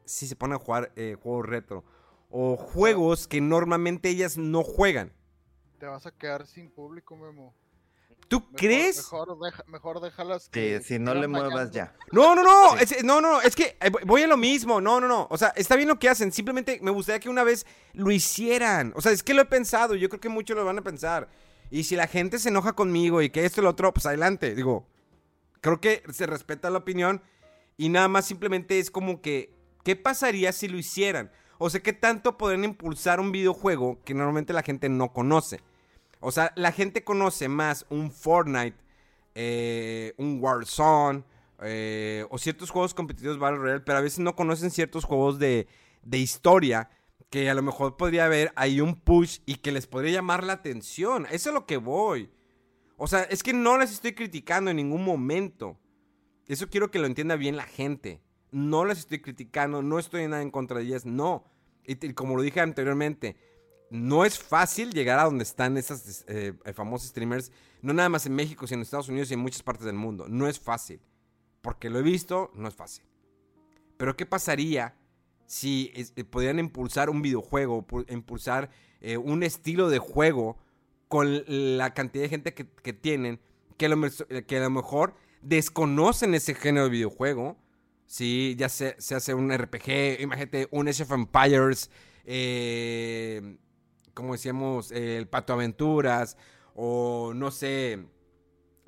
si 0.06 0.26
se 0.26 0.34
ponen 0.34 0.56
a 0.56 0.58
jugar 0.58 0.92
eh, 0.96 1.14
juegos 1.22 1.46
retro? 1.46 1.84
O 2.30 2.56
juegos 2.56 3.28
que 3.28 3.42
normalmente 3.42 4.08
ellas 4.08 4.38
no 4.38 4.64
juegan. 4.64 5.12
Te 5.78 5.84
vas 5.86 6.06
a 6.06 6.10
quedar 6.10 6.46
sin 6.46 6.70
público, 6.70 7.14
Memo. 7.16 7.54
¿Tú 8.28 8.40
Mejor- 8.40 8.56
crees? 8.56 8.96
Mejor, 8.96 9.38
deja- 9.38 9.64
mejor 9.68 10.00
déjalas 10.00 10.42
Sí, 10.44 10.50
que 10.50 10.80
si 10.82 10.98
no 10.98 11.14
le 11.14 11.28
muevas 11.28 11.70
ya. 11.70 11.94
No, 12.10 12.34
no, 12.34 12.42
no, 12.42 12.76
Sí. 12.78 12.94
es, 12.96 13.04
no, 13.04 13.20
no, 13.20 13.40
es 13.40 13.54
que 13.54 13.76
eh, 13.80 13.90
voy 14.04 14.22
a 14.22 14.26
lo 14.26 14.36
mismo, 14.36 14.80
no, 14.80 15.00
no, 15.00 15.06
no, 15.06 15.28
o 15.30 15.38
sea, 15.38 15.48
está 15.56 15.76
bien 15.76 15.88
lo 15.88 15.98
que 16.00 16.08
hacen, 16.08 16.32
simplemente 16.32 16.80
me 16.82 16.90
gustaría 16.90 17.20
que 17.20 17.28
una 17.28 17.44
vez 17.44 17.66
lo 17.92 18.10
hicieran, 18.10 18.92
o 18.96 19.00
sea, 19.00 19.12
es 19.12 19.22
que 19.22 19.32
lo 19.32 19.42
he 19.42 19.46
pensado, 19.46 19.94
yo 19.94 20.08
creo 20.08 20.20
que 20.20 20.28
muchos 20.28 20.56
lo 20.56 20.64
van 20.64 20.78
a 20.78 20.82
pensar, 20.82 21.28
y 21.70 21.84
si 21.84 21.94
la 21.94 22.08
gente 22.08 22.38
se 22.40 22.48
enoja 22.48 22.72
conmigo 22.72 23.22
y 23.22 23.30
que 23.30 23.44
esto 23.44 23.60
y 23.60 23.64
lo 23.64 23.70
otro, 23.70 23.94
pues 23.94 24.06
adelante, 24.06 24.54
digo, 24.56 24.88
creo 25.60 25.80
que 25.80 26.02
se 26.12 26.26
respeta 26.26 26.68
la 26.70 26.78
opinión 26.78 27.22
y 27.76 27.88
nada 27.90 28.08
más 28.08 28.24
simplemente 28.26 28.78
es 28.80 28.90
como 28.90 29.20
que, 29.22 29.52
¿qué 29.84 29.94
pasaría 29.94 30.52
si 30.52 30.66
lo 30.66 30.78
hicieran? 30.78 31.30
O 31.58 31.70
sea, 31.70 31.80
¿qué 31.82 31.92
tanto 31.92 32.36
podrían 32.36 32.64
impulsar 32.64 33.18
un 33.20 33.30
videojuego 33.32 34.00
que 34.04 34.14
normalmente 34.14 34.52
la 34.52 34.62
gente 34.62 34.88
no 34.88 35.12
conoce? 35.12 35.60
O 36.26 36.32
sea, 36.32 36.52
la 36.56 36.72
gente 36.72 37.04
conoce 37.04 37.46
más 37.46 37.86
un 37.88 38.10
Fortnite, 38.10 38.76
eh, 39.36 40.12
un 40.16 40.40
Warzone, 40.40 41.22
eh, 41.62 42.26
o 42.30 42.36
ciertos 42.36 42.70
juegos 42.70 42.94
competitivos 42.94 43.38
Battle 43.38 43.60
Royale, 43.60 43.84
pero 43.86 43.98
a 43.98 44.00
veces 44.00 44.18
no 44.18 44.34
conocen 44.34 44.72
ciertos 44.72 45.04
juegos 45.04 45.38
de, 45.38 45.68
de 46.02 46.18
historia 46.18 46.90
que 47.30 47.48
a 47.48 47.54
lo 47.54 47.62
mejor 47.62 47.96
podría 47.96 48.24
haber 48.24 48.52
ahí 48.56 48.80
un 48.80 48.96
push 48.96 49.38
y 49.46 49.54
que 49.58 49.70
les 49.70 49.86
podría 49.86 50.14
llamar 50.14 50.42
la 50.42 50.54
atención. 50.54 51.28
Eso 51.30 51.50
es 51.50 51.54
lo 51.54 51.64
que 51.64 51.76
voy. 51.76 52.28
O 52.96 53.06
sea, 53.06 53.22
es 53.22 53.44
que 53.44 53.52
no 53.52 53.78
les 53.78 53.92
estoy 53.92 54.12
criticando 54.12 54.72
en 54.72 54.78
ningún 54.78 55.04
momento. 55.04 55.78
Eso 56.48 56.68
quiero 56.68 56.90
que 56.90 56.98
lo 56.98 57.06
entienda 57.06 57.36
bien 57.36 57.56
la 57.56 57.66
gente. 57.66 58.20
No 58.50 58.84
las 58.84 58.98
estoy 58.98 59.20
criticando, 59.20 59.80
no 59.80 60.00
estoy 60.00 60.24
en 60.24 60.30
nada 60.30 60.42
en 60.42 60.50
contra 60.50 60.78
de 60.78 60.86
ellas, 60.86 61.06
no. 61.06 61.44
Y, 61.84 61.94
como 62.14 62.34
lo 62.34 62.42
dije 62.42 62.60
anteriormente, 62.60 63.36
no 63.90 64.24
es 64.24 64.38
fácil 64.38 64.92
llegar 64.92 65.18
a 65.18 65.24
donde 65.24 65.44
están 65.44 65.76
esas 65.76 66.24
eh, 66.28 66.52
famosos 66.74 67.08
streamers, 67.08 67.52
no 67.82 67.92
nada 67.92 68.08
más 68.08 68.26
en 68.26 68.34
México, 68.34 68.66
sino 68.66 68.78
en 68.78 68.82
Estados 68.82 69.08
Unidos 69.08 69.30
y 69.30 69.34
en 69.34 69.40
muchas 69.40 69.62
partes 69.62 69.86
del 69.86 69.94
mundo. 69.94 70.26
No 70.28 70.48
es 70.48 70.58
fácil. 70.58 71.00
Porque 71.62 71.90
lo 71.90 71.98
he 71.98 72.02
visto, 72.02 72.50
no 72.54 72.68
es 72.68 72.74
fácil. 72.74 73.04
Pero 73.96 74.16
¿qué 74.16 74.26
pasaría 74.26 74.94
si 75.46 75.92
eh, 75.94 76.24
pudieran 76.24 76.58
impulsar 76.58 77.10
un 77.10 77.22
videojuego, 77.22 77.86
pu- 77.86 78.04
impulsar 78.12 78.70
eh, 79.00 79.16
un 79.16 79.42
estilo 79.42 79.88
de 79.88 79.98
juego 79.98 80.58
con 81.08 81.44
la 81.46 81.94
cantidad 81.94 82.24
de 82.24 82.28
gente 82.28 82.54
que, 82.54 82.68
que 82.68 82.92
tienen, 82.92 83.40
que 83.76 83.86
a, 83.86 83.88
lo, 83.90 84.06
eh, 84.06 84.44
que 84.46 84.56
a 84.56 84.60
lo 84.60 84.70
mejor 84.70 85.14
desconocen 85.42 86.34
ese 86.34 86.54
género 86.54 86.84
de 86.86 86.90
videojuego? 86.90 87.56
Sí, 88.06 88.54
ya 88.58 88.68
se, 88.68 88.94
se 89.00 89.14
hace 89.14 89.34
un 89.34 89.52
RPG, 89.56 90.20
imagínate 90.20 90.68
un 90.70 90.88
Age 90.88 91.04
Empires, 91.10 91.90
eh, 92.24 93.56
como 94.16 94.32
decíamos, 94.32 94.90
eh, 94.92 95.18
el 95.18 95.28
Pato 95.28 95.52
Aventuras, 95.52 96.38
o 96.74 97.32
no 97.34 97.50
sé, 97.50 98.08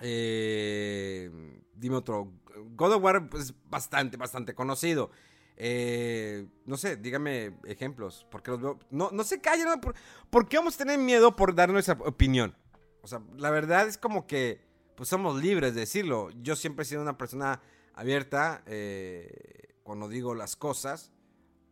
eh, 0.01 1.31
dime 1.75 1.97
otro, 1.97 2.33
God 2.71 2.95
of 2.95 3.03
War 3.05 3.29
es 3.35 3.53
bastante, 3.69 4.17
bastante 4.17 4.55
conocido. 4.55 5.11
Eh, 5.59 6.47
no 6.65 6.79
sé, 6.79 6.97
dígame 6.97 7.59
ejemplos, 7.65 8.27
porque 8.31 8.53
los 8.53 8.61
veo, 8.63 8.79
no, 8.91 9.11
no 9.13 9.23
se 9.23 9.43
callen. 9.43 9.81
¿Por, 9.81 9.95
por 10.31 10.49
qué 10.49 10.57
vamos 10.57 10.77
a 10.77 10.79
tener 10.79 10.99
miedo 10.99 11.37
por 11.37 11.55
dar 11.55 11.71
nuestra 11.71 11.99
opinión? 12.07 12.57
O 13.03 13.07
sea, 13.07 13.21
la 13.37 13.51
verdad 13.51 13.87
es 13.87 13.99
como 13.99 14.27
que, 14.27 14.63
pues 14.97 15.11
somos 15.11 15.43
libres 15.43 15.75
de 15.75 15.81
decirlo. 15.81 16.31
Yo 16.41 16.57
siempre 16.57 16.85
he 16.85 16.87
sido 16.87 17.03
una 17.03 17.19
persona 17.19 17.61
abierta 17.93 18.63
eh, 18.65 19.75
cuando 19.83 20.09
digo 20.09 20.35
las 20.35 20.57
cosas, 20.57 21.13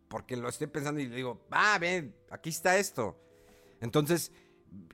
porque 0.09 0.37
lo 0.37 0.51
estoy 0.51 0.66
pensando 0.66 1.01
y 1.01 1.07
digo, 1.07 1.47
ah, 1.53 1.79
ven, 1.81 2.14
aquí 2.31 2.51
está 2.51 2.77
esto. 2.77 3.19
Entonces, 3.81 4.33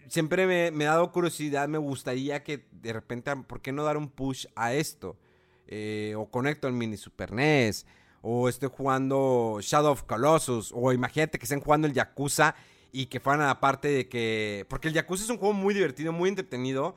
siempre 0.08 0.46
me, 0.46 0.70
me 0.70 0.86
ha 0.86 0.90
dado 0.90 1.12
curiosidad, 1.12 1.68
me 1.68 1.78
gustaría 1.78 2.42
que 2.42 2.66
de 2.72 2.92
repente, 2.92 3.34
¿por 3.36 3.60
qué 3.60 3.72
no 3.72 3.84
dar 3.84 3.96
un 3.96 4.08
push 4.08 4.46
a 4.54 4.74
esto? 4.74 5.16
Eh, 5.66 6.14
o 6.16 6.26
conecto 6.26 6.68
el 6.68 6.74
mini 6.74 6.96
Super 6.96 7.32
NES, 7.32 7.86
o 8.20 8.48
estoy 8.48 8.68
jugando 8.70 9.58
Shadow 9.62 9.92
of 9.92 10.02
Colossus, 10.02 10.72
o 10.74 10.92
imagínate 10.92 11.38
que 11.38 11.44
estén 11.44 11.60
jugando 11.60 11.86
el 11.86 11.94
Yakuza 11.94 12.54
y 12.92 13.06
que 13.06 13.20
fueran 13.20 13.48
aparte 13.48 13.88
de 13.88 14.08
que... 14.08 14.66
Porque 14.68 14.88
el 14.88 14.94
Yakuza 14.94 15.24
es 15.24 15.30
un 15.30 15.38
juego 15.38 15.54
muy 15.54 15.72
divertido, 15.72 16.12
muy 16.12 16.28
entretenido, 16.28 16.94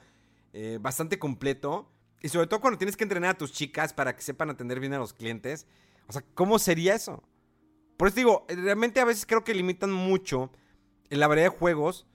eh, 0.51 0.77
bastante 0.81 1.17
completo, 1.17 1.89
y 2.21 2.27
sobre 2.27 2.47
todo 2.47 2.59
cuando 2.59 2.77
tienes 2.77 2.97
que 2.97 3.03
entrenar 3.03 3.31
a 3.31 3.37
tus 3.37 3.53
chicas 3.53 3.93
para 3.93 4.15
que 4.15 4.21
sepan 4.21 4.49
atender 4.49 4.79
bien 4.79 4.93
a 4.93 4.97
los 4.97 5.13
clientes. 5.13 5.67
O 6.07 6.11
sea, 6.13 6.23
¿cómo 6.33 6.59
sería 6.59 6.95
eso? 6.95 7.23
Por 7.97 8.09
eso 8.09 8.17
digo, 8.17 8.45
eh, 8.49 8.55
realmente 8.55 8.99
a 8.99 9.05
veces 9.05 9.25
creo 9.25 9.43
que 9.43 9.53
limitan 9.53 9.91
mucho 9.91 10.51
la 11.09 11.27
variedad 11.27 11.51
de 11.51 11.57
juegos 11.57 12.07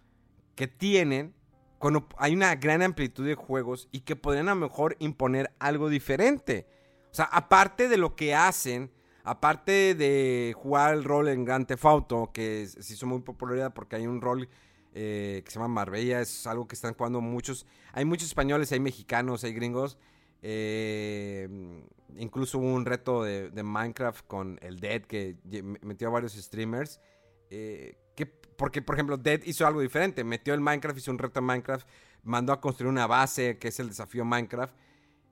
que 0.54 0.68
tienen 0.68 1.34
hay 2.18 2.34
una 2.34 2.54
gran 2.56 2.82
amplitud 2.82 3.26
de 3.26 3.34
juegos 3.34 3.88
y 3.90 4.00
que 4.00 4.14
podrían 4.16 4.48
a 4.48 4.54
lo 4.54 4.60
mejor 4.60 4.96
imponer 4.98 5.50
algo 5.58 5.88
diferente. 5.88 6.66
O 7.10 7.14
sea, 7.14 7.24
aparte 7.24 7.88
de 7.88 7.96
lo 7.96 8.16
que 8.16 8.34
hacen, 8.34 8.92
aparte 9.24 9.94
de 9.94 10.54
jugar 10.56 10.94
el 10.94 11.04
rol 11.04 11.28
en 11.28 11.44
Grand 11.44 11.66
Theft 11.66 11.84
Auto, 11.86 12.30
que 12.32 12.66
se 12.66 12.92
hizo 12.92 13.06
muy 13.06 13.20
popularidad 13.22 13.72
porque 13.72 13.96
hay 13.96 14.06
un 14.06 14.20
rol 14.20 14.48
eh, 14.92 15.42
que 15.44 15.50
se 15.50 15.58
llama 15.58 15.68
Marbella, 15.68 16.20
es 16.20 16.46
algo 16.46 16.68
que 16.68 16.74
están 16.74 16.94
jugando 16.94 17.20
muchos. 17.20 17.66
Hay 17.92 18.04
muchos 18.04 18.28
españoles, 18.28 18.70
hay 18.72 18.80
mexicanos, 18.80 19.44
hay 19.44 19.54
gringos. 19.54 19.96
eh, 20.42 21.48
incluso 22.16 22.58
hubo 22.58 22.66
un 22.74 22.84
reto 22.84 23.22
de, 23.22 23.50
de 23.50 23.62
Minecraft 23.62 24.26
con 24.26 24.58
el 24.62 24.80
Dead 24.80 25.02
que 25.02 25.36
metió 25.82 26.08
a 26.08 26.10
varios 26.10 26.32
streamers. 26.34 27.00
eh, 27.50 27.96
porque, 28.60 28.82
por 28.82 28.94
ejemplo, 28.94 29.16
Dead 29.16 29.40
hizo 29.46 29.66
algo 29.66 29.80
diferente. 29.80 30.22
Metió 30.22 30.52
el 30.52 30.60
Minecraft, 30.60 30.98
hizo 30.98 31.10
un 31.10 31.18
reto 31.18 31.38
en 31.38 31.46
Minecraft, 31.46 31.88
mandó 32.24 32.52
a 32.52 32.60
construir 32.60 32.90
una 32.90 33.06
base, 33.06 33.56
que 33.56 33.68
es 33.68 33.80
el 33.80 33.88
desafío 33.88 34.22
Minecraft. 34.26 34.76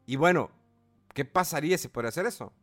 Y 0.07 0.17
bueno, 0.17 0.51
¿qué 1.13 1.27
pasaría 1.27 1.77
si 1.77 1.89
pudiera 1.89 2.09
hacer 2.09 2.25
eso? 2.25 2.55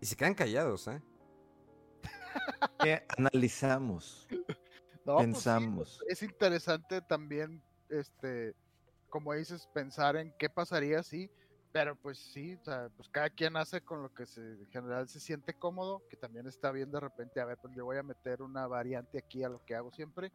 Y 0.00 0.06
se 0.06 0.14
quedan 0.14 0.34
callados, 0.34 0.86
¿eh? 0.86 1.02
¿Qué 2.78 3.04
analizamos? 3.18 4.28
No, 5.04 5.16
pues 5.16 5.26
sí, 5.26 5.32
Pensamos. 5.32 6.00
es 6.08 6.22
interesante 6.22 7.02
también, 7.02 7.60
este, 7.88 8.54
como 9.08 9.32
dices, 9.32 9.68
pensar 9.74 10.14
en 10.14 10.32
qué 10.38 10.48
pasaría 10.48 11.02
si, 11.02 11.32
pero 11.76 11.94
pues 11.94 12.16
sí, 12.32 12.54
o 12.54 12.64
sea, 12.64 12.88
pues 12.96 13.06
cada 13.10 13.28
quien 13.28 13.54
hace 13.54 13.82
con 13.82 14.02
lo 14.02 14.08
que 14.14 14.24
se, 14.24 14.40
en 14.40 14.66
general 14.70 15.10
se 15.10 15.20
siente 15.20 15.52
cómodo, 15.52 16.02
que 16.08 16.16
también 16.16 16.46
está 16.46 16.72
bien 16.72 16.90
de 16.90 16.98
repente, 16.98 17.38
a 17.38 17.44
ver, 17.44 17.58
pues 17.60 17.74
yo 17.76 17.84
voy 17.84 17.98
a 17.98 18.02
meter 18.02 18.40
una 18.40 18.66
variante 18.66 19.18
aquí 19.18 19.44
a 19.44 19.50
lo 19.50 19.62
que 19.62 19.74
hago 19.74 19.92
siempre, 19.92 20.32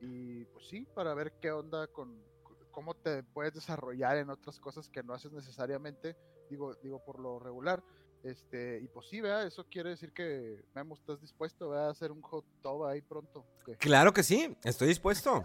y 0.00 0.46
pues 0.46 0.68
sí, 0.68 0.86
para 0.94 1.12
ver 1.12 1.34
qué 1.38 1.52
onda 1.52 1.86
con, 1.88 2.24
cómo 2.70 2.94
te 2.94 3.22
puedes 3.22 3.52
desarrollar 3.52 4.16
en 4.16 4.30
otras 4.30 4.58
cosas 4.58 4.88
que 4.88 5.02
no 5.02 5.12
haces 5.12 5.32
necesariamente, 5.32 6.16
digo, 6.48 6.74
digo 6.76 7.04
por 7.04 7.20
lo 7.20 7.38
regular. 7.38 7.84
Este, 8.22 8.80
y 8.82 8.88
pues 8.88 9.06
sí, 9.08 9.20
vea, 9.20 9.44
eso 9.44 9.66
quiere 9.70 9.90
decir 9.90 10.14
que 10.14 10.64
Memo, 10.74 10.94
¿estás 10.94 11.20
dispuesto 11.20 11.68
¿verdad? 11.68 11.88
a 11.88 11.90
hacer 11.90 12.10
un 12.10 12.22
hot 12.22 12.46
tub 12.62 12.86
ahí 12.86 13.02
pronto? 13.02 13.44
¿Qué? 13.66 13.76
Claro 13.76 14.14
que 14.14 14.22
sí, 14.22 14.56
estoy 14.64 14.88
dispuesto. 14.88 15.42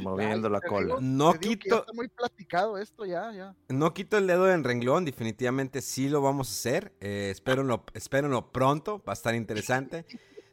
Moviendo 0.00 0.48
la 0.48 0.60
cola. 0.60 0.86
digo- 0.86 0.98
No 1.00 1.34
quito- 1.34 1.80
está 1.80 1.92
muy 1.92 2.08
platicado 2.08 2.78
esto 2.78 3.04
ya, 3.04 3.32
ya. 3.32 3.54
No 3.68 3.92
quito 3.92 4.16
el 4.18 4.26
dedo 4.26 4.44
del 4.44 4.64
renglón, 4.64 5.04
definitivamente 5.04 5.82
sí 5.82 6.08
lo 6.08 6.22
vamos 6.22 6.48
a 6.48 6.52
hacer. 6.52 6.92
Eh, 7.00 7.28
espérenlo, 7.30 7.84
espérenlo 7.94 8.50
pronto, 8.52 9.02
va 9.06 9.12
a 9.12 9.14
estar 9.14 9.34
interesante. 9.34 10.06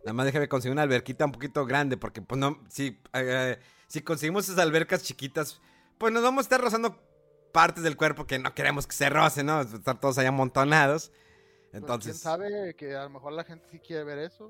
Nada 0.03 0.13
más 0.13 0.25
déjame 0.25 0.47
conseguir 0.49 0.73
una 0.73 0.81
alberquita 0.83 1.25
un 1.25 1.31
poquito 1.31 1.65
grande, 1.65 1.97
porque 1.97 2.21
pues 2.21 2.39
no, 2.39 2.61
si, 2.69 2.99
eh, 3.13 3.57
si 3.87 4.01
conseguimos 4.01 4.45
esas 4.47 4.59
albercas 4.59 5.03
chiquitas, 5.03 5.61
pues 5.97 6.13
nos 6.13 6.23
vamos 6.23 6.39
a 6.39 6.43
estar 6.43 6.61
rozando 6.61 7.01
partes 7.51 7.83
del 7.83 7.97
cuerpo 7.97 8.25
que 8.27 8.39
no 8.39 8.53
queremos 8.53 8.87
que 8.87 8.95
se 8.95 9.09
rocen, 9.09 9.47
¿no? 9.47 9.61
Estar 9.61 9.99
todos 9.99 10.17
ahí 10.17 10.25
amontonados. 10.27 11.09
Pues, 11.71 11.81
Entonces, 11.81 12.13
quién 12.13 12.21
sabe 12.23 12.75
que 12.75 12.95
a 12.95 13.03
lo 13.03 13.09
mejor 13.11 13.33
la 13.33 13.43
gente 13.43 13.67
sí 13.71 13.79
quiere 13.79 14.03
ver 14.03 14.19
eso. 14.19 14.49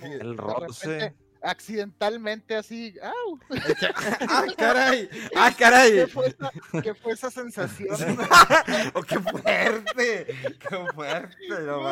como 0.00 0.06
El 0.12 0.36
roce. 0.36 0.88
repente, 0.88 1.16
accidentalmente 1.42 2.56
así, 2.56 2.94
¡au! 3.02 3.38
¡ah, 4.28 4.44
caray! 4.56 5.08
¡ah, 5.36 5.52
caray! 5.56 5.92
¿Qué 5.94 6.06
fue 6.06 6.26
esa, 6.28 6.50
qué 6.82 6.94
fue 6.94 7.12
esa 7.12 7.30
sensación? 7.30 7.88
¡Oh, 8.94 9.02
qué 9.02 9.18
fuerte! 9.20 10.26
¡Qué 10.58 10.76
fuerte! 10.94 11.36
No, 11.60 11.90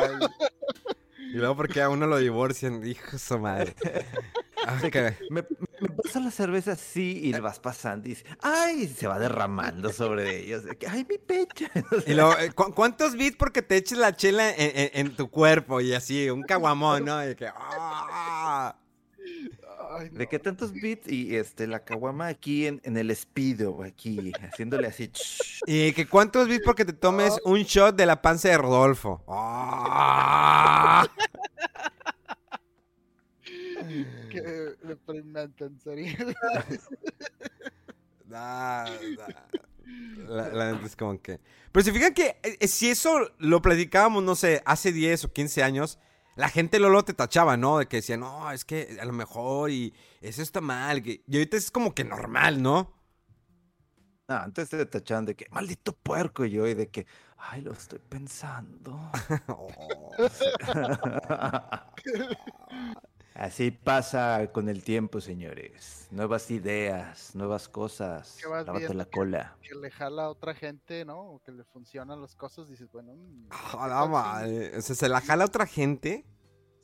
y 1.31 1.33
luego 1.33 1.55
porque 1.57 1.81
a 1.81 1.89
uno 1.89 2.07
lo 2.07 2.17
divorcian, 2.17 2.85
hijo 2.87 3.11
de 3.11 3.19
su 3.19 3.37
madre. 3.37 3.75
Ah, 4.65 4.79
caray. 4.91 5.15
Me, 5.29 5.43
me 5.79 5.89
pasa 6.03 6.19
la 6.19 6.31
cerveza 6.31 6.71
así 6.71 7.21
y 7.23 7.31
vas 7.39 7.59
pasando 7.59 8.07
y 8.07 8.11
dices, 8.15 8.25
¡ay! 8.41 8.87
Se 8.87 9.05
va 9.05 9.19
derramando 9.19 9.91
sobre 9.93 10.39
ellos. 10.39 10.63
¡Ay, 10.89 11.05
mi 11.07 11.17
pecho! 11.19 11.65
Y 12.07 12.13
luego, 12.15 12.35
eh, 12.37 12.51
¿cu- 12.51 12.73
¿cuántos 12.73 13.15
bits 13.15 13.37
porque 13.37 13.61
te 13.61 13.75
eches 13.77 13.97
la 13.99 14.15
chela 14.15 14.49
en, 14.49 14.71
en- 14.75 14.89
en 15.07 15.15
tu 15.15 15.29
cuerpo? 15.29 15.81
Y 15.81 15.93
así, 15.93 16.29
un 16.31 16.41
caguamón, 16.43 17.05
¿no? 17.05 17.29
Y 17.29 17.35
que, 17.35 17.47
¡ah! 17.53 18.75
Ay, 19.89 20.09
¿De 20.09 20.27
qué 20.27 20.37
tantos 20.37 20.71
bits? 20.71 21.11
Y 21.11 21.35
este, 21.35 21.65
la 21.65 21.83
caguama 21.83 22.27
aquí 22.27 22.67
en, 22.67 22.79
en 22.83 22.95
el 22.97 23.09
espido, 23.09 23.81
aquí, 23.83 24.31
haciéndole 24.41 24.87
así. 24.87 25.11
Y 25.65 25.93
que 25.93 26.07
cuántos 26.07 26.47
bits 26.47 26.63
porque 26.63 26.85
te 26.85 26.93
tomes 26.93 27.39
un 27.43 27.63
shot 27.63 27.95
de 27.95 28.05
la 28.05 28.21
panza 28.21 28.49
de 28.49 28.57
Rodolfo. 28.57 29.23
¡Ah! 29.27 31.07
Qué 34.29 34.75
deprimente, 34.83 35.65
en 35.65 35.79
serio. 35.79 36.15
Da, 38.25 38.85
da. 39.17 39.47
La, 40.27 40.49
la 40.49 40.71
neta 40.73 40.85
es 40.85 40.95
como 40.95 41.19
que. 41.19 41.39
Pero 41.71 41.83
si 41.83 41.91
fijan 41.91 42.13
que 42.13 42.37
eh, 42.43 42.57
eh, 42.59 42.67
si 42.67 42.91
eso 42.91 43.31
lo 43.39 43.59
platicábamos, 43.63 44.21
no 44.21 44.35
sé, 44.35 44.61
hace 44.65 44.91
10 44.91 45.25
o 45.25 45.33
15 45.33 45.63
años, 45.63 45.97
la 46.39 46.47
gente 46.49 46.79
luego 46.79 47.03
te 47.03 47.13
tachaba, 47.13 47.57
¿no? 47.57 47.79
De 47.79 47.87
que 47.87 47.97
decía, 47.97 48.15
no, 48.15 48.49
es 48.51 48.63
que 48.63 48.97
a 49.01 49.03
lo 49.05 49.11
mejor 49.11 49.71
y 49.71 49.93
eso 50.21 50.41
está 50.41 50.61
mal. 50.61 51.03
que- 51.03 51.21
Y 51.27 51.35
ahorita 51.35 51.57
es 51.57 51.69
como 51.69 51.93
que 51.93 52.05
normal, 52.05 52.61
¿no? 52.61 52.93
No, 54.29 54.35
antes 54.37 54.69
te 54.69 54.85
tachaban 54.85 55.25
de 55.25 55.35
que, 55.35 55.47
maldito 55.51 55.91
puerco, 55.91 56.45
y 56.45 56.51
yo, 56.51 56.65
y 56.67 56.75
de 56.75 56.89
que, 56.89 57.05
ay, 57.37 57.61
lo 57.61 57.73
estoy 57.73 57.99
pensando. 57.99 58.97
Así 63.35 63.71
pasa 63.71 64.51
con 64.51 64.67
el 64.67 64.83
tiempo, 64.83 65.21
señores. 65.21 66.07
Nuevas 66.11 66.49
ideas, 66.51 67.35
nuevas 67.35 67.69
cosas. 67.69 68.37
Que 68.41 68.47
vas 68.47 68.65
Lávate 68.65 68.93
la 68.93 69.05
que- 69.05 69.11
cola. 69.11 69.55
que 69.61 69.75
le 69.75 69.91
jala 69.91 70.25
a 70.25 70.29
otra 70.29 70.53
gente, 70.55 71.05
¿no? 71.05 71.19
O 71.33 71.39
que 71.39 71.51
le 71.51 71.63
funcionan 71.63 72.21
las 72.21 72.35
cosas, 72.35 72.67
dices, 72.67 72.91
bueno, 72.91 73.13
mm, 73.15 73.49
¿qué 73.49 73.55
A 73.57 73.71
tal 73.77 73.89
la 73.89 74.03
si 74.03 74.09
madre. 74.09 74.77
O 74.77 74.81
sea, 74.81 74.95
se 74.95 75.09
la 75.09 75.21
jala 75.21 75.45
otra 75.45 75.65
gente. 75.65 76.25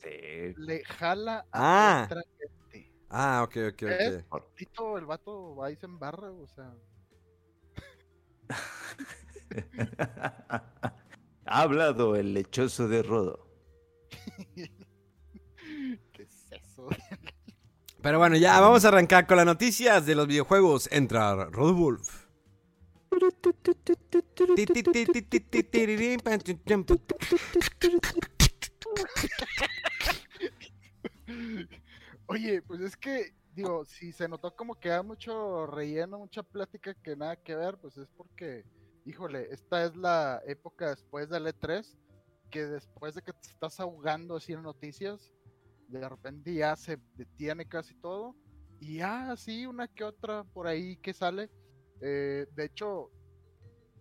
Sí. 0.02 0.54
Le 0.56 0.84
jala 0.84 1.44
a 1.52 1.52
Ah. 1.52 2.02
otra 2.06 2.22
gente. 2.38 2.92
Ah, 3.10 3.42
ok, 3.44 3.56
ok, 3.72 3.82
¿Eh? 3.82 4.24
ok. 4.30 4.54
Tito, 4.54 4.98
el 4.98 5.04
vato 5.06 5.56
va 5.56 5.70
y 5.70 5.76
se 5.76 5.86
embarra, 5.86 6.30
o 6.30 6.46
sea. 6.46 6.72
ha 11.46 11.60
hablado 11.62 12.16
el 12.16 12.34
lechoso 12.34 12.88
de 12.88 13.02
Rodo. 13.02 13.46
Pero 18.06 18.20
bueno, 18.20 18.36
ya 18.36 18.60
vamos 18.60 18.84
a 18.84 18.88
arrancar 18.88 19.26
con 19.26 19.36
las 19.36 19.46
noticias 19.46 20.06
de 20.06 20.14
los 20.14 20.28
videojuegos. 20.28 20.88
Entra 20.92 21.46
Rodolf. 21.46 22.28
Oye, 32.26 32.62
pues 32.62 32.80
es 32.80 32.96
que, 32.96 33.34
digo, 33.56 33.84
si 33.84 34.12
se 34.12 34.28
notó 34.28 34.54
como 34.54 34.76
que 34.76 34.92
hay 34.92 35.02
mucho 35.02 35.66
relleno, 35.66 36.20
mucha 36.20 36.44
plática 36.44 36.94
que 36.94 37.16
nada 37.16 37.34
que 37.34 37.56
ver, 37.56 37.76
pues 37.76 37.96
es 37.96 38.08
porque, 38.16 38.64
híjole, 39.04 39.48
esta 39.50 39.84
es 39.84 39.96
la 39.96 40.40
época 40.46 40.90
después 40.90 41.28
del 41.28 41.46
E3, 41.46 41.84
que 42.52 42.66
después 42.66 43.16
de 43.16 43.22
que 43.22 43.32
te 43.32 43.48
estás 43.48 43.80
ahogando 43.80 44.36
así 44.36 44.52
en 44.52 44.62
noticias, 44.62 45.32
de 45.88 46.08
repente 46.08 46.54
ya 46.54 46.76
se 46.76 46.98
detiene 47.14 47.66
casi 47.66 47.94
todo, 47.94 48.34
y 48.80 48.98
ya 48.98 49.32
así 49.32 49.66
una 49.66 49.88
que 49.88 50.04
otra 50.04 50.44
por 50.44 50.66
ahí 50.66 50.96
que 50.98 51.12
sale. 51.12 51.50
Eh, 52.00 52.46
de 52.54 52.64
hecho, 52.64 53.10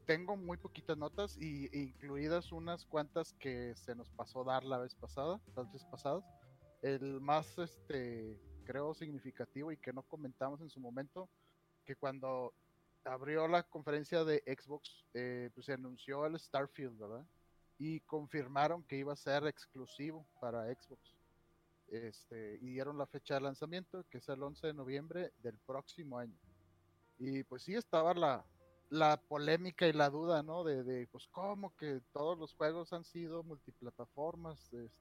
tengo 0.05 0.35
muy 0.35 0.57
poquitas 0.57 0.97
notas, 0.97 1.37
y, 1.37 1.69
incluidas 1.77 2.51
unas 2.51 2.85
cuantas 2.85 3.33
que 3.33 3.73
se 3.75 3.95
nos 3.95 4.09
pasó 4.11 4.43
dar 4.43 4.63
la 4.63 4.79
vez 4.79 4.95
pasada, 4.95 5.39
las 5.55 5.71
veces 5.71 5.87
pasadas. 5.89 6.23
El 6.81 7.21
más 7.21 7.57
este 7.57 8.39
creo 8.65 8.93
significativo 8.93 9.71
y 9.71 9.77
que 9.77 9.93
no 9.93 10.03
comentamos 10.03 10.59
en 10.61 10.69
su 10.69 10.79
momento 10.79 11.29
que 11.85 11.95
cuando 11.95 12.53
abrió 13.05 13.47
la 13.47 13.63
conferencia 13.63 14.23
de 14.23 14.43
Xbox 14.45 15.05
eh, 15.13 15.49
pues 15.53 15.67
se 15.67 15.73
anunció 15.73 16.25
el 16.25 16.39
Starfield 16.39 16.97
verdad 16.99 17.25
y 17.77 17.99
confirmaron 18.01 18.83
que 18.83 18.97
iba 18.97 19.13
a 19.13 19.17
ser 19.17 19.45
exclusivo 19.45 20.27
para 20.41 20.65
Xbox 20.73 21.14
este 21.87 22.57
y 22.61 22.71
dieron 22.71 22.97
la 22.97 23.07
fecha 23.07 23.35
de 23.35 23.41
lanzamiento 23.41 24.03
que 24.09 24.17
es 24.19 24.29
el 24.29 24.41
11 24.41 24.67
de 24.67 24.73
noviembre 24.73 25.33
del 25.37 25.57
próximo 25.59 26.17
año. 26.17 26.37
Y 27.17 27.43
pues 27.43 27.63
sí 27.63 27.75
estaba 27.75 28.13
la 28.13 28.45
la 28.89 29.17
polémica 29.17 29.87
y 29.87 29.93
la 29.93 30.09
duda 30.09 30.43
no 30.43 30.63
de, 30.63 30.83
de 30.83 31.07
pues 31.07 31.27
cómo 31.31 31.75
que 31.75 32.01
todos 32.13 32.37
los 32.37 32.53
juegos 32.53 32.93
han 32.93 33.03
sido 33.03 33.43
multiplataformas 33.43 34.71
este, 34.73 34.91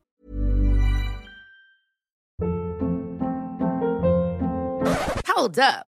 Hold 5.37 5.59
up. 5.59 5.94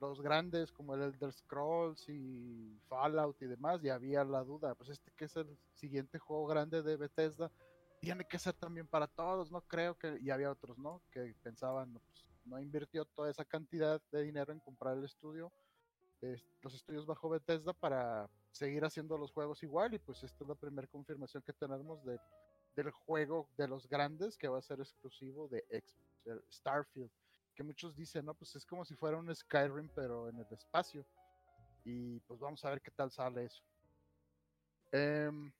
los 0.00 0.20
grandes 0.20 0.70
como 0.72 0.94
el 0.94 1.02
Elder 1.02 1.32
Scrolls 1.32 2.08
y 2.08 2.78
Fallout 2.88 3.40
y 3.42 3.46
demás, 3.46 3.82
y 3.82 3.88
había 3.88 4.24
la 4.24 4.42
duda, 4.44 4.74
pues 4.74 4.90
este 4.90 5.10
que 5.16 5.24
es 5.24 5.36
el 5.36 5.58
siguiente 5.74 6.18
juego 6.18 6.46
grande 6.46 6.82
de 6.82 6.96
Bethesda, 6.96 7.50
tiene 8.00 8.24
que 8.24 8.38
ser 8.38 8.54
también 8.54 8.86
para 8.86 9.08
todos, 9.08 9.50
no 9.50 9.60
creo 9.62 9.96
que, 9.98 10.18
y 10.20 10.30
había 10.30 10.50
otros, 10.52 10.78
¿no? 10.78 11.02
Que 11.10 11.34
pensaban, 11.42 11.92
no, 11.92 12.00
pues, 12.00 12.62
invirtió 12.62 13.04
toda 13.04 13.30
esa 13.30 13.44
cantidad 13.44 14.00
de 14.12 14.22
dinero 14.22 14.52
en 14.52 14.60
comprar 14.60 14.96
el 14.96 15.04
estudio, 15.04 15.52
es- 16.20 16.44
los 16.62 16.74
estudios 16.74 17.06
bajo 17.06 17.28
Bethesda 17.28 17.72
para 17.72 18.28
seguir 18.52 18.84
haciendo 18.84 19.18
los 19.18 19.32
juegos 19.32 19.62
igual, 19.62 19.94
y 19.94 19.98
pues 19.98 20.22
esta 20.22 20.44
es 20.44 20.48
la 20.48 20.54
primera 20.54 20.86
confirmación 20.86 21.42
que 21.42 21.52
tenemos 21.52 22.04
de, 22.04 22.20
del 22.76 22.90
juego 22.92 23.48
de 23.56 23.66
los 23.66 23.88
grandes 23.88 24.36
que 24.36 24.48
va 24.48 24.58
a 24.58 24.62
ser 24.62 24.80
exclusivo 24.80 25.48
de 25.48 25.64
Starfield 26.50 27.10
que 27.58 27.64
muchos 27.64 27.96
dicen, 27.96 28.24
no, 28.24 28.34
pues 28.34 28.54
es 28.54 28.64
como 28.64 28.84
si 28.84 28.94
fuera 28.94 29.16
un 29.16 29.34
Skyrim, 29.34 29.88
pero 29.92 30.28
en 30.28 30.38
el 30.38 30.46
espacio. 30.52 31.04
Y 31.84 32.20
pues 32.20 32.38
vamos 32.38 32.64
a 32.64 32.70
ver 32.70 32.80
qué 32.80 32.92
tal 32.92 33.10
sale 33.10 33.46
eso. 33.46 33.64
Em, 34.92 35.50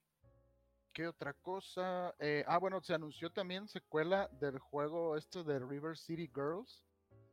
¿Qué 0.93 1.09
otra 1.09 1.33
cosa? 1.33 2.15
Eh, 2.21 2.45
ah, 2.47 2.59
bueno, 2.59 2.81
se 2.83 2.95
anunció 2.95 3.33
también 3.33 3.67
secuela 3.67 4.29
del 4.41 4.61
juego 4.61 5.17
este 5.17 5.43
de 5.43 5.59
River 5.59 5.99
City 5.99 6.31
Girls. 6.33 6.85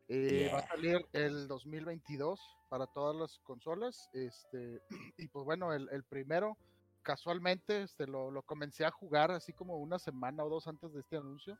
Eh, 0.08 0.50
Va 0.52 0.58
a 0.58 0.68
salir 0.68 1.06
el 1.14 1.48
2022 1.48 2.40
para 2.68 2.88
todas 2.88 3.16
las 3.16 3.38
consolas. 3.44 4.10
Este, 4.14 4.82
y 5.20 5.28
pues 5.28 5.46
bueno, 5.46 5.74
el, 5.74 5.88
el 5.92 6.04
primero, 6.06 6.58
casualmente, 7.04 7.84
este, 7.84 8.08
lo, 8.08 8.32
lo 8.32 8.42
comencé 8.42 8.84
a 8.84 8.90
jugar 8.90 9.30
así 9.30 9.54
como 9.54 9.78
una 9.78 10.00
semana 10.00 10.44
o 10.44 10.50
dos 10.50 10.68
antes 10.68 10.92
de 10.92 11.02
este 11.02 11.18
anuncio 11.18 11.56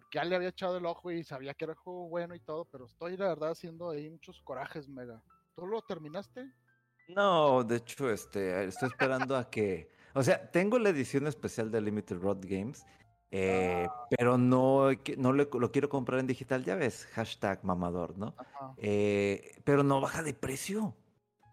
porque 0.00 0.18
ya 0.18 0.24
le 0.24 0.36
había 0.36 0.48
echado 0.48 0.78
el 0.78 0.86
ojo 0.86 1.10
y 1.10 1.22
sabía 1.24 1.54
que 1.54 1.64
era 1.64 1.74
juego 1.74 2.08
bueno 2.08 2.34
y 2.34 2.40
todo, 2.40 2.64
pero 2.64 2.86
estoy 2.86 3.16
la 3.16 3.28
verdad 3.28 3.50
haciendo 3.50 3.90
ahí 3.90 4.08
muchos 4.08 4.40
corajes, 4.42 4.88
mega. 4.88 5.22
¿Tú 5.54 5.66
lo 5.66 5.82
terminaste? 5.82 6.50
No, 7.08 7.64
de 7.64 7.76
hecho, 7.76 8.10
este, 8.10 8.64
estoy 8.64 8.88
esperando 8.88 9.36
a 9.36 9.50
que. 9.50 9.90
O 10.14 10.22
sea, 10.22 10.50
tengo 10.50 10.78
la 10.78 10.90
edición 10.90 11.26
especial 11.26 11.70
de 11.70 11.80
Limited 11.80 12.18
Rod 12.18 12.38
Games, 12.42 12.84
eh, 13.30 13.86
pero 14.16 14.38
no, 14.38 14.88
no 15.18 15.32
lo 15.32 15.72
quiero 15.72 15.88
comprar 15.88 16.20
en 16.20 16.26
digital, 16.26 16.64
ya 16.64 16.74
ves, 16.74 17.06
hashtag 17.12 17.64
mamador, 17.64 18.18
¿no? 18.18 18.34
Eh, 18.78 19.60
pero 19.64 19.82
no 19.82 20.00
baja 20.00 20.22
de 20.22 20.34
precio. 20.34 20.96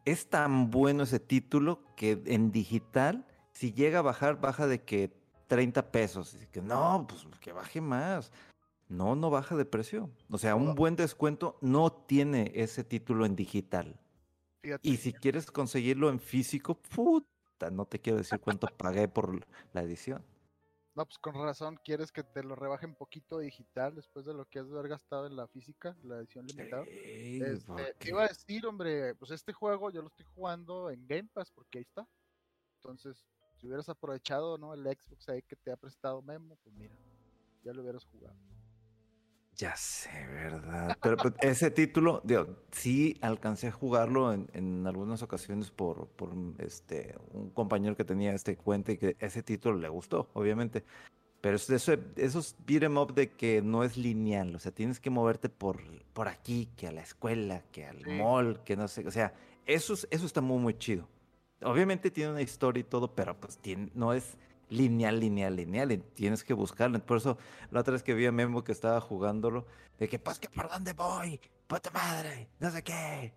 Es 0.05 0.29
tan 0.29 0.71
bueno 0.71 1.03
ese 1.03 1.19
título 1.19 1.83
que 1.95 2.21
en 2.25 2.51
digital, 2.51 3.27
si 3.51 3.73
llega 3.73 3.99
a 3.99 4.03
bajar, 4.03 4.39
baja 4.39 4.65
de 4.65 4.83
que 4.83 5.11
30 5.47 5.91
pesos. 5.91 6.33
Así 6.33 6.47
que 6.47 6.61
no, 6.61 7.05
pues 7.07 7.25
que 7.39 7.51
baje 7.51 7.81
más. 7.81 8.31
No, 8.89 9.15
no 9.15 9.29
baja 9.29 9.55
de 9.55 9.65
precio. 9.65 10.09
O 10.29 10.37
sea, 10.37 10.55
un 10.55 10.75
buen 10.75 10.95
descuento 10.95 11.57
no 11.61 11.91
tiene 11.91 12.51
ese 12.55 12.83
título 12.83 13.25
en 13.25 13.35
digital. 13.35 13.99
Fíjate. 14.61 14.87
Y 14.87 14.97
si 14.97 15.13
quieres 15.13 15.51
conseguirlo 15.51 16.09
en 16.09 16.19
físico, 16.19 16.75
puta, 16.75 17.69
no 17.69 17.85
te 17.85 17.99
quiero 17.99 18.17
decir 18.17 18.39
cuánto 18.39 18.67
pagué 18.77 19.07
por 19.07 19.45
la 19.73 19.81
edición. 19.81 20.23
No, 20.95 21.05
pues 21.05 21.19
con 21.19 21.35
razón, 21.35 21.77
quieres 21.83 22.11
que 22.11 22.23
te 22.23 22.43
lo 22.43 22.55
rebajen 22.55 22.95
poquito 22.95 23.37
digital 23.37 23.93
después 23.93 24.25
de 24.25 24.33
lo 24.33 24.45
que 24.45 24.57
has 24.57 24.67
de 24.67 24.73
haber 24.79 24.89
gastado 24.89 25.27
en 25.27 25.35
la 25.35 25.47
física, 25.47 25.95
la 26.01 26.17
edición 26.17 26.47
limitada. 26.47 26.85
Este, 26.87 27.67
porque- 27.67 27.93
te 27.99 28.09
iba 28.09 28.23
a 28.23 28.27
decir, 28.27 28.65
hombre, 28.65 29.13
pues 29.13 29.29
este 29.29 29.53
juego 29.53 29.91
yo 29.91 30.01
lo 30.01 30.07
estoy 30.07 30.25
jugando 30.33 30.89
en 30.89 31.05
Game 31.05 31.29
Pass 31.31 31.51
porque 31.51 31.77
ahí 31.77 31.83
está. 31.83 32.07
Entonces, 32.77 33.27
si 33.57 33.67
hubieras 33.67 33.89
aprovechado, 33.89 34.57
¿no? 34.57 34.73
El 34.73 34.83
Xbox 34.83 35.29
ahí 35.29 35.41
que 35.41 35.55
te 35.55 35.71
ha 35.71 35.77
prestado 35.77 36.21
Memo, 36.21 36.57
pues 36.63 36.75
mira, 36.75 36.95
ya 37.63 37.73
lo 37.73 37.81
hubieras 37.81 38.05
jugado. 38.05 38.35
Ya 39.55 39.75
sé, 39.75 40.09
¿verdad? 40.27 40.95
Pero 41.01 41.17
pues, 41.17 41.33
ese 41.41 41.71
título, 41.71 42.21
digo, 42.23 42.57
sí 42.71 43.17
alcancé 43.21 43.67
a 43.67 43.71
jugarlo 43.71 44.31
en, 44.31 44.47
en 44.53 44.85
algunas 44.85 45.23
ocasiones 45.23 45.71
por, 45.71 46.07
por 46.09 46.31
este, 46.59 47.15
un 47.33 47.49
compañero 47.49 47.97
que 47.97 48.03
tenía 48.05 48.33
este 48.33 48.55
cuenta 48.55 48.91
y 48.91 48.97
que 48.99 49.15
ese 49.19 49.41
título 49.41 49.77
le 49.79 49.89
gustó, 49.89 50.29
obviamente. 50.33 50.85
Pero 51.41 51.55
es 51.55 51.67
de 51.67 51.77
eso, 51.77 51.93
esos 52.17 52.55
beat 52.67 52.83
'em 52.83 52.97
up 52.97 53.13
de 53.15 53.31
que 53.31 53.61
no 53.63 53.83
es 53.83 53.97
lineal, 53.97 54.55
o 54.55 54.59
sea, 54.59 54.71
tienes 54.71 54.99
que 54.99 55.09
moverte 55.09 55.49
por, 55.49 55.81
por 56.13 56.27
aquí, 56.27 56.69
que 56.77 56.87
a 56.87 56.91
la 56.91 57.01
escuela, 57.01 57.63
que 57.71 57.85
al 57.85 58.03
Sí. 58.03 58.09
mall, 58.11 58.63
que 58.63 58.75
no 58.75 58.87
sé, 58.87 59.07
o 59.07 59.11
sea, 59.11 59.33
eso, 59.65 59.93
es- 59.93 60.07
eso 60.11 60.25
está 60.25 60.41
muy, 60.41 60.59
muy 60.59 60.77
chido. 60.77 61.07
Obviamente 61.63 62.11
tiene 62.11 62.31
una 62.31 62.41
historia 62.41 62.81
y 62.81 62.83
todo, 62.83 63.15
pero 63.15 63.39
pues 63.39 63.57
tiene, 63.57 63.89
no 63.95 64.13
es 64.13 64.37
lineal, 64.69 65.19
lineal, 65.19 65.55
lineal, 65.55 66.03
tienes 66.13 66.43
que 66.43 66.53
buscarlo. 66.53 66.99
Por 67.05 67.17
eso 67.17 67.37
la 67.71 67.79
otra 67.81 67.93
vez 67.93 68.03
que 68.03 68.13
vi 68.13 68.25
a 68.25 68.31
Memo 68.31 68.63
que 68.63 68.71
estaba 68.71 69.01
jugándolo, 69.01 69.65
de 69.97 70.07
que, 70.07 70.19
pues, 70.19 70.39
que 70.39 70.49
por 70.49 70.69
dónde 70.69 70.93
voy, 70.93 71.39
puta 71.67 71.89
madre, 71.91 72.49
no 72.59 72.69
sé 72.69 72.83
qué. 72.83 73.33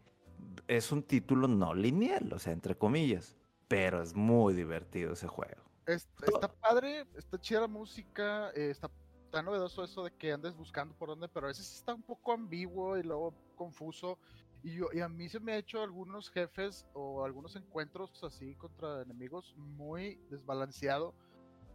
Es 0.68 0.92
un 0.92 1.02
título 1.02 1.48
no 1.48 1.74
lineal, 1.74 2.32
o 2.32 2.38
sea, 2.38 2.52
entre 2.52 2.76
comillas, 2.76 3.36
pero 3.68 4.02
es 4.02 4.14
muy 4.14 4.54
divertido 4.54 5.12
ese 5.14 5.26
juego. 5.26 5.62
Es- 5.86 6.08
está 6.26 6.48
padre, 6.48 7.06
está 7.16 7.40
chida 7.40 7.60
la 7.60 7.66
música, 7.68 8.50
eh, 8.50 8.70
está, 8.70 8.90
está 9.24 9.42
novedoso 9.42 9.82
eso 9.82 10.04
de 10.04 10.12
que 10.12 10.32
andes 10.32 10.54
buscando 10.54 10.94
por 10.94 11.08
dónde, 11.08 11.28
pero 11.28 11.46
a 11.46 11.48
veces 11.48 11.74
está 11.74 11.94
un 11.94 12.02
poco 12.02 12.32
ambiguo 12.32 12.98
y 12.98 13.02
luego 13.02 13.34
confuso. 13.56 14.18
Y, 14.62 14.74
yo, 14.74 14.88
y 14.92 15.00
a 15.00 15.08
mí 15.08 15.28
se 15.28 15.40
me 15.40 15.52
ha 15.52 15.58
hecho 15.58 15.82
algunos 15.82 16.30
jefes 16.30 16.86
o 16.92 17.24
algunos 17.24 17.56
encuentros 17.56 18.10
así 18.22 18.54
contra 18.56 19.02
enemigos 19.02 19.54
muy 19.56 20.18
desbalanceado. 20.30 21.14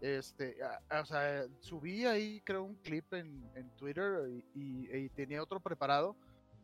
Este, 0.02 0.58
o 0.92 1.06
sea, 1.06 1.46
subí 1.62 2.06
ahí 2.06 2.42
creo 2.42 2.64
un 2.64 2.76
clip 2.76 3.12
en, 3.14 3.50
en 3.56 3.70
Twitter 3.78 4.30
y, 4.54 5.10
tenía 5.10 5.42
otro 5.42 5.60
preparado 5.60 6.16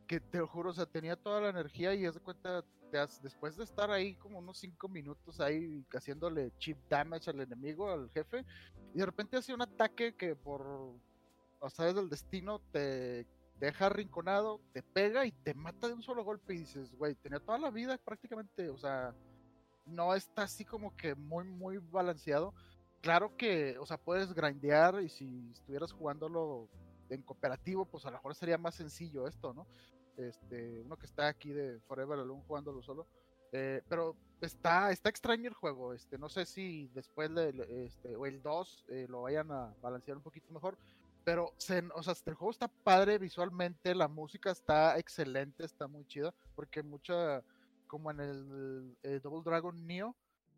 que 0.05 0.19
te 0.19 0.39
lo 0.39 0.47
juro, 0.47 0.71
o 0.71 0.73
sea, 0.73 0.85
tenía 0.85 1.15
toda 1.15 1.39
la 1.39 1.49
energía 1.49 1.93
y 1.95 2.05
haz 2.05 2.15
de 2.15 2.19
cuenta, 2.19 2.63
te 2.91 2.99
has- 2.99 3.21
después 3.23 3.55
de 3.55 3.63
estar 3.63 3.89
ahí 3.89 4.15
como 4.15 4.39
unos 4.39 4.57
5 4.57 4.89
minutos 4.89 5.39
ahí 5.39 5.85
haciéndole 5.93 6.51
chip 6.59 6.77
damage 6.89 7.29
al 7.29 7.39
enemigo, 7.39 7.89
al 7.89 8.11
jefe, 8.11 8.45
y 8.93 8.99
de 8.99 9.05
repente 9.05 9.37
hace 9.37 9.53
un 9.53 9.61
ataque 9.61 10.13
que 10.13 10.35
por 10.35 10.93
azares 11.61 11.95
del 11.95 12.09
destino 12.09 12.59
te 12.73 13.25
deja 13.61 13.85
arrinconado, 13.85 14.59
te 14.73 14.81
pega 14.81 15.25
y 15.25 15.31
te 15.31 15.53
mata 15.53 15.87
de 15.87 15.93
un 15.93 16.01
solo 16.01 16.23
golpe 16.23 16.55
y 16.55 16.59
dices, 16.59 16.93
güey, 16.95 17.13
tenía 17.13 17.39
toda 17.39 17.59
la 17.59 17.69
vida 17.69 17.95
prácticamente, 17.99 18.69
o 18.69 18.77
sea, 18.77 19.13
no 19.85 20.15
está 20.15 20.43
así 20.43 20.65
como 20.65 20.95
que 20.97 21.13
muy, 21.13 21.45
muy 21.45 21.77
balanceado. 21.77 22.55
Claro 23.01 23.37
que, 23.37 23.77
o 23.77 23.85
sea, 23.85 23.97
puedes 23.97 24.33
grindear 24.33 25.01
y 25.01 25.09
si 25.09 25.51
estuvieras 25.51 25.91
jugándolo 25.91 26.69
en 27.09 27.21
cooperativo, 27.21 27.85
pues 27.85 28.05
a 28.05 28.09
lo 28.09 28.17
mejor 28.17 28.33
sería 28.33 28.57
más 28.57 28.75
sencillo 28.75 29.27
esto, 29.27 29.53
¿no? 29.53 29.67
Este, 30.17 30.81
uno 30.81 30.97
que 30.97 31.05
está 31.05 31.27
aquí 31.27 31.51
de 31.51 31.79
Forever 31.81 32.19
Alone 32.19 32.43
jugándolo 32.47 32.81
solo. 32.81 33.07
Eh, 33.51 33.81
pero 33.87 34.15
está, 34.39 34.91
está 34.91 35.09
extraño 35.09 35.49
el 35.49 35.53
juego. 35.53 35.93
Este, 35.93 36.17
no 36.17 36.29
sé 36.29 36.45
si 36.45 36.89
después 36.93 37.33
de, 37.35 37.85
este, 37.85 38.15
o 38.15 38.25
el 38.25 38.41
2 38.41 38.85
eh, 38.89 39.05
lo 39.07 39.23
vayan 39.23 39.51
a 39.51 39.75
balancear 39.81 40.17
un 40.17 40.23
poquito 40.23 40.51
mejor. 40.51 40.77
Pero 41.23 41.53
se, 41.57 41.83
o 41.93 42.01
sea, 42.01 42.15
el 42.25 42.33
juego 42.33 42.51
está 42.51 42.67
padre 42.67 43.17
visualmente, 43.17 43.93
la 43.93 44.07
música 44.07 44.51
está 44.51 44.97
excelente, 44.97 45.65
está 45.65 45.87
muy 45.87 46.05
chida, 46.05 46.33
porque 46.55 46.81
mucha, 46.81 47.43
como 47.87 48.09
en 48.11 48.19
el, 48.19 48.97
eh, 49.03 49.19
Double 49.21 49.43
Dragon 49.43 49.85
Neo, 49.85 50.15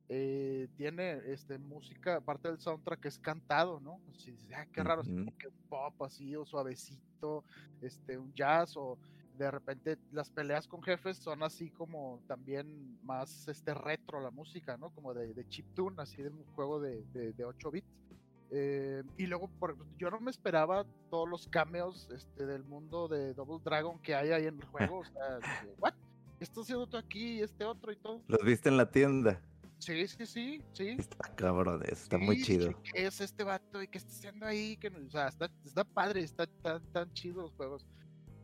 eh, 0.10 0.68
tiene 0.76 1.22
este 1.32 1.58
música, 1.58 2.22
parte 2.22 2.50
del 2.50 2.60
soundtrack 2.60 3.00
que 3.00 3.08
es 3.08 3.20
cantado, 3.20 3.80
¿no? 3.80 4.00
Así, 4.10 4.38
ah, 4.56 4.66
qué 4.72 4.84
raro, 4.84 5.04
que 5.04 5.48
un 5.48 5.68
pop 5.70 6.02
así, 6.04 6.36
o 6.36 6.46
suavecito, 6.46 7.44
este, 7.82 8.18
un 8.18 8.34
jazz, 8.34 8.76
o 8.78 8.98
de 9.38 9.50
repente 9.50 9.98
las 10.12 10.30
peleas 10.30 10.68
con 10.68 10.84
jefes 10.84 11.18
son 11.18 11.42
así 11.42 11.72
como 11.72 12.22
también 12.28 13.00
más 13.04 13.48
este 13.48 13.74
retro 13.74 14.22
la 14.22 14.32
música, 14.32 14.78
¿no? 14.78 14.92
Como 14.92 15.14
de, 15.14 15.34
de 15.34 15.48
chiptune, 15.48 16.02
así 16.02 16.22
de 16.22 16.30
un 16.30 16.46
juego 16.54 16.80
de, 16.80 17.04
de, 17.14 17.34
de 17.34 17.46
8 17.46 17.72
bits. 17.72 18.03
Eh, 18.56 19.02
y 19.18 19.26
luego, 19.26 19.48
por, 19.60 19.76
yo 19.98 20.12
no 20.12 20.20
me 20.20 20.30
esperaba 20.30 20.86
todos 21.10 21.28
los 21.28 21.48
cameos 21.48 22.08
este, 22.16 22.46
del 22.46 22.64
mundo 22.64 23.08
de 23.08 23.34
Double 23.34 23.60
Dragon 23.64 24.00
que 24.00 24.14
hay 24.14 24.30
ahí 24.30 24.46
en 24.46 24.60
el 24.60 24.66
juego. 24.66 25.00
O 25.00 25.06
sea, 25.06 25.40
¿what? 25.80 25.94
¿Qué 26.38 26.44
está 26.44 26.62
haciendo 26.62 26.86
tú 26.86 26.98
aquí 26.98 27.40
y 27.40 27.42
este 27.42 27.66
otro 27.66 27.92
y 27.92 27.96
todo? 27.96 28.22
¿Los 28.28 28.44
viste 28.44 28.70
en 28.70 28.78
la 28.78 28.92
tienda? 28.92 29.42
Sí, 29.80 30.08
sí, 30.08 30.26
sí, 30.28 30.62
sí. 30.74 30.90
Está 31.00 31.34
cabrón, 31.36 31.82
está 31.88 32.18
muy 32.18 32.38
Sí, 32.38 32.44
chido. 32.44 32.68
dije, 32.68 32.80
¿Qué 32.94 33.06
es 33.08 33.20
este 33.22 33.44
vato 33.44 33.82
y 33.82 33.88
qué 33.88 33.98
está 33.98 34.12
haciendo 34.12 34.46
ahí? 34.46 34.78
Que, 34.78 34.88
o 34.90 35.10
sea, 35.10 35.28
está, 35.30 35.50
está 35.66 35.84
padre, 35.84 36.22
está 36.22 36.46
tan, 36.46 36.82
tan 36.92 37.12
chido 37.14 37.42
los 37.42 37.52
juegos. 37.54 37.86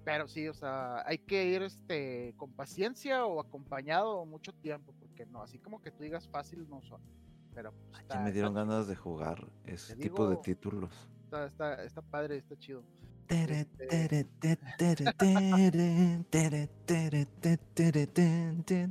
Pero 0.03 0.28
sí, 0.28 0.47
o 0.47 0.53
sea, 0.53 1.07
hay 1.07 1.20
que 1.20 1.45
ir 1.45 1.62
este 1.62 2.34
con 2.36 2.51
paciencia 2.53 3.26
o 3.26 3.39
acompañado 3.39 4.26
mucho 4.26 4.53
tiempo, 4.53 4.93
porque 4.99 5.26
no, 5.28 5.43
así 5.43 5.60
como 5.60 5.82
que 5.82 5.91
tú 5.91 6.03
digas 6.03 6.28
fácil 6.30 6.68
no 6.68 6.82
son. 6.82 6.99
Pero 7.54 7.72
pues, 7.72 7.91
Ya 7.93 8.02
está, 8.02 8.20
me 8.22 8.32
dieron 8.32 8.52
está, 8.58 8.66
ganas 8.66 8.88
de 8.88 8.95
jugar 8.95 9.47
ese 9.66 9.95
tipo 9.95 10.26
de 10.26 10.32
digo- 10.32 10.41
títulos. 10.41 11.10
está, 11.26 11.45
está, 11.45 11.84
está 11.84 12.02
padre, 12.02 12.38
está 12.38 12.58
chido. 12.58 12.84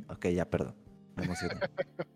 Ok, 0.09 0.27
ya, 0.29 0.45
perdón. 0.49 0.75
Me 1.17 1.25
emocioné. 1.25 1.55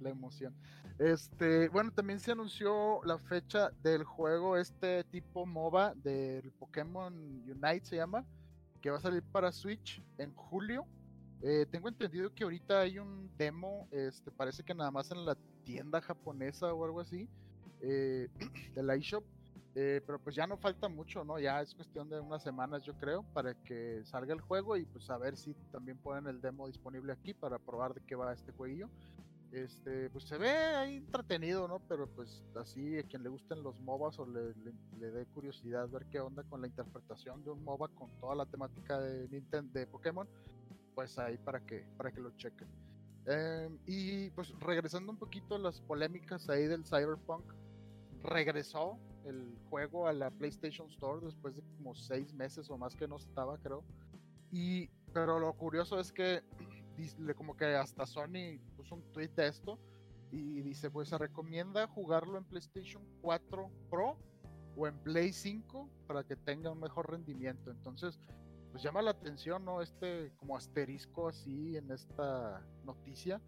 la 0.00 0.10
emoción. 0.10 0.54
Este, 0.98 1.68
bueno, 1.70 1.90
también 1.92 2.20
se 2.20 2.30
anunció 2.32 3.02
la 3.04 3.18
fecha 3.18 3.70
del 3.82 4.04
juego, 4.04 4.56
este 4.56 5.02
tipo 5.04 5.44
MOBA 5.44 5.94
del 5.96 6.52
Pokémon 6.52 7.12
Unite 7.48 7.84
se 7.84 7.96
llama, 7.96 8.24
que 8.80 8.90
va 8.90 8.98
a 8.98 9.00
salir 9.00 9.22
para 9.24 9.50
Switch 9.50 10.00
en 10.18 10.32
julio. 10.34 10.86
Eh, 11.42 11.66
tengo 11.70 11.88
entendido 11.88 12.32
que 12.32 12.44
ahorita 12.44 12.80
hay 12.80 12.98
un 12.98 13.28
demo, 13.36 13.88
este, 13.90 14.30
parece 14.30 14.62
que 14.62 14.72
nada 14.74 14.90
más 14.92 15.10
en 15.10 15.24
la 15.26 15.36
tienda 15.64 16.00
japonesa 16.00 16.72
o 16.72 16.84
algo 16.84 17.00
así, 17.00 17.28
eh, 17.80 18.28
de 18.74 18.82
la 18.82 18.94
eShop. 18.96 19.24
Eh, 19.76 20.00
pero 20.06 20.20
pues 20.20 20.36
ya 20.36 20.46
no 20.46 20.56
falta 20.56 20.88
mucho, 20.88 21.24
¿no? 21.24 21.38
Ya 21.40 21.60
es 21.60 21.74
cuestión 21.74 22.08
de 22.08 22.20
unas 22.20 22.42
semanas, 22.44 22.84
yo 22.84 22.94
creo, 22.94 23.24
para 23.32 23.54
que 23.54 24.02
salga 24.04 24.32
el 24.32 24.40
juego 24.40 24.76
y 24.76 24.84
pues 24.84 25.10
a 25.10 25.18
ver 25.18 25.36
si 25.36 25.52
también 25.72 25.98
ponen 25.98 26.28
el 26.28 26.40
demo 26.40 26.68
disponible 26.68 27.12
aquí 27.12 27.34
para 27.34 27.58
probar 27.58 27.92
de 27.92 28.00
qué 28.06 28.14
va 28.14 28.32
este 28.32 28.52
jueguillo. 28.52 28.88
Este, 29.52 30.10
pues 30.10 30.24
se 30.24 30.36
ve 30.38 30.48
ahí 30.50 30.96
entretenido, 30.96 31.66
¿no? 31.68 31.80
Pero 31.88 32.08
pues 32.08 32.42
así 32.56 32.98
a 32.98 33.02
quien 33.04 33.22
le 33.22 33.28
gusten 33.28 33.62
los 33.62 33.78
MOBAs 33.80 34.18
o 34.18 34.26
le, 34.26 34.48
le- 34.64 34.72
le 34.98 35.10
dé 35.10 35.26
curiosidad 35.26 35.88
ver 35.88 36.06
qué 36.10 36.20
onda 36.20 36.42
con 36.44 36.60
la 36.60 36.66
interpretación 36.66 37.42
de 37.44 37.50
un 37.50 37.62
MOBA 37.64 37.88
con 37.88 38.10
toda 38.20 38.34
la 38.34 38.46
temática 38.46 38.98
de 39.00 39.28
Nintendo 39.28 39.70
de 39.78 39.86
Pokémon, 39.86 40.28
pues 40.94 41.18
ahí 41.18 41.36
para 41.38 41.60
que, 41.60 41.84
para 41.96 42.10
que 42.12 42.20
lo 42.20 42.30
chequen. 42.32 42.68
Em, 43.26 43.78
y 43.86 44.30
pues 44.30 44.52
regresando 44.60 45.12
un 45.12 45.18
poquito 45.18 45.54
a 45.54 45.58
las 45.58 45.80
polémicas 45.80 46.48
ahí 46.50 46.66
del 46.66 46.84
Cyberpunk, 46.84 47.44
regresó 48.22 48.98
el 49.24 49.56
juego 49.70 50.06
a 50.06 50.12
la 50.12 50.30
PlayStation 50.30 50.88
Store 50.90 51.24
después 51.24 51.56
de 51.56 51.62
como 51.76 51.94
seis 51.94 52.34
meses 52.34 52.68
o 52.70 52.76
más 52.76 52.94
que 52.94 53.08
no 53.08 53.16
estaba, 53.16 53.58
creo. 53.58 53.82
Y, 54.50 54.88
pero 55.12 55.38
lo 55.38 55.52
curioso 55.54 55.98
es 55.98 56.12
que 56.12 56.42
como 57.36 57.56
que 57.56 57.66
hasta 57.74 58.06
Sony 58.06 58.58
puso 58.76 58.96
un 58.96 59.02
tweet 59.12 59.30
de 59.36 59.48
esto 59.48 59.78
y 60.30 60.62
dice, 60.62 60.90
pues 60.90 61.08
se 61.08 61.18
recomienda 61.18 61.86
jugarlo 61.86 62.38
en 62.38 62.44
PlayStation 62.44 63.02
4 63.22 63.70
Pro 63.90 64.16
o 64.76 64.86
en 64.86 64.98
Play 64.98 65.32
5 65.32 65.88
para 66.06 66.24
que 66.24 66.36
tenga 66.36 66.72
un 66.72 66.80
mejor 66.80 67.10
rendimiento. 67.10 67.70
Entonces, 67.70 68.18
pues 68.74 68.82
llama 68.82 69.02
la 69.02 69.12
atención, 69.12 69.64
¿no? 69.64 69.82
Este 69.82 70.32
como 70.36 70.56
asterisco 70.56 71.28
así 71.28 71.76
en 71.76 71.92
esta 71.92 72.60
noticia 72.82 73.40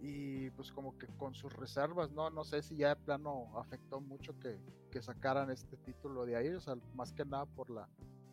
y 0.00 0.48
pues 0.52 0.72
como 0.72 0.96
que 0.96 1.06
con 1.18 1.34
sus 1.34 1.52
reservas, 1.52 2.10
¿no? 2.12 2.30
No 2.30 2.44
sé 2.44 2.62
si 2.62 2.78
ya 2.78 2.88
de 2.88 2.96
plano 2.96 3.52
afectó 3.58 4.00
mucho 4.00 4.40
que, 4.40 4.58
que 4.90 5.02
sacaran 5.02 5.50
este 5.50 5.76
título 5.76 6.24
de 6.24 6.36
ahí, 6.36 6.48
o 6.48 6.60
sea, 6.62 6.76
más 6.94 7.12
que 7.12 7.26
nada 7.26 7.44
por 7.44 7.68
la, 7.68 7.90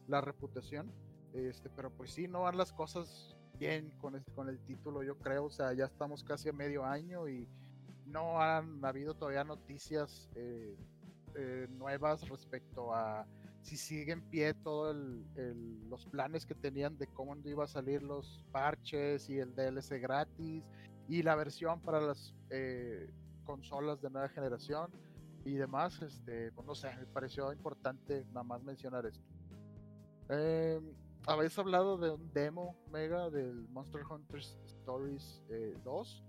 la 0.07 0.21
reputación. 0.21 0.89
Este, 1.33 1.69
pero 1.69 1.91
pues 1.91 2.11
sí, 2.11 2.29
no 2.29 2.43
van 2.43 2.55
las 2.55 2.71
cosas 2.71 3.35
bien 3.59 3.91
con, 3.99 4.17
con 4.33 4.47
el 4.47 4.61
título, 4.61 5.03
yo 5.03 5.17
creo. 5.17 5.47
O 5.47 5.51
sea, 5.51 5.73
ya 5.73 5.83
estamos 5.83 6.23
casi 6.23 6.47
a 6.47 6.53
medio 6.53 6.85
año 6.85 7.27
y 7.27 7.45
no 8.05 8.41
han 8.41 8.85
habido 8.85 9.15
todavía 9.15 9.43
noticias 9.43 10.29
eh, 10.35 10.77
eh, 11.35 11.67
nuevas 11.71 12.25
respecto 12.29 12.93
a 12.93 13.27
si 13.67 13.75
sigue 13.75 14.13
en 14.13 14.21
pie 14.21 14.53
todos 14.53 14.95
los 15.89 16.05
planes 16.05 16.45
que 16.45 16.55
tenían 16.55 16.97
de 16.97 17.07
cómo 17.07 17.35
iba 17.43 17.65
a 17.65 17.67
salir 17.67 18.01
los 18.01 18.45
parches 18.51 19.29
y 19.29 19.39
el 19.39 19.53
DLC 19.55 19.99
gratis 20.01 20.63
y 21.09 21.21
la 21.21 21.35
versión 21.35 21.81
para 21.81 21.99
las 21.99 22.33
eh, 22.49 23.09
consolas 23.43 24.01
de 24.01 24.09
nueva 24.09 24.29
generación 24.29 24.89
y 25.43 25.55
demás. 25.55 26.01
Este, 26.01 26.51
pues 26.53 26.65
no 26.65 26.75
sé, 26.75 26.95
me 26.97 27.05
pareció 27.07 27.51
importante 27.51 28.23
nada 28.29 28.43
más 28.43 28.63
mencionar 28.63 29.05
esto. 29.05 29.25
Eh, 30.29 30.79
habéis 31.25 31.57
hablado 31.59 31.97
de 31.97 32.11
un 32.11 32.31
demo 32.31 32.73
mega 32.91 33.29
del 33.29 33.67
Monster 33.69 34.01
Hunter 34.09 34.39
Stories 34.39 35.43
eh, 35.49 35.75
2. 35.83 36.23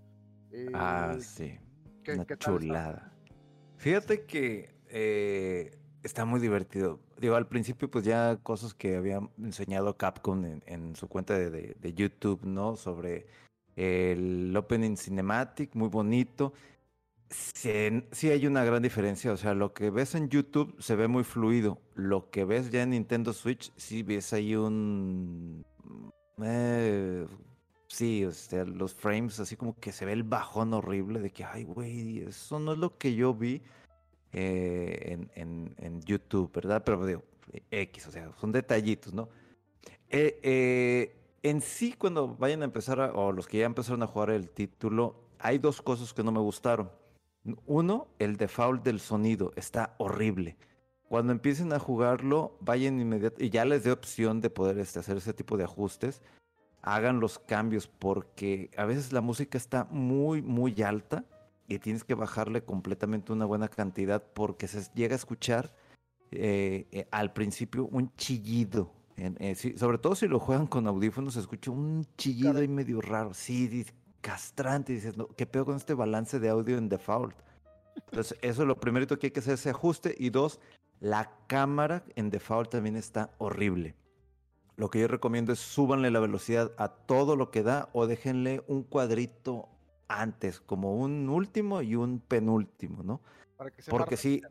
Eh, 0.51 0.67
Ah, 0.73 1.15
sí. 1.21 1.57
¿qué- 2.03 2.13
Una 2.15 2.25
qué 2.25 2.35
tal 2.35 2.55
está? 2.55 2.59
chulada. 2.65 3.13
Fíjate 3.77 4.25
que 4.25 4.75
eh, 4.87 5.78
Está 6.03 6.23
muy 6.25 6.39
divertido. 6.39 6.99
Digo, 7.19 7.35
al 7.35 7.47
principio, 7.47 7.91
pues 7.91 8.05
ya 8.05 8.37
cosas 8.41 8.73
que 8.73 8.95
había 8.95 9.19
enseñado 9.37 9.97
Capcom 9.97 10.45
en, 10.65 10.95
su 10.95 11.07
cuenta 11.09 11.37
de, 11.37 11.49
de- 11.49 11.75
de 11.79 11.93
YouTube, 11.93 12.41
¿no? 12.45 12.77
Sobre 12.77 13.27
el 13.75 14.55
opening 14.55 14.95
cinematic, 14.95 15.75
muy 15.75 15.89
bonito. 15.89 16.53
Sí, 17.29 18.03
sí 18.11 18.29
hay 18.31 18.47
una 18.47 18.63
gran 18.63 18.81
diferencia. 18.83 19.33
O 19.33 19.37
sea, 19.37 19.53
lo 19.53 19.73
que 19.73 19.89
ves 19.91 20.15
en 20.15 20.29
YouTube 20.29 20.75
se 20.79 20.95
ve 20.95 21.07
muy 21.09 21.23
fluido. 21.25 21.79
Lo 21.95 22.29
que 22.31 22.45
ves 22.45 22.71
ya 22.71 22.83
en 22.83 22.91
Nintendo 22.91 23.33
Switch, 23.33 23.71
sí 23.77 24.03
ves 24.03 24.33
ahí 24.33 24.55
un. 24.55 25.65
eh, 26.43 27.27
sí, 27.87 28.25
o 28.25 28.31
sea, 28.31 28.65
los 28.65 28.93
frames, 28.95 29.39
así 29.39 29.55
como 29.55 29.75
que 29.79 29.91
se 29.91 30.05
ve 30.05 30.13
el 30.13 30.23
bajón 30.23 30.73
horrible 30.73 31.19
de 31.19 31.31
que, 31.31 31.43
ay, 31.43 31.63
güey, 31.65 32.19
eso 32.21 32.59
no 32.59 32.73
es 32.73 32.77
lo 32.79 32.97
que 32.97 33.15
yo 33.15 33.33
vi 33.33 33.61
eh, 34.33 34.99
en, 35.11 35.31
en- 35.35 35.75
en 35.77 36.01
YouTube, 36.01 36.51
¿verdad? 36.53 36.83
Pero 36.85 37.05
digo, 37.05 37.23
X, 37.71 38.07
o 38.07 38.11
sea, 38.11 38.31
son 38.39 38.51
detallitos, 38.51 39.13
¿no? 39.13 39.29
Eh, 40.09 40.39
eh, 40.43 41.15
en 41.43 41.61
sí, 41.61 41.93
cuando 41.93 42.35
vayan 42.35 42.61
a 42.61 42.65
empezar, 42.65 42.99
a- 42.99 43.13
o 43.13 43.31
los 43.31 43.47
que 43.47 43.59
ya 43.59 43.65
empezaron 43.65 44.03
a 44.03 44.07
jugar 44.07 44.31
el 44.31 44.49
título, 44.49 45.15
hay 45.39 45.57
dos 45.57 45.81
cosas 45.81 46.13
que 46.13 46.23
no 46.23 46.31
me 46.31 46.39
gustaron. 46.39 46.91
Uno, 47.65 48.07
el 48.19 48.35
default 48.37 48.83
del 48.83 48.99
sonido, 48.99 49.53
está 49.55 49.95
horrible. 49.97 50.57
Cuando 51.07 51.31
empiecen 51.31 51.73
a 51.73 51.79
jugarlo, 51.79 52.57
vayan 52.59 52.99
inmediatamente, 52.99 53.45
y 53.45 53.49
ya 53.49 53.65
les 53.65 53.83
dé 53.83 53.91
opción 53.91 54.41
de 54.41 54.49
poder 54.49 54.77
este, 54.77 54.99
hacer 54.99 55.17
ese 55.17 55.33
tipo 55.33 55.57
de 55.57 55.63
ajustes, 55.63 56.21
hagan 56.81 57.19
los 57.19 57.39
cambios, 57.39 57.87
porque 57.87 58.69
a 58.77 58.85
veces 58.85 59.11
la 59.11 59.21
música 59.21 59.57
está 59.57 59.85
muy, 59.85 60.41
muy 60.41 60.81
alta 60.83 61.25
y 61.69 61.79
tienes 61.79 62.03
que 62.03 62.15
bajarle 62.15 62.63
completamente 62.63 63.31
una 63.31 63.45
buena 63.45 63.69
cantidad 63.69 64.23
porque 64.33 64.67
se 64.67 64.81
llega 64.93 65.13
a 65.13 65.17
escuchar 65.17 65.73
eh, 66.31 66.87
eh, 66.91 67.07
al 67.11 67.31
principio 67.31 67.85
un 67.85 68.13
chillido. 68.15 68.91
En- 69.15 69.37
eh, 69.39 69.55
sí, 69.55 69.77
sobre 69.77 69.97
todo 69.97 70.15
si 70.15 70.27
lo 70.27 70.39
juegan 70.39 70.67
con 70.67 70.87
audífonos, 70.87 71.35
se 71.35 71.39
escucha 71.39 71.71
un 71.71 72.05
chillido 72.17 72.57
ahí 72.57 72.67
medio 72.67 73.01
raro. 73.01 73.33
Sí, 73.33 73.85
castrante. 74.21 74.93
Dices, 74.93 75.15
no, 75.15 75.27
¿qué 75.27 75.45
pedo 75.45 75.65
con 75.65 75.75
este 75.75 75.93
balance 75.93 76.39
de 76.39 76.49
audio 76.49 76.77
en 76.77 76.89
default? 76.89 77.35
Entonces, 78.11 78.37
eso 78.41 78.61
es 78.63 78.67
lo 78.67 78.79
primerito 78.79 79.19
que 79.19 79.27
hay 79.27 79.31
que 79.31 79.41
hacer, 79.41 79.53
ese 79.53 79.69
ajuste. 79.69 80.15
Y 80.17 80.29
dos, 80.29 80.59
la 80.99 81.31
cámara 81.47 82.03
en 82.15 82.29
default 82.29 82.71
también 82.71 82.95
está 82.95 83.31
horrible. 83.37 83.95
Lo 84.77 84.89
que 84.89 85.01
yo 85.01 85.07
recomiendo 85.07 85.51
es 85.51 85.59
súbanle 85.59 86.09
la 86.09 86.21
velocidad 86.21 86.71
a 86.77 86.87
todo 86.87 87.35
lo 87.35 87.51
que 87.51 87.63
da 87.63 87.89
o 87.91 88.07
déjenle 88.07 88.63
un 88.67 88.83
cuadrito 88.83 89.67
antes, 90.09 90.59
como 90.59 90.97
un 90.97 91.29
último 91.29 91.81
y 91.81 91.95
un 91.95 92.19
penúltimo, 92.19 93.03
¿no? 93.03 93.21
Para 93.55 93.71
que 93.71 93.81
más 93.81 93.89
Porque 93.89 94.17
sí, 94.17 94.41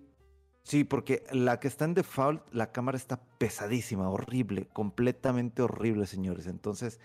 sí, 0.63 0.85
porque 0.85 1.25
la 1.33 1.61
que 1.61 1.69
está 1.69 1.85
en 1.85 1.95
default, 1.95 2.43
la 2.55 2.73
cámara 2.73 2.97
está 2.97 3.21
pesadísima, 3.39 4.09
horrible, 4.09 4.69
completamente 4.73 5.61
horrible, 5.61 6.07
señores. 6.07 6.47
Entonces, 6.47 7.01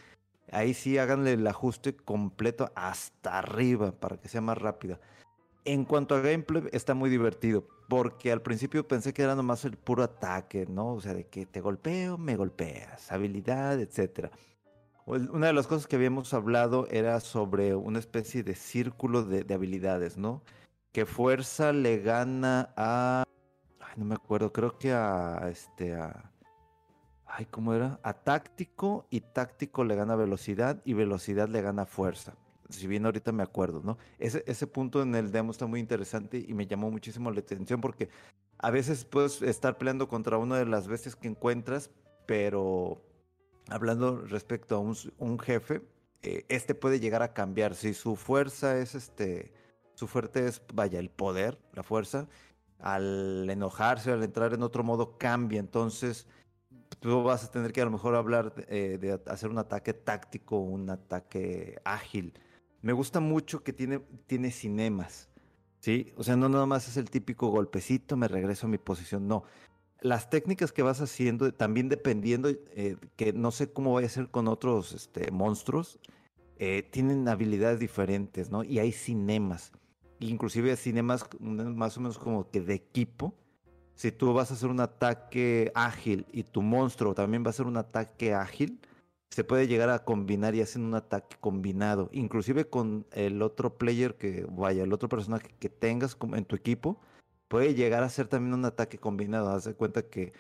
ahí 0.51 0.73
sí 0.73 0.97
háganle 0.97 1.33
el 1.33 1.45
ajuste 1.47 1.95
completo 1.95 2.71
hasta 2.75 3.39
arriba 3.39 3.91
para 3.91 4.17
que 4.17 4.29
sea 4.29 4.41
más 4.41 4.57
rápida. 4.57 4.99
En 5.65 5.85
cuanto 5.85 6.15
a 6.15 6.19
gameplay, 6.19 6.63
está 6.73 6.93
muy 6.93 7.09
divertido, 7.09 7.65
porque 7.87 8.31
al 8.31 8.41
principio 8.41 8.87
pensé 8.87 9.13
que 9.13 9.23
era 9.23 9.33
nomás 9.33 9.65
el 9.65 9.77
puro 9.77 10.03
ataque, 10.03 10.65
¿no? 10.67 10.93
O 10.93 11.01
sea, 11.01 11.13
de 11.13 11.25
que 11.27 11.45
te 11.45 11.61
golpeo, 11.61 12.17
me 12.17 12.35
golpeas, 12.35 13.11
habilidad, 13.11 13.79
etcétera. 13.79 14.29
El- 15.07 15.29
Una 15.31 15.47
de 15.47 15.53
las 15.53 15.67
cosas 15.67 15.87
que 15.87 15.95
habíamos 15.95 16.33
hablado 16.33 16.87
era 16.89 17.19
sobre 17.19 17.75
una 17.75 17.99
especie 17.99 18.43
de 18.43 18.55
círculo 18.55 19.23
de, 19.23 19.43
de 19.43 19.53
habilidades, 19.53 20.17
¿no? 20.17 20.41
Que 20.91 21.05
fuerza 21.05 21.73
le 21.73 21.99
gana 21.99 22.73
a. 22.77 23.23
Ay, 23.79 23.93
no 23.97 24.05
me 24.05 24.15
acuerdo, 24.15 24.53
creo 24.53 24.77
que 24.77 24.93
a 24.93 25.47
este 25.49 25.95
a. 25.95 26.31
Ay, 27.25 27.45
¿cómo 27.45 27.73
era? 27.73 27.99
A 28.03 28.13
táctico 28.13 29.07
y 29.09 29.21
táctico 29.21 29.83
le 29.83 29.95
gana 29.95 30.15
velocidad 30.15 30.81
y 30.85 30.93
velocidad 30.93 31.49
le 31.49 31.61
gana 31.61 31.85
fuerza. 31.85 32.35
Si 32.69 32.87
bien 32.87 33.05
ahorita 33.05 33.31
me 33.31 33.43
acuerdo, 33.43 33.81
¿no? 33.83 33.97
Ese, 34.19 34.43
ese 34.47 34.67
punto 34.67 35.01
en 35.01 35.15
el 35.15 35.31
demo 35.31 35.51
está 35.51 35.65
muy 35.65 35.79
interesante 35.79 36.43
y 36.47 36.53
me 36.53 36.67
llamó 36.67 36.91
muchísimo 36.91 37.31
la 37.31 37.39
atención 37.39 37.81
porque 37.81 38.09
a 38.59 38.69
veces 38.71 39.03
puedes 39.03 39.41
estar 39.41 39.77
peleando 39.77 40.07
contra 40.07 40.37
una 40.37 40.57
de 40.57 40.65
las 40.65 40.87
bestias 40.87 41.15
que 41.15 41.27
encuentras, 41.27 41.89
pero 42.25 43.01
hablando 43.69 44.21
respecto 44.21 44.75
a 44.75 44.79
un, 44.79 45.39
jefe, 45.39 45.81
eh, 46.21 46.45
este 46.49 46.75
puede 46.75 46.99
llegar 46.99 47.21
a 47.21 47.33
cambiar. 47.33 47.75
Si 47.75 47.93
su 47.93 48.15
fuerza 48.15 48.77
es 48.77 48.95
este, 48.95 49.53
su 49.95 50.07
fuerte 50.07 50.47
es, 50.47 50.61
vaya, 50.73 50.99
el 50.99 51.09
poder, 51.09 51.59
la 51.73 51.83
fuerza, 51.83 52.27
al 52.79 53.49
enojarse, 53.49 54.11
al 54.11 54.23
entrar 54.23 54.53
en 54.53 54.63
otro 54.63 54.83
modo, 54.83 55.17
cambia. 55.17 55.59
Entonces, 55.59 56.27
tú 56.99 57.23
vas 57.23 57.43
a 57.43 57.51
tener 57.51 57.71
que 57.71 57.81
a 57.81 57.85
lo 57.85 57.91
mejor 57.91 58.15
hablar 58.15 58.53
eh, 58.67 58.97
de 58.99 59.19
hacer 59.27 59.49
un 59.49 59.57
ataque 59.57 59.93
táctico, 59.93 60.57
un 60.57 60.89
ataque 60.89 61.79
ágil. 61.83 62.33
Me 62.81 62.93
gusta 62.93 63.19
mucho 63.19 63.63
que 63.63 63.71
tiene, 63.71 63.99
tiene 64.27 64.51
cinemas, 64.51 65.29
¿sí? 65.79 66.13
O 66.17 66.23
sea, 66.23 66.35
no 66.35 66.49
nada 66.49 66.65
más 66.65 66.87
es 66.87 66.97
el 66.97 67.09
típico 67.09 67.47
golpecito, 67.47 68.17
me 68.17 68.27
regreso 68.27 68.67
a 68.67 68.69
mi 68.69 68.77
posición, 68.77 69.27
no. 69.27 69.43
Las 70.03 70.29
técnicas 70.29 70.73
que 70.73 70.83
vas 70.83 70.99
haciendo, 70.99 71.53
también 71.53 71.87
dependiendo, 71.87 72.49
eh, 72.49 72.97
que 73.15 73.31
no 73.31 73.51
sé 73.51 73.71
cómo 73.71 73.93
vaya 73.93 74.07
a 74.07 74.09
ser 74.09 74.27
con 74.27 74.49
otros 74.49 74.91
este, 74.91 75.31
monstruos, 75.31 75.97
eh, 76.57 76.83
tienen 76.91 77.25
habilidades 77.29 77.79
diferentes, 77.79 78.51
¿no? 78.51 78.65
Y 78.65 78.79
hay 78.79 78.91
cinemas, 78.91 79.71
inclusive 80.19 80.75
cinemas 80.75 81.25
mm, 81.39 81.73
más 81.73 81.97
o 81.97 82.01
menos 82.01 82.17
como 82.17 82.51
que 82.51 82.59
de 82.59 82.73
equipo. 82.73 83.33
Si 83.95 84.11
tú 84.11 84.33
vas 84.33 84.51
a 84.51 84.55
hacer 84.55 84.69
un 84.69 84.81
ataque 84.81 85.71
ágil 85.73 86.25
y 86.33 86.43
tu 86.43 86.61
monstruo 86.61 87.13
también 87.13 87.43
va 87.43 87.47
a 87.47 87.49
hacer 87.51 87.65
un 87.65 87.77
ataque 87.77 88.33
ágil, 88.33 88.81
se 89.29 89.45
puede 89.45 89.67
llegar 89.67 89.89
a 89.89 90.03
combinar 90.03 90.53
y 90.53 90.61
hacen 90.61 90.83
un 90.83 90.95
ataque 90.95 91.37
combinado, 91.39 92.09
inclusive 92.11 92.65
con 92.65 93.07
el 93.13 93.41
otro 93.41 93.77
player 93.77 94.15
que 94.15 94.45
vaya, 94.51 94.83
el 94.83 94.91
otro 94.91 95.07
personaje 95.07 95.47
que 95.59 95.69
tengas 95.69 96.17
en 96.33 96.43
tu 96.43 96.57
equipo, 96.57 96.99
puede 97.53 97.75
llegar 97.75 98.01
a 98.01 98.09
ser 98.09 98.27
también 98.27 98.55
un 98.55 98.65
ataque 98.65 98.97
combinado. 98.97 99.51
Haz 99.51 99.65
de 99.65 99.75
cuenta 99.75 100.01
que 100.09 100.33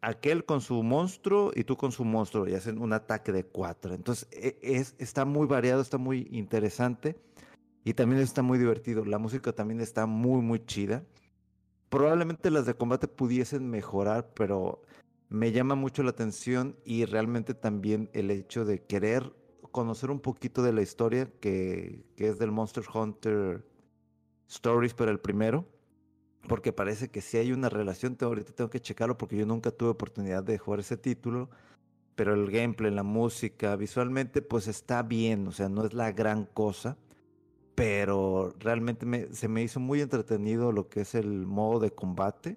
aquel 0.00 0.44
con 0.44 0.60
su 0.60 0.82
monstruo 0.82 1.52
y 1.54 1.62
tú 1.62 1.76
con 1.76 1.92
su 1.92 2.04
monstruo 2.04 2.48
y 2.48 2.54
hacen 2.54 2.82
un 2.82 2.92
ataque 2.92 3.30
de 3.30 3.44
cuatro. 3.44 3.94
Entonces 3.94 4.26
e- 4.32 4.58
es, 4.60 4.96
está 4.98 5.24
muy 5.24 5.46
variado, 5.46 5.80
está 5.80 5.96
muy 5.96 6.26
interesante 6.32 7.16
y 7.84 7.94
también 7.94 8.20
está 8.20 8.42
muy 8.42 8.58
divertido. 8.58 9.04
La 9.04 9.18
música 9.18 9.52
también 9.52 9.80
está 9.80 10.06
muy, 10.06 10.42
muy 10.42 10.66
chida. 10.66 11.04
Probablemente 11.88 12.50
las 12.50 12.66
de 12.66 12.74
combate 12.74 13.06
pudiesen 13.06 13.70
mejorar, 13.70 14.32
pero 14.34 14.82
me 15.28 15.52
llama 15.52 15.76
mucho 15.76 16.02
la 16.02 16.10
atención 16.10 16.74
y 16.84 17.04
realmente 17.04 17.54
también 17.54 18.10
el 18.12 18.28
hecho 18.32 18.64
de 18.64 18.82
querer 18.82 19.32
conocer 19.70 20.10
un 20.10 20.18
poquito 20.18 20.64
de 20.64 20.72
la 20.72 20.82
historia 20.82 21.30
que, 21.38 22.04
es 22.16 22.40
del 22.40 22.50
Monster 22.50 22.82
Hunter 22.92 23.64
Stories, 24.48 24.94
pero 24.94 25.12
el 25.12 25.20
primero, 25.20 25.64
porque 26.46 26.72
parece 26.72 27.08
que 27.08 27.20
sí 27.20 27.36
hay 27.38 27.52
una 27.52 27.68
relación, 27.68 28.16
ahorita 28.20 28.52
tengo 28.52 28.70
que 28.70 28.80
checarlo 28.80 29.18
porque 29.18 29.36
yo 29.36 29.46
nunca 29.46 29.70
tuve 29.70 29.90
oportunidad 29.90 30.42
de 30.42 30.58
jugar 30.58 30.80
ese 30.80 30.96
título, 30.96 31.48
pero 32.16 32.34
el 32.34 32.50
gameplay, 32.50 32.92
la 32.92 33.02
música, 33.02 33.76
visualmente 33.76 34.42
pues 34.42 34.68
está 34.68 35.02
bien, 35.02 35.48
o 35.48 35.52
sea, 35.52 35.68
no 35.68 35.84
es 35.84 35.94
la 35.94 36.12
gran 36.12 36.46
cosa, 36.46 36.96
pero 37.74 38.54
realmente 38.58 39.06
me- 39.06 39.32
se 39.34 39.48
me 39.48 39.62
hizo 39.62 39.80
muy 39.80 40.00
entretenido 40.00 40.72
lo 40.72 40.88
que 40.88 41.02
es 41.02 41.14
el 41.14 41.46
modo 41.46 41.80
de 41.80 41.90
combate. 41.92 42.56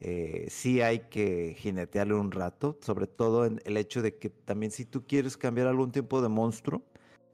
Eh, 0.00 0.46
sí 0.50 0.80
hay 0.82 1.00
que 1.10 1.54
jinetearle 1.58 2.14
un 2.14 2.32
rato, 2.32 2.76
sobre 2.80 3.06
todo 3.06 3.46
en 3.46 3.60
el 3.64 3.76
hecho 3.76 4.02
de 4.02 4.16
que 4.16 4.30
también 4.30 4.72
si 4.72 4.84
tú 4.84 5.04
quieres 5.06 5.36
cambiar 5.36 5.68
algún 5.68 5.92
tipo 5.92 6.20
de 6.22 6.28
monstruo, 6.28 6.82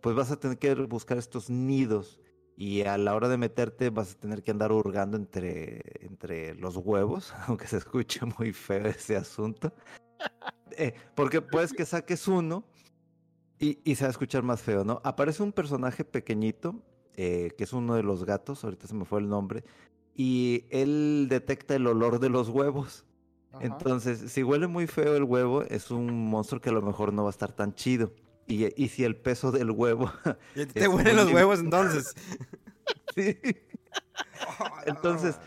pues 0.03 0.15
vas 0.15 0.31
a 0.31 0.39
tener 0.39 0.59
que 0.59 0.75
buscar 0.75 1.19
estos 1.19 1.51
nidos 1.51 2.21
y 2.61 2.83
a 2.83 2.99
la 2.99 3.15
hora 3.15 3.29
de 3.29 3.37
meterte 3.37 3.89
vas 3.89 4.15
a 4.15 4.19
tener 4.19 4.43
que 4.43 4.51
andar 4.51 4.73
hurgando 4.73 5.17
entre, 5.17 5.81
entre 6.01 6.57
los 6.57 6.77
huevos, 6.77 7.33
aunque 7.47 7.69
se 7.69 7.77
escuche 7.77 8.21
muy 8.37 8.53
feo 8.53 8.87
ese 8.87 9.17
asunto. 9.17 9.73
Eh, 10.73 10.93
porque 11.15 11.41
puedes 11.41 11.73
que 11.73 11.87
saques 11.87 12.27
uno 12.27 12.65
y, 13.61 13.79
y 13.85 13.95
se 13.95 14.03
va 14.03 14.09
a 14.09 14.11
escuchar 14.11 14.43
más 14.43 14.61
feo, 14.61 14.83
¿no? 14.85 15.01
Aparece 15.05 15.45
un 15.45 15.53
personaje 15.53 16.05
pequeñito, 16.05 16.83
eh, 17.15 17.53
que 17.57 17.63
es 17.63 17.73
uno 17.73 17.95
de 17.95 18.03
los 18.03 18.25
gatos, 18.25 18.65
ahorita 18.65 18.89
se 18.89 18.95
me 18.95 19.05
fue 19.05 19.21
el 19.21 19.29
nombre, 19.29 19.63
y 20.17 20.65
él 20.71 21.29
detecta 21.31 21.77
el 21.77 21.87
olor 21.87 22.19
de 22.19 22.29
los 22.29 22.49
huevos. 22.49 23.07
Ajá. 23.53 23.67
Entonces, 23.67 24.33
si 24.33 24.43
huele 24.43 24.67
muy 24.67 24.89
feo 24.89 25.15
el 25.15 25.23
huevo, 25.23 25.63
es 25.63 25.93
un 25.93 26.29
monstruo 26.29 26.61
que 26.61 26.71
a 26.71 26.73
lo 26.73 26.83
mejor 26.83 27.13
no 27.13 27.23
va 27.23 27.29
a 27.29 27.31
estar 27.31 27.53
tan 27.53 27.73
chido. 27.77 28.11
Y, 28.49 28.83
y 28.83 28.89
si 28.89 29.05
el 29.05 29.15
peso 29.15 29.53
del 29.53 29.71
huevo... 29.71 30.11
¿Y 30.57 30.67
te 30.67 30.89
huelen 30.89 31.17
los 31.17 31.33
huevos 31.33 31.61
entonces? 31.61 32.15
Sí. 33.15 33.37
Entonces, 34.87 35.39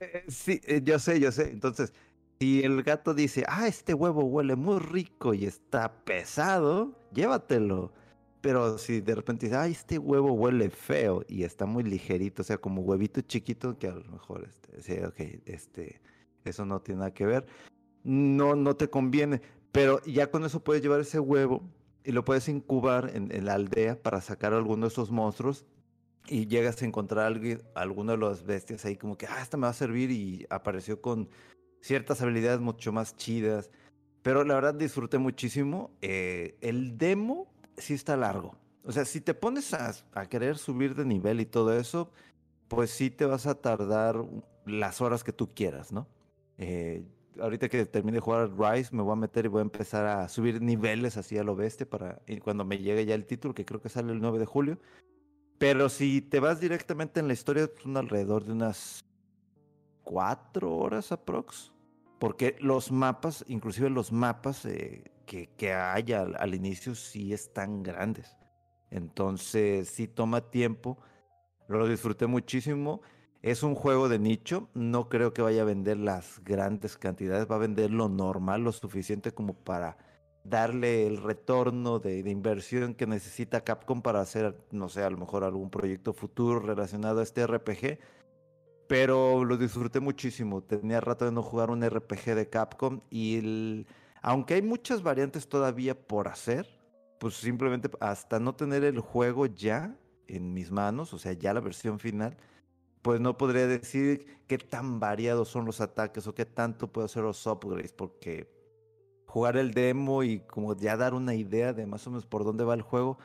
eh, 0.00 0.24
sí, 0.28 0.60
eh, 0.64 0.80
yo 0.84 0.98
sé, 0.98 1.20
yo 1.20 1.32
sé. 1.32 1.50
Entonces, 1.50 1.92
si 2.38 2.62
el 2.62 2.82
gato 2.82 3.14
dice, 3.14 3.44
ah, 3.48 3.66
este 3.66 3.94
huevo 3.94 4.24
huele 4.24 4.56
muy 4.56 4.78
rico 4.78 5.34
y 5.34 5.44
está 5.46 6.04
pesado, 6.04 6.92
llévatelo. 7.12 7.92
Pero 8.40 8.78
si 8.78 9.00
de 9.00 9.14
repente 9.16 9.46
dice, 9.46 9.56
ay, 9.58 9.72
este 9.72 9.98
huevo 9.98 10.32
huele 10.32 10.70
feo 10.70 11.24
y 11.28 11.42
está 11.42 11.66
muy 11.66 11.82
ligerito, 11.82 12.42
o 12.42 12.44
sea, 12.44 12.58
como 12.58 12.82
huevito 12.82 13.20
chiquito, 13.22 13.76
que 13.78 13.88
a 13.88 13.94
lo 13.94 14.04
mejor, 14.04 14.48
este, 14.48 14.82
sí, 14.82 15.04
ok, 15.04 15.42
este, 15.46 16.00
eso 16.44 16.64
no 16.64 16.80
tiene 16.80 17.00
nada 17.00 17.12
que 17.12 17.26
ver. 17.26 17.46
No, 18.04 18.54
no 18.54 18.76
te 18.76 18.88
conviene, 18.88 19.42
pero 19.72 20.00
ya 20.04 20.30
con 20.30 20.44
eso 20.44 20.62
puedes 20.62 20.82
llevar 20.82 21.00
ese 21.00 21.18
huevo 21.18 21.64
y 22.04 22.12
lo 22.12 22.24
puedes 22.24 22.48
incubar 22.48 23.10
en, 23.14 23.44
la 23.44 23.54
aldea 23.54 24.00
para 24.00 24.20
sacar 24.20 24.54
alguno 24.54 24.86
de 24.86 24.92
esos 24.92 25.10
monstruos 25.10 25.66
y 26.26 26.46
llegas 26.46 26.80
a 26.82 26.84
encontrar 26.84 27.26
a 27.26 27.80
alguno 27.80 28.12
de 28.12 28.18
las 28.18 28.44
bestias 28.44 28.84
ahí 28.84 28.96
como 28.96 29.16
que, 29.16 29.26
ah, 29.26 29.40
esta 29.42 29.56
me 29.56 29.62
va 29.62 29.70
a 29.70 29.74
servir 29.74 30.10
y 30.10 30.46
apareció 30.50 31.00
con 31.00 31.28
ciertas 31.80 32.20
habilidades 32.22 32.60
mucho 32.60 32.92
más 32.92 33.16
chidas. 33.16 33.70
Pero 34.22 34.44
la 34.44 34.54
verdad 34.54 34.74
disfruté 34.74 35.18
muchísimo. 35.18 35.90
Eh, 36.02 36.56
el 36.60 36.98
demo 36.98 37.46
sí 37.76 37.94
está 37.94 38.16
largo. 38.16 38.56
O 38.84 38.92
sea, 38.92 39.04
si 39.04 39.20
te 39.20 39.34
pones 39.34 39.72
a, 39.74 39.94
a 40.12 40.26
querer 40.26 40.58
subir 40.58 40.94
de 40.94 41.04
nivel 41.04 41.40
y 41.40 41.46
todo 41.46 41.72
eso, 41.78 42.10
pues 42.68 42.90
sí 42.90 43.10
te 43.10 43.24
vas 43.24 43.46
a 43.46 43.54
tardar 43.54 44.24
las 44.66 45.00
horas 45.00 45.24
que 45.24 45.32
tú 45.32 45.48
quieras, 45.48 45.92
¿no? 45.92 46.06
Eh, 46.58 47.02
ahorita 47.40 47.68
que 47.68 47.86
termine 47.86 48.16
de 48.16 48.20
jugar 48.20 48.50
Rise, 48.58 48.94
me 48.94 49.02
voy 49.02 49.12
a 49.12 49.16
meter 49.16 49.44
y 49.44 49.48
voy 49.48 49.60
a 49.60 49.62
empezar 49.62 50.06
a 50.06 50.28
subir 50.28 50.60
niveles 50.62 51.16
así 51.16 51.38
a 51.38 51.44
lo 51.44 51.56
bestia 51.56 51.88
para 51.88 52.20
y 52.26 52.38
cuando 52.38 52.64
me 52.64 52.78
llegue 52.78 53.06
ya 53.06 53.14
el 53.14 53.26
título, 53.26 53.54
que 53.54 53.64
creo 53.64 53.80
que 53.80 53.88
sale 53.88 54.12
el 54.12 54.20
9 54.20 54.38
de 54.38 54.46
julio. 54.46 54.78
Pero 55.58 55.88
si 55.88 56.22
te 56.22 56.38
vas 56.40 56.60
directamente 56.60 57.18
en 57.18 57.26
la 57.26 57.32
historia, 57.32 57.68
son 57.82 57.96
alrededor 57.96 58.44
de 58.44 58.52
unas 58.52 59.04
cuatro 60.04 60.76
horas 60.76 61.10
aprox. 61.10 61.72
Porque 62.20 62.56
los 62.60 62.90
mapas, 62.90 63.44
inclusive 63.48 63.90
los 63.90 64.12
mapas 64.12 64.64
eh, 64.64 65.04
que, 65.26 65.50
que 65.56 65.72
hay 65.72 66.12
al, 66.12 66.36
al 66.38 66.54
inicio, 66.54 66.94
sí 66.94 67.32
están 67.32 67.82
grandes. 67.82 68.36
Entonces, 68.90 69.88
sí 69.88 70.08
toma 70.08 70.50
tiempo. 70.50 70.98
Lo 71.68 71.86
disfruté 71.86 72.26
muchísimo. 72.26 73.02
Es 73.42 73.62
un 73.62 73.74
juego 73.74 74.08
de 74.08 74.18
nicho. 74.18 74.68
No 74.74 75.08
creo 75.08 75.32
que 75.32 75.42
vaya 75.42 75.62
a 75.62 75.66
vender 75.66 75.96
las 75.98 76.42
grandes 76.44 76.96
cantidades. 76.96 77.50
Va 77.50 77.56
a 77.56 77.58
vender 77.58 77.90
lo 77.90 78.08
normal, 78.08 78.62
lo 78.62 78.72
suficiente 78.72 79.32
como 79.32 79.54
para 79.54 79.96
darle 80.44 81.06
el 81.06 81.18
retorno 81.22 81.98
de, 81.98 82.18
inversión 82.20 82.94
que 82.94 83.06
necesita 83.06 83.62
Capcom 83.62 84.02
para 84.02 84.20
hacer, 84.20 84.56
no 84.70 84.88
sé, 84.88 85.02
a 85.02 85.10
lo 85.10 85.18
mejor 85.18 85.44
algún 85.44 85.70
proyecto 85.70 86.12
futuro 86.12 86.60
relacionado 86.60 87.20
a 87.20 87.22
este 87.22 87.46
RPG. 87.46 87.98
Pero 88.88 89.44
lo 89.44 89.56
disfruté 89.56 90.00
muchísimo. 90.00 90.62
Tenía 90.62 91.00
rato 91.00 91.24
de 91.26 91.32
no 91.32 91.42
jugar 91.42 91.70
un 91.70 91.82
RPG 91.84 92.34
de 92.34 92.48
Capcom 92.48 93.00
y 93.10 93.86
aunque 94.22 94.54
hay 94.54 94.62
muchas 94.62 95.02
variantes 95.02 95.48
todavía 95.48 95.94
por 95.94 96.26
hacer, 96.28 96.66
pues 97.20 97.34
simplemente 97.34 97.90
hasta 98.00 98.40
no 98.40 98.54
tener 98.54 98.84
el 98.84 99.00
juego 99.00 99.46
ya 99.46 99.96
en 100.26 100.52
mis 100.54 100.70
manos, 100.70 101.12
o 101.14 101.18
sea, 101.18 101.32
ya 101.32 101.54
la 101.54 101.60
versión 101.60 101.98
final, 101.98 102.36
pues 103.02 103.20
no 103.20 103.36
podría 103.36 103.66
decir 103.66 104.26
qué 104.46 104.58
tan 104.58 105.00
variados 105.00 105.48
son 105.48 105.64
los 105.64 105.80
ataques 105.80 106.26
o 106.26 106.34
qué 106.34 106.44
tanto 106.44 106.92
puedo 106.92 107.06
hacer 107.06 107.22
los 107.22 107.46
upgrades, 107.46 107.92
porque 107.92 108.48
jugar 109.26 109.56
el 109.56 109.72
demo 109.72 110.22
y 110.22 110.40
como 110.40 110.74
ya 110.76 110.96
dar 110.96 111.14
una 111.14 111.34
idea 111.34 111.72
de 111.72 111.86
más 111.86 112.06
o 112.06 112.10
menos 112.10 112.26
por 112.26 112.44
dónde 112.44 112.64
va 112.64 112.74
el 112.74 112.82
juego, 112.82 113.18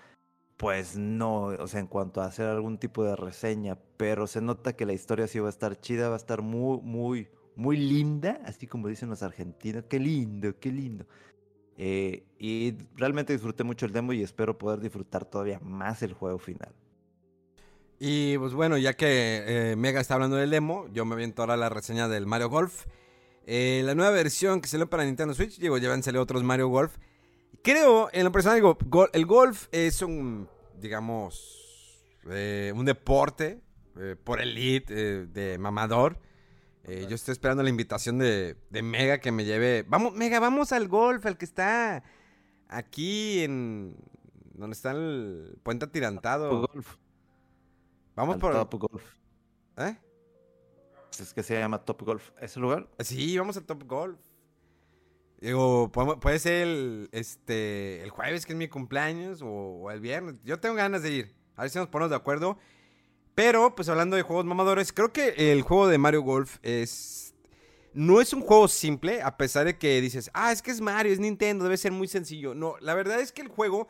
pues 0.57 0.97
no, 0.97 1.45
o 1.45 1.67
sea, 1.67 1.79
en 1.79 1.87
cuanto 1.87 2.21
a 2.21 2.25
hacer 2.25 2.47
algún 2.47 2.77
tipo 2.77 3.03
de 3.03 3.15
reseña, 3.15 3.77
pero 3.97 4.27
se 4.27 4.41
nota 4.41 4.75
que 4.75 4.85
la 4.85 4.93
historia 4.93 5.27
sí 5.27 5.39
va 5.39 5.47
a 5.47 5.49
estar 5.49 5.79
chida, 5.79 6.09
va 6.09 6.15
a 6.15 6.17
estar 6.17 6.41
muy, 6.41 6.79
muy, 6.81 7.29
muy 7.55 7.77
linda, 7.77 8.39
así 8.45 8.67
como 8.67 8.87
dicen 8.87 9.09
los 9.09 9.23
argentinos, 9.23 9.85
qué 9.89 9.99
lindo, 9.99 10.59
qué 10.59 10.71
lindo. 10.71 11.05
Eh, 11.77 12.23
y 12.37 12.75
realmente 12.95 13.33
disfruté 13.33 13.63
mucho 13.63 13.85
el 13.85 13.93
demo 13.93 14.13
y 14.13 14.21
espero 14.21 14.57
poder 14.57 14.79
disfrutar 14.79 15.25
todavía 15.25 15.59
más 15.59 16.03
el 16.03 16.13
juego 16.13 16.37
final. 16.37 16.73
Y 18.05 18.37
pues 18.37 18.53
bueno, 18.53 18.77
ya 18.77 18.95
que 18.95 19.43
eh, 19.71 19.75
Mega 19.77 20.01
está 20.01 20.15
hablando 20.15 20.35
del 20.35 20.49
demo, 20.49 20.87
yo 20.91 21.05
me 21.05 21.13
aviento 21.15 21.41
ahora 21.41 21.55
la 21.55 21.69
reseña 21.69 22.09
del 22.09 22.25
Mario 22.25 22.49
Golf. 22.49 22.85
Eh, 23.45 23.81
la 23.85 23.95
nueva 23.95 24.11
versión 24.11 24.59
que 24.59 24.67
salió 24.67 24.89
para 24.89 25.05
Nintendo 25.05 25.33
Switch, 25.33 25.57
digo, 25.57 25.77
ya 25.77 25.93
han 25.93 26.03
salido 26.03 26.21
otros 26.21 26.43
Mario 26.43 26.67
Golf. 26.67 26.97
Creo, 27.63 28.09
en 28.11 28.25
lo 28.25 28.31
personal, 28.33 28.57
digo, 28.57 28.77
gol- 28.89 29.09
el 29.13 29.25
golf 29.25 29.67
es 29.71 30.01
un, 30.01 30.49
digamos, 30.81 32.03
eh, 32.29 32.73
un 32.75 32.83
deporte 32.83 33.61
por 34.25 34.41
elite, 34.41 35.25
de 35.27 35.57
mamador. 35.57 36.17
Yo 36.85 37.15
estoy 37.15 37.31
esperando 37.31 37.63
la 37.63 37.69
invitación 37.69 38.17
de, 38.17 38.57
de 38.69 38.81
Mega 38.81 39.19
que 39.19 39.31
me 39.31 39.45
lleve. 39.45 39.85
Vamos, 39.87 40.13
Mega, 40.13 40.41
vamos 40.41 40.73
al 40.73 40.89
golf, 40.89 41.25
al 41.25 41.37
que 41.37 41.45
está 41.45 42.03
aquí 42.67 43.43
en. 43.43 43.95
donde 44.55 44.73
está 44.73 44.91
el 44.91 45.57
puente 45.63 45.85
atirantado. 45.85 46.67
Golf, 46.67 46.97
Vamos 48.15 48.35
al 48.35 48.41
por. 48.41 48.53
Top 48.53 48.73
Golf. 48.75 49.03
¿Eh? 49.77 49.97
Es 51.19 51.33
que 51.33 51.43
se 51.43 51.57
llama 51.57 51.83
Top 51.83 52.01
Golf. 52.01 52.31
¿Ese 52.41 52.59
lugar? 52.59 52.87
Sí, 52.99 53.37
vamos 53.37 53.57
al 53.57 53.65
Top 53.65 53.83
Golf. 53.83 54.19
Digo, 55.39 55.91
puede 55.91 56.39
ser 56.39 56.67
el, 56.67 57.09
este, 57.11 58.01
el 58.01 58.09
jueves, 58.11 58.45
que 58.45 58.53
es 58.53 58.57
mi 58.57 58.69
cumpleaños, 58.69 59.41
o, 59.41 59.47
o 59.47 59.91
el 59.91 59.99
viernes. 59.99 60.41
Yo 60.43 60.59
tengo 60.59 60.75
ganas 60.75 61.03
de 61.03 61.11
ir. 61.11 61.35
A 61.55 61.63
ver 61.63 61.69
si 61.69 61.77
nos 61.77 61.89
ponemos 61.89 62.09
de 62.11 62.15
acuerdo. 62.15 62.57
Pero, 63.35 63.75
pues 63.75 63.89
hablando 63.89 64.15
de 64.15 64.21
juegos 64.21 64.45
mamadores, 64.45 64.93
creo 64.93 65.11
que 65.11 65.51
el 65.51 65.63
juego 65.63 65.87
de 65.87 65.97
Mario 65.97 66.21
Golf 66.21 66.59
es... 66.61 67.35
No 67.93 68.21
es 68.21 68.33
un 68.33 68.41
juego 68.41 68.67
simple, 68.67 69.21
a 69.21 69.37
pesar 69.37 69.65
de 69.65 69.77
que 69.77 70.01
dices, 70.01 70.31
ah, 70.33 70.51
es 70.51 70.61
que 70.61 70.71
es 70.71 70.81
Mario, 70.81 71.13
es 71.13 71.19
Nintendo, 71.19 71.63
debe 71.63 71.77
ser 71.77 71.91
muy 71.91 72.07
sencillo. 72.07 72.55
No, 72.55 72.75
la 72.79 72.95
verdad 72.95 73.19
es 73.19 73.31
que 73.31 73.43
el 73.43 73.49
juego 73.49 73.87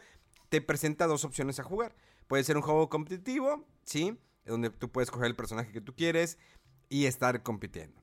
te 0.50 0.60
presenta 0.60 1.08
dos 1.08 1.24
opciones 1.24 1.60
a 1.60 1.64
jugar. 1.64 1.96
Puede 2.28 2.44
ser 2.44 2.58
un 2.58 2.64
juego 2.64 2.90
competitivo, 2.90 3.66
¿sí? 3.84 4.18
Donde 4.46 4.70
tú 4.70 4.90
puedes 4.92 5.12
coger 5.12 5.28
el 5.28 5.36
personaje 5.36 5.72
que 5.72 5.82
tú 5.82 5.96
quieres 5.96 6.38
y 6.90 7.06
estar 7.06 7.44
compitiendo. 7.44 8.02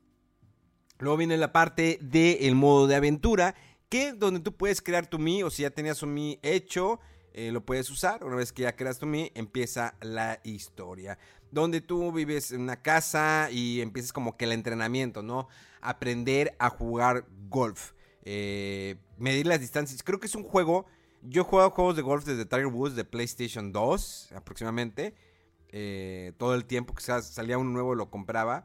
Luego 0.98 1.16
viene 1.16 1.36
la 1.36 1.52
parte 1.52 1.98
del 2.02 2.54
modo 2.54 2.86
de 2.86 2.96
aventura, 2.96 3.54
que 3.88 4.12
donde 4.12 4.40
tú 4.40 4.56
puedes 4.56 4.82
crear 4.82 5.06
tu 5.06 5.18
Mi, 5.18 5.42
o 5.42 5.50
si 5.50 5.62
ya 5.62 5.70
tenías 5.70 6.02
un 6.02 6.14
Mi 6.14 6.38
hecho, 6.42 7.00
eh, 7.32 7.50
lo 7.52 7.64
puedes 7.64 7.90
usar. 7.90 8.22
Una 8.24 8.36
vez 8.36 8.52
que 8.52 8.62
ya 8.62 8.76
creas 8.76 8.98
tu 8.98 9.06
Mi, 9.06 9.32
empieza 9.34 9.94
la 10.00 10.40
historia. 10.44 11.18
Donde 11.50 11.80
tú 11.80 12.12
vives 12.12 12.52
en 12.52 12.60
una 12.60 12.82
casa 12.82 13.48
y 13.50 13.80
empiezas 13.80 14.12
como 14.12 14.36
que 14.36 14.44
el 14.44 14.52
entrenamiento, 14.52 15.22
¿no? 15.22 15.48
Aprender 15.80 16.54
a 16.58 16.68
jugar 16.68 17.26
golf. 17.48 17.92
eh, 18.22 18.96
medir 19.16 19.46
las 19.46 19.60
distancias. 19.60 20.02
Creo 20.02 20.20
que 20.20 20.26
es 20.26 20.34
un 20.34 20.44
juego. 20.44 20.86
Yo 21.22 21.42
he 21.42 21.44
jugado 21.44 21.70
juegos 21.70 21.96
de 21.96 22.02
golf 22.02 22.24
desde 22.24 22.46
Tiger 22.46 22.66
Woods 22.66 22.96
de 22.96 23.04
PlayStation 23.04 23.72
2 23.72 24.32
aproximadamente. 24.34 25.14
eh, 25.72 26.32
todo 26.36 26.56
el 26.56 26.64
tiempo 26.64 26.94
que 26.94 27.00
sa- 27.02 27.22
salía 27.22 27.56
uno 27.56 27.70
nuevo 27.70 27.94
lo 27.94 28.10
compraba 28.10 28.64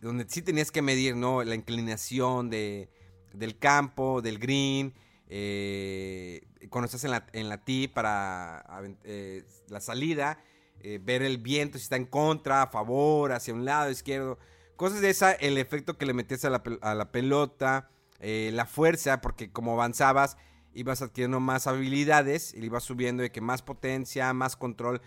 donde 0.00 0.24
sí 0.28 0.40
tenías 0.40 0.70
que 0.70 0.82
medir, 0.82 1.16
¿no? 1.16 1.42
La 1.42 1.56
inclinación 1.56 2.48
de, 2.48 2.90
del 3.32 3.58
campo, 3.58 4.22
del 4.22 4.38
green, 4.38 4.94
eh, 5.28 6.46
cuando 6.70 6.86
estás 6.86 7.02
en 7.04 7.10
la, 7.10 7.26
en 7.32 7.48
la 7.48 7.64
tee 7.64 7.88
para 7.88 8.64
eh, 9.02 9.42
la 9.68 9.80
salida, 9.80 10.38
eh, 10.80 11.00
ver 11.02 11.22
el 11.22 11.38
viento 11.38 11.78
si 11.78 11.84
está 11.84 11.96
en 11.96 12.04
contra, 12.06 12.62
a 12.62 12.66
favor, 12.68 13.32
hacia 13.32 13.52
un 13.54 13.64
lado, 13.64 13.90
izquierdo, 13.90 14.38
cosas 14.76 15.00
de 15.00 15.10
esa, 15.10 15.32
el 15.32 15.58
efecto 15.58 15.96
que 15.98 16.06
le 16.06 16.12
metías 16.14 16.44
a 16.44 16.50
la, 16.50 16.62
a 16.82 16.94
la 16.94 17.10
pelota, 17.10 17.90
eh, 18.20 18.50
la 18.52 18.66
fuerza, 18.66 19.20
porque 19.20 19.50
como 19.50 19.72
avanzabas 19.72 20.36
ibas 20.74 21.02
adquiriendo 21.02 21.40
más 21.40 21.66
habilidades 21.66 22.52
y 22.54 22.60
le 22.60 22.66
ibas 22.66 22.84
subiendo 22.84 23.22
de 23.22 23.30
que 23.30 23.40
más 23.40 23.62
potencia, 23.62 24.32
más 24.32 24.56
control. 24.56 25.00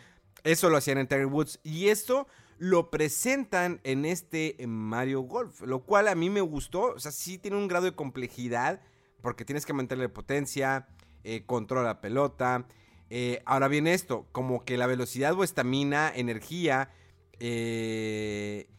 Eso 0.43 0.70
lo 0.70 0.78
hacían 0.78 0.97
en 0.97 1.07
Tiger 1.07 1.28
Woods. 1.28 1.59
Y 1.63 1.89
esto 1.89 2.28
lo 2.57 2.89
presentan 2.89 3.80
en 3.84 4.05
este 4.05 4.55
Mario 4.68 5.22
Golf, 5.22 5.61
lo 5.61 5.84
cual 5.84 6.07
a 6.07 6.15
mí 6.15 6.30
me 6.30 6.41
gustó. 6.41 6.93
O 6.93 6.99
sea, 6.99 7.11
sí 7.11 7.38
tiene 7.38 7.57
un 7.57 7.68
grado 7.68 7.86
de 7.86 7.95
complejidad, 7.95 8.82
porque 9.22 9.45
tienes 9.45 9.65
que 9.65 9.74
mantenerle 9.74 10.09
potencia, 10.09 10.88
eh, 11.24 11.43
controla 11.45 11.84
la 11.84 12.01
pelota. 12.01 12.65
Eh, 13.09 13.41
ahora 13.45 13.68
bien 13.68 13.88
esto, 13.88 14.28
como 14.32 14.65
que 14.65 14.78
la 14.78 14.88
velocidad 14.88 15.34
o 15.34 15.43
estamina, 15.43 16.11
energía 16.13 16.91
eh, 17.39 18.70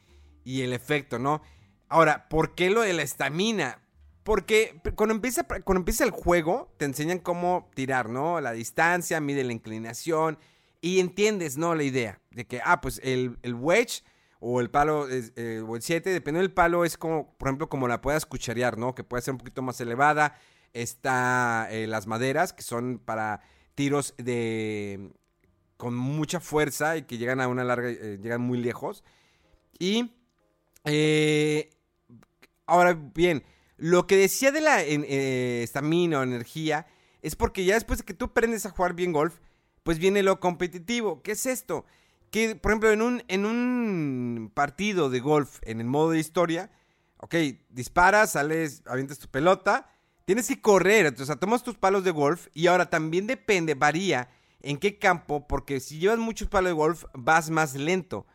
y 0.44 0.62
el 0.62 0.72
efecto, 0.72 1.18
¿no? 1.18 1.42
Ahora, 1.88 2.28
¿por 2.28 2.54
qué 2.54 2.70
lo 2.70 2.82
de 2.82 2.92
la 2.92 3.02
estamina? 3.02 3.80
Porque 4.28 4.78
cuando 4.94 5.14
empieza, 5.14 5.44
cuando 5.44 5.78
empieza 5.78 6.04
el 6.04 6.10
juego, 6.10 6.70
te 6.76 6.84
enseñan 6.84 7.18
cómo 7.18 7.70
tirar, 7.74 8.10
¿no? 8.10 8.42
La 8.42 8.52
distancia, 8.52 9.22
mide 9.22 9.42
la 9.42 9.54
inclinación 9.54 10.36
y 10.82 11.00
entiendes, 11.00 11.56
¿no? 11.56 11.74
La 11.74 11.82
idea 11.82 12.20
de 12.32 12.46
que, 12.46 12.60
ah, 12.62 12.82
pues 12.82 13.00
el, 13.02 13.38
el 13.40 13.54
wedge 13.54 14.04
o 14.38 14.60
el 14.60 14.68
palo 14.68 15.08
es, 15.08 15.32
eh, 15.36 15.64
o 15.66 15.76
el 15.76 15.80
7, 15.80 16.10
dependiendo 16.10 16.46
del 16.46 16.52
palo, 16.52 16.84
es 16.84 16.98
como, 16.98 17.38
por 17.38 17.48
ejemplo, 17.48 17.70
como 17.70 17.88
la 17.88 18.02
puedas 18.02 18.26
cucharear, 18.26 18.76
¿no? 18.76 18.94
Que 18.94 19.02
puede 19.02 19.22
ser 19.22 19.32
un 19.32 19.38
poquito 19.38 19.62
más 19.62 19.80
elevada. 19.80 20.38
Está 20.74 21.66
eh, 21.70 21.86
las 21.86 22.06
maderas, 22.06 22.52
que 22.52 22.60
son 22.62 22.98
para 22.98 23.40
tiros 23.74 24.12
de 24.18 25.10
con 25.78 25.96
mucha 25.96 26.38
fuerza 26.38 26.98
y 26.98 27.04
que 27.04 27.16
llegan 27.16 27.40
a 27.40 27.48
una 27.48 27.64
larga, 27.64 27.88
eh, 27.88 28.18
llegan 28.22 28.42
muy 28.42 28.58
lejos. 28.58 29.04
Y 29.78 30.12
eh, 30.84 31.70
ahora 32.66 32.92
bien, 32.92 33.42
lo 33.78 34.06
que 34.06 34.16
decía 34.16 34.52
de 34.52 34.60
la 34.60 34.82
eh, 34.82 35.62
estamina 35.62 36.20
o 36.20 36.22
energía 36.22 36.86
es 37.22 37.34
porque 37.34 37.64
ya 37.64 37.74
después 37.74 37.98
de 37.98 38.04
que 38.04 38.14
tú 38.14 38.26
aprendes 38.26 38.66
a 38.66 38.70
jugar 38.70 38.94
bien 38.94 39.12
golf, 39.12 39.34
pues 39.82 39.98
viene 39.98 40.22
lo 40.22 40.38
competitivo. 40.38 41.22
¿Qué 41.22 41.32
es 41.32 41.46
esto? 41.46 41.86
Que, 42.30 42.54
por 42.54 42.72
ejemplo, 42.72 42.92
en 42.92 43.00
un, 43.02 43.24
en 43.28 43.46
un 43.46 44.52
partido 44.52 45.08
de 45.08 45.20
golf, 45.20 45.60
en 45.62 45.80
el 45.80 45.86
modo 45.86 46.10
de 46.10 46.18
historia, 46.18 46.70
Ok, 47.20 47.34
disparas, 47.68 48.32
sales, 48.32 48.82
avientas 48.86 49.18
tu 49.18 49.28
pelota. 49.28 49.90
Tienes 50.24 50.46
que 50.46 50.60
correr, 50.60 51.14
o 51.18 51.24
sea, 51.24 51.36
tomas 51.36 51.62
tus 51.62 51.76
palos 51.76 52.04
de 52.04 52.10
golf 52.10 52.48
y 52.54 52.66
ahora 52.66 52.90
también 52.90 53.26
depende, 53.26 53.74
varía 53.74 54.28
en 54.60 54.76
qué 54.76 54.98
campo, 54.98 55.48
porque 55.48 55.80
si 55.80 55.98
llevas 55.98 56.18
muchos 56.18 56.48
palos 56.48 56.70
de 56.70 56.74
golf, 56.74 57.04
vas 57.14 57.50
más 57.50 57.74
lento. 57.74 58.26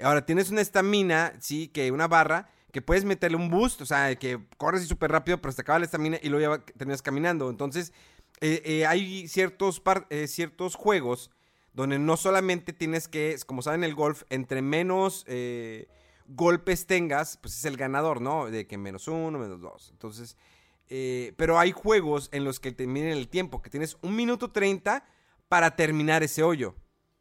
Ahora 0.00 0.24
tienes 0.24 0.50
una 0.50 0.60
estamina, 0.60 1.32
sí, 1.40 1.68
que 1.68 1.90
una 1.90 2.06
barra, 2.06 2.50
que 2.72 2.82
puedes 2.82 3.04
meterle 3.04 3.36
un 3.36 3.50
boost, 3.50 3.80
o 3.80 3.86
sea, 3.86 4.14
que 4.16 4.38
corres 4.56 4.86
súper 4.86 5.10
rápido, 5.10 5.40
pero 5.40 5.52
se 5.52 5.62
acaba 5.62 5.78
la 5.78 5.86
estamina 5.86 6.18
y 6.22 6.28
luego 6.28 6.56
ya 6.56 6.64
terminas 6.76 7.02
caminando. 7.02 7.48
Entonces, 7.50 7.92
eh, 8.40 8.62
eh, 8.64 8.86
hay 8.86 9.26
ciertos, 9.28 9.82
eh, 10.10 10.26
ciertos 10.28 10.74
juegos 10.74 11.30
donde 11.72 11.98
no 11.98 12.16
solamente 12.16 12.72
tienes 12.72 13.08
que, 13.08 13.36
como 13.46 13.62
saben, 13.62 13.84
el 13.84 13.94
golf, 13.94 14.24
entre 14.30 14.62
menos 14.62 15.24
golpes 16.26 16.86
tengas, 16.86 17.38
pues 17.38 17.56
es 17.56 17.64
el 17.64 17.76
ganador, 17.76 18.20
¿no? 18.20 18.50
De 18.50 18.66
que 18.66 18.76
menos 18.76 19.08
uno, 19.08 19.38
menos 19.38 19.60
dos. 19.60 19.90
Entonces, 19.92 20.36
pero 21.36 21.58
hay 21.58 21.72
juegos 21.72 22.28
en 22.32 22.44
los 22.44 22.58
que 22.58 22.72
te 22.72 22.86
miden 22.86 23.12
el 23.12 23.28
tiempo, 23.28 23.62
que 23.62 23.70
tienes 23.70 23.96
un 24.02 24.16
minuto 24.16 24.50
30 24.50 25.06
para 25.48 25.76
terminar 25.76 26.22
ese 26.24 26.42
hoyo. 26.42 26.74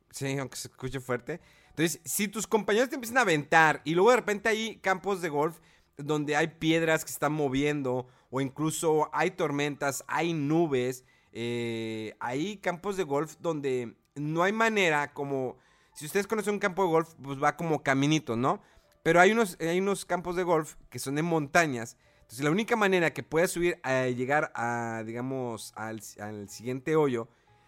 Sí, 0.09 0.37
aunque 0.39 0.55
se 0.55 0.69
escuche 0.69 0.99
fuerte. 0.99 1.39
Entonces, 1.77 2.01
si 2.05 2.27
tus 2.27 2.47
compañeros 2.47 2.89
te 2.89 2.95
empiezan 2.95 3.19
a 3.19 3.21
aventar 3.21 3.83
y 3.85 3.93
luego 3.93 4.09
de 4.09 4.15
repente 4.15 4.49
hay 4.49 4.77
campos 4.77 5.21
de 5.21 5.29
golf 5.29 5.59
donde 5.95 6.35
hay 6.35 6.47
piedras 6.47 7.03
que 7.03 7.09
se 7.09 7.13
están 7.13 7.33
moviendo 7.33 8.07
o 8.31 8.41
incluso 8.41 9.11
hay 9.13 9.29
tormentas, 9.29 10.03
hay 10.07 10.33
nubes, 10.33 11.05
eh, 11.33 12.15
hay 12.19 12.57
campos 12.57 12.97
de 12.97 13.03
golf 13.03 13.35
donde 13.39 13.95
no 14.15 14.41
hay 14.41 14.53
manera 14.53 15.13
como... 15.13 15.57
Si 15.93 16.07
ustedes 16.07 16.25
conocen 16.25 16.55
un 16.55 16.59
campo 16.59 16.81
de 16.81 16.89
golf, 16.89 17.13
pues 17.21 17.41
va 17.41 17.55
como 17.55 17.83
caminito, 17.83 18.35
¿no? 18.35 18.59
Pero 19.03 19.21
hay 19.21 19.31
unos, 19.31 19.55
hay 19.59 19.79
unos 19.79 20.03
campos 20.03 20.35
de 20.35 20.41
golf 20.41 20.77
que 20.89 20.97
son 20.97 21.19
en 21.19 21.25
montañas. 21.25 21.95
Entonces 22.21 22.43
la 22.43 22.49
única 22.49 22.75
manera 22.75 23.13
que 23.13 23.21
puedas 23.21 23.51
subir 23.51 23.79
a 23.83 24.07
llegar 24.07 24.51
a, 24.55 25.03
digamos, 25.05 25.73
al, 25.75 26.01
al 26.19 26.49
siguiente 26.49 26.95
hoyo, 26.95 27.27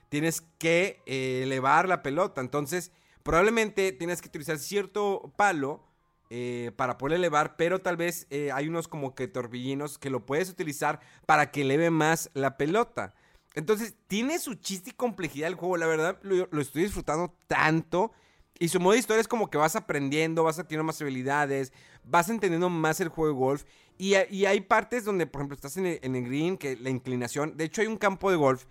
tienes 0.10 0.42
que 0.58 1.04
eh, 1.06 1.42
elevar 1.44 1.88
la 1.88 2.02
pelota. 2.02 2.42
Entonces, 2.42 2.92
probablemente 3.30 3.92
tienes 3.92 4.24
que 4.24 4.28
utilizar 4.28 4.58
cierto 4.58 5.32
palo 5.36 5.84
eh, 6.32 6.72
para 6.76 6.98
poder 6.98 7.18
elevar, 7.18 7.58
pero 7.58 7.80
tal 7.80 7.96
vez 7.96 8.26
eh, 8.32 8.52
hay 8.52 8.68
unos 8.68 8.88
como 8.88 9.14
que 9.14 9.28
torbellinos 9.28 10.00
que 10.00 10.10
lo 10.10 10.26
puedes 10.26 10.50
utilizar 10.50 11.00
para 11.28 11.52
que 11.52 11.62
eleve 11.62 11.92
más 11.92 12.32
la 12.34 12.58
pelota. 12.58 13.14
Entonces, 13.54 13.94
tiene 14.08 14.40
su 14.40 14.56
chiste 14.56 14.90
y 14.90 14.94
complejidad 14.94 15.48
el 15.48 15.54
juego. 15.54 15.78
La 15.78 15.86
verdad, 15.86 16.18
lo, 16.24 16.60
estoy 16.60 16.82
disfrutando 16.82 17.36
tanto. 17.46 18.14
Y 18.58 18.70
su 18.70 18.80
modo 18.80 18.94
de 18.94 19.00
historia 19.00 19.22
es 19.22 19.28
como 19.28 19.52
que 19.52 19.60
vas 19.60 19.76
aprendiendo, 19.76 20.44
vas 20.44 20.58
adquiriendo 20.58 20.86
más 20.86 21.00
habilidades, 21.00 21.72
vas 22.04 22.30
entendiendo 22.30 22.72
más 22.72 23.00
el 23.00 23.10
juego 23.10 23.32
de 23.32 23.40
golf. 23.40 23.66
Y, 24.00 24.16
hay 24.16 24.62
partes 24.62 25.06
donde, 25.06 25.28
por 25.28 25.42
ejemplo, 25.42 25.54
estás 25.54 25.78
en 25.78 25.86
el, 25.86 26.00
en 26.02 26.16
el 26.16 26.24
green, 26.26 26.58
que 26.58 26.78
la 26.78 26.90
inclinación. 26.90 27.58
De 27.58 27.66
hecho, 27.66 27.82
hay 27.82 27.88
un 27.88 27.98
campo 27.98 28.32
de 28.32 28.38
golf 28.38 28.66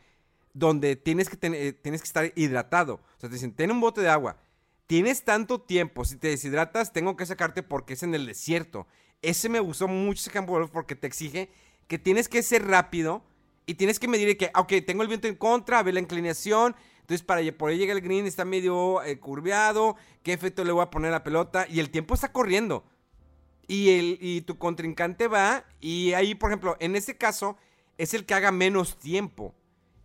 donde 0.52 0.96
tienes 0.96 1.28
que, 1.28 1.38
eh, 1.46 1.72
tienes 1.74 2.00
que 2.00 2.06
estar 2.06 2.32
hidratado. 2.34 2.94
O 2.94 3.20
sea, 3.20 3.28
te 3.28 3.36
dicen, 3.36 3.52
ten 3.52 3.70
un 3.70 3.80
bote 3.80 4.00
de 4.00 4.08
agua. 4.08 4.36
Tienes 4.88 5.22
tanto 5.22 5.60
tiempo, 5.60 6.06
si 6.06 6.16
te 6.16 6.28
deshidratas, 6.28 6.94
tengo 6.94 7.14
que 7.14 7.26
sacarte 7.26 7.62
porque 7.62 7.92
es 7.92 8.02
en 8.02 8.14
el 8.14 8.24
desierto. 8.24 8.86
Ese 9.20 9.50
me 9.50 9.60
gustó 9.60 9.86
mucho 9.86 10.20
ese 10.22 10.30
campo 10.30 10.54
de 10.54 10.60
golf 10.60 10.70
porque 10.72 10.96
te 10.96 11.06
exige 11.06 11.50
que 11.86 11.98
tienes 11.98 12.26
que 12.26 12.42
ser 12.42 12.66
rápido 12.66 13.22
y 13.66 13.74
tienes 13.74 13.98
que 13.98 14.08
medir 14.08 14.36
que, 14.38 14.50
ok, 14.54 14.72
tengo 14.86 15.02
el 15.02 15.08
viento 15.08 15.28
en 15.28 15.34
contra, 15.34 15.78
a 15.78 15.82
ver 15.82 15.92
la 15.92 16.00
inclinación. 16.00 16.74
Entonces, 17.00 17.22
para 17.22 17.42
por 17.52 17.68
ahí 17.70 17.76
llega 17.76 17.92
el 17.92 18.00
green, 18.00 18.24
está 18.26 18.46
medio 18.46 19.02
eh, 19.02 19.18
curveado. 19.20 19.96
¿Qué 20.22 20.32
efecto 20.32 20.64
le 20.64 20.72
voy 20.72 20.82
a 20.82 20.90
poner 20.90 21.10
a 21.10 21.18
la 21.18 21.24
pelota? 21.24 21.66
Y 21.68 21.80
el 21.80 21.90
tiempo 21.90 22.14
está 22.14 22.32
corriendo. 22.32 22.84
Y, 23.66 23.90
el, 23.90 24.18
y 24.22 24.40
tu 24.40 24.56
contrincante 24.56 25.28
va. 25.28 25.66
Y 25.82 26.14
ahí, 26.14 26.34
por 26.34 26.48
ejemplo, 26.50 26.78
en 26.80 26.96
ese 26.96 27.14
caso, 27.18 27.58
es 27.98 28.14
el 28.14 28.24
que 28.24 28.32
haga 28.32 28.52
menos 28.52 28.98
tiempo 28.98 29.54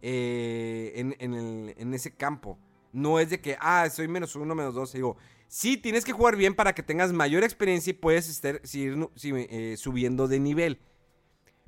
eh, 0.02 0.92
en, 0.96 1.16
en 1.20 1.34
el- 1.34 1.76
en 1.78 1.94
ese 1.94 2.14
campo. 2.14 2.60
No 2.94 3.20
es 3.20 3.30
de 3.30 3.42
que, 3.42 3.58
ah, 3.60 3.90
soy 3.90 4.08
menos 4.08 4.36
uno, 4.38 4.56
menos 4.56 4.74
dos. 4.74 4.94
Digo, 4.94 5.18
sí, 5.50 5.76
tienes 5.76 6.06
que 6.06 6.14
jugar 6.14 6.38
bien 6.38 6.56
para 6.56 6.74
que 6.74 6.84
tengas 6.84 7.12
mayor 7.12 7.44
experiencia 7.44 7.92
y 7.92 7.94
puedes 7.94 8.30
estar, 8.30 8.62
seguir 8.64 9.10
eh, 9.26 9.76
subiendo 9.78 10.30
de 10.30 10.40
nivel. 10.40 10.80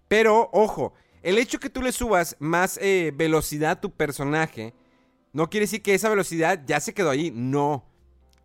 Pero, 0.08 0.50
ojo, 0.54 0.94
el 1.24 1.38
hecho 1.38 1.60
que 1.60 1.70
tú 1.70 1.82
le 1.82 1.92
subas 1.92 2.38
más 2.40 2.78
eh, 2.82 3.12
velocidad 3.14 3.72
a 3.72 3.82
tu 3.82 3.92
personaje, 3.92 4.74
no 5.34 5.50
quiere 5.50 5.66
decir 5.66 5.82
que 5.82 5.94
esa 5.94 6.08
velocidad 6.08 6.64
ya 6.66 6.80
se 6.80 6.94
quedó 6.94 7.10
ahí. 7.10 7.32
No. 7.32 7.84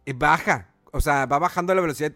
Eh, 0.07 0.12
baja. 0.12 0.74
O 0.93 1.01
sea, 1.01 1.26
va 1.26 1.39
bajando 1.39 1.72
la 1.74 1.81
velocidad. 1.81 2.12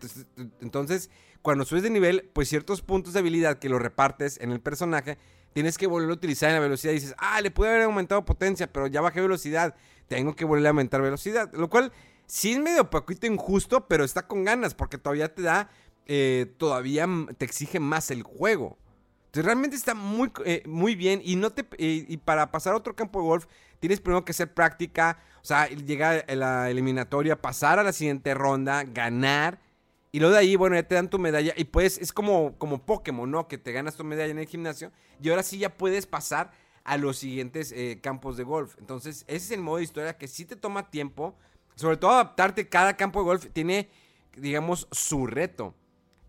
Entonces- 0.60 1.10
cuando 1.44 1.66
subes 1.66 1.82
de 1.82 1.90
nivel, 1.90 2.30
pues 2.32 2.48
ciertos 2.48 2.80
puntos 2.80 3.12
de 3.12 3.18
habilidad 3.18 3.58
que 3.58 3.68
los 3.68 3.78
repartes 3.78 4.40
en 4.40 4.50
el 4.50 4.62
personaje, 4.62 5.18
tienes 5.52 5.76
que 5.76 5.86
volver 5.86 6.08
a 6.08 6.14
utilizar 6.14 6.48
en 6.48 6.54
la 6.54 6.62
velocidad. 6.62 6.92
Y 6.92 6.94
dices, 6.94 7.14
ah, 7.18 7.38
le 7.42 7.50
pude 7.50 7.68
haber 7.68 7.82
aumentado 7.82 8.24
potencia, 8.24 8.72
pero 8.72 8.86
ya 8.86 9.02
bajé 9.02 9.20
velocidad. 9.20 9.74
Tengo 10.08 10.34
que 10.34 10.44
volver 10.44 10.66
a 10.66 10.70
aumentar 10.70 11.02
velocidad. 11.02 11.52
Lo 11.54 11.68
cual 11.68 11.92
sí 12.26 12.52
es 12.52 12.58
medio 12.58 12.90
poquito 12.90 13.26
injusto, 13.26 13.86
pero 13.88 14.04
está 14.04 14.26
con 14.26 14.44
ganas, 14.44 14.74
porque 14.74 14.98
todavía 14.98 15.34
te 15.34 15.42
da, 15.42 15.70
eh, 16.06 16.52
todavía 16.58 17.08
te 17.36 17.44
exige 17.44 17.80
más 17.80 18.10
el 18.10 18.22
juego. 18.22 18.78
Entonces 19.26 19.46
realmente 19.46 19.76
está 19.76 19.94
muy, 19.94 20.30
eh, 20.44 20.62
muy 20.66 20.94
bien 20.94 21.20
y 21.24 21.34
no 21.34 21.50
te 21.50 21.66
y 21.76 22.16
para 22.18 22.52
pasar 22.52 22.74
a 22.74 22.76
otro 22.76 22.94
campo 22.94 23.20
de 23.20 23.26
golf 23.26 23.46
tienes 23.80 24.00
primero 24.00 24.24
que 24.24 24.30
hacer 24.30 24.54
práctica, 24.54 25.18
o 25.42 25.44
sea, 25.44 25.68
llegar 25.68 26.24
a 26.28 26.34
la 26.36 26.70
eliminatoria, 26.70 27.40
pasar 27.42 27.80
a 27.80 27.82
la 27.82 27.92
siguiente 27.92 28.32
ronda, 28.32 28.84
ganar 28.84 29.58
y 30.14 30.20
luego 30.20 30.34
de 30.34 30.38
ahí, 30.38 30.54
bueno, 30.54 30.76
ya 30.76 30.84
te 30.84 30.94
dan 30.94 31.10
tu 31.10 31.18
medalla 31.18 31.52
y 31.56 31.64
pues 31.64 31.98
es 31.98 32.12
como, 32.12 32.56
como 32.56 32.86
Pokémon, 32.86 33.28
¿no? 33.28 33.48
Que 33.48 33.58
te 33.58 33.72
ganas 33.72 33.96
tu 33.96 34.04
medalla 34.04 34.30
en 34.30 34.38
el 34.38 34.46
gimnasio 34.46 34.92
y 35.20 35.28
ahora 35.28 35.42
sí 35.42 35.58
ya 35.58 35.76
puedes 35.76 36.06
pasar 36.06 36.52
a 36.84 36.96
los 36.96 37.18
siguientes 37.18 37.72
eh, 37.72 37.98
campos 38.02 38.36
de 38.36 38.44
golf. 38.44 38.76
Entonces 38.78 39.24
ese 39.26 39.36
es 39.36 39.50
el 39.50 39.60
modo 39.60 39.78
de 39.78 39.84
historia 39.84 40.16
que 40.16 40.28
sí 40.28 40.44
te 40.44 40.56
toma 40.56 40.90
tiempo, 40.90 41.34
sobre 41.74 41.96
todo 41.96 42.12
adaptarte, 42.12 42.68
cada 42.68 42.96
campo 42.96 43.20
de 43.20 43.24
golf 43.24 43.46
tiene, 43.52 43.88
digamos, 44.36 44.86
su 44.92 45.26
reto 45.26 45.74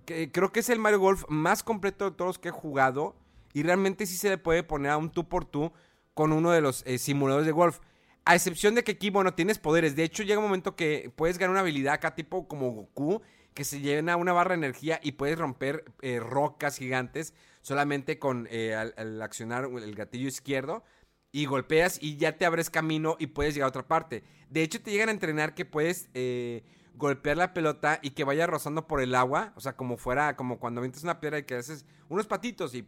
que 0.06 0.32
creo 0.32 0.52
que 0.52 0.62
es 0.62 0.70
el 0.70 0.80
Mario 0.80 1.00
Golf 1.00 1.26
más 1.28 1.64
completo 1.64 2.10
de 2.10 2.16
todos 2.16 2.30
los 2.30 2.40
que 2.40 2.50
he 2.50 2.52
jugado. 2.52 3.16
Y 3.54 3.64
realmente 3.64 4.06
sí 4.06 4.16
se 4.16 4.30
le 4.30 4.38
puede 4.38 4.64
poner 4.64 4.92
a 4.92 4.98
un 4.98 5.10
tú 5.10 5.28
por 5.28 5.46
tú 5.46 5.72
con 6.14 6.32
uno 6.32 6.52
de 6.52 6.62
los 6.62 6.84
eh, 6.86 6.98
simuladores 6.98 7.46
de 7.46 7.52
golf. 7.52 7.80
A 8.26 8.36
excepción 8.36 8.76
de 8.76 8.84
que 8.84 8.94
aquí, 8.94 9.10
bueno, 9.10 9.34
tienes 9.34 9.60
poderes. 9.60 9.96
De 9.96 10.04
hecho, 10.04 10.24
llega 10.24 10.40
un 10.40 10.46
momento 10.46 10.76
que 10.76 11.12
puedes 11.16 11.38
ganar 11.38 11.52
una 11.52 11.60
habilidad 11.62 11.96
acá, 11.96 12.16
tipo 12.16 12.48
como 12.48 12.72
Goku, 12.72 13.22
que 13.54 13.64
se 13.64 13.80
llena 13.80 14.18
una 14.18 14.34
barra 14.34 14.52
de 14.52 14.66
energía 14.66 15.00
y 15.02 15.14
puedes 15.14 15.38
romper 15.38 15.86
eh, 16.02 16.20
rocas 16.20 16.78
gigantes 16.78 17.34
solamente 17.66 18.20
con 18.20 18.48
eh, 18.52 18.76
al, 18.76 18.94
al 18.96 19.20
accionar 19.24 19.66
el 19.66 19.96
gatillo 19.96 20.28
izquierdo. 20.28 20.84
Y 21.32 21.48
golpeas 21.48 21.98
y 22.02 22.16
ya 22.16 22.38
te 22.38 22.46
abres 22.46 22.70
camino 22.70 23.18
y 23.20 23.28
puedes 23.28 23.56
llegar 23.56 23.66
a 23.66 23.70
otra 23.70 23.88
parte. 23.88 24.24
De 24.50 24.62
hecho, 24.62 24.82
te 24.82 24.92
llegan 24.92 25.10
a 25.10 25.12
entrenar 25.12 25.54
que 25.56 25.66
puedes 25.66 26.10
eh, 26.14 26.64
golpear 26.94 27.36
la 27.36 27.54
pelota 27.54 28.00
y 28.02 28.12
que 28.12 28.24
vaya 28.24 28.48
rozando 28.48 28.88
por 28.88 29.02
el 29.02 29.16
agua. 29.16 29.52
O 29.56 29.62
sea, 29.62 29.76
como 29.76 29.98
fuera, 29.98 30.36
como 30.38 30.60
cuando 30.60 30.80
avientas 30.80 31.04
una 31.04 31.20
piedra 31.20 31.40
y 31.40 31.44
que 31.44 31.56
haces 31.56 31.86
unos 32.08 32.28
patitos 32.28 32.74
y 32.76 32.88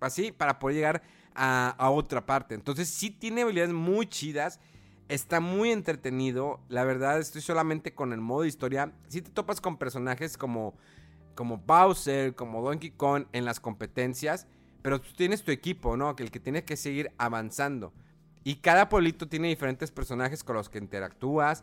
así 0.00 0.32
para 0.32 0.58
poder 0.58 0.76
llegar 0.76 1.02
a, 1.34 1.70
a 1.70 1.90
otra 1.90 2.24
parte. 2.24 2.54
Entonces, 2.54 2.88
sí 2.88 3.10
tiene 3.10 3.42
habilidades 3.42 3.74
muy 3.74 4.06
chidas. 4.06 4.60
Está 5.08 5.40
muy 5.40 5.72
entretenido. 5.72 6.60
La 6.68 6.84
verdad, 6.84 7.18
estoy 7.18 7.42
solamente 7.42 7.92
con 7.92 8.12
el 8.14 8.20
modo 8.20 8.42
de 8.42 8.48
historia. 8.48 8.92
Si 9.08 9.20
te 9.20 9.30
topas 9.30 9.60
con 9.60 9.76
personajes 9.76 10.38
como, 10.38 10.78
como 11.34 11.58
Bowser, 11.58 12.34
como 12.34 12.62
Donkey 12.62 12.90
Kong 12.90 13.26
en 13.32 13.44
las 13.44 13.60
competencias. 13.60 14.46
Pero 14.82 15.00
tú 15.00 15.10
tienes 15.16 15.42
tu 15.42 15.50
equipo, 15.52 15.96
¿no? 15.96 16.16
Que 16.16 16.22
el 16.24 16.30
que 16.30 16.40
tiene 16.40 16.64
que 16.64 16.76
seguir 16.76 17.12
avanzando. 17.18 17.92
Y 18.44 18.56
cada 18.56 18.88
pueblito 18.88 19.28
tiene 19.28 19.48
diferentes 19.48 19.90
personajes 19.90 20.42
con 20.42 20.56
los 20.56 20.68
que 20.68 20.78
interactúas. 20.78 21.62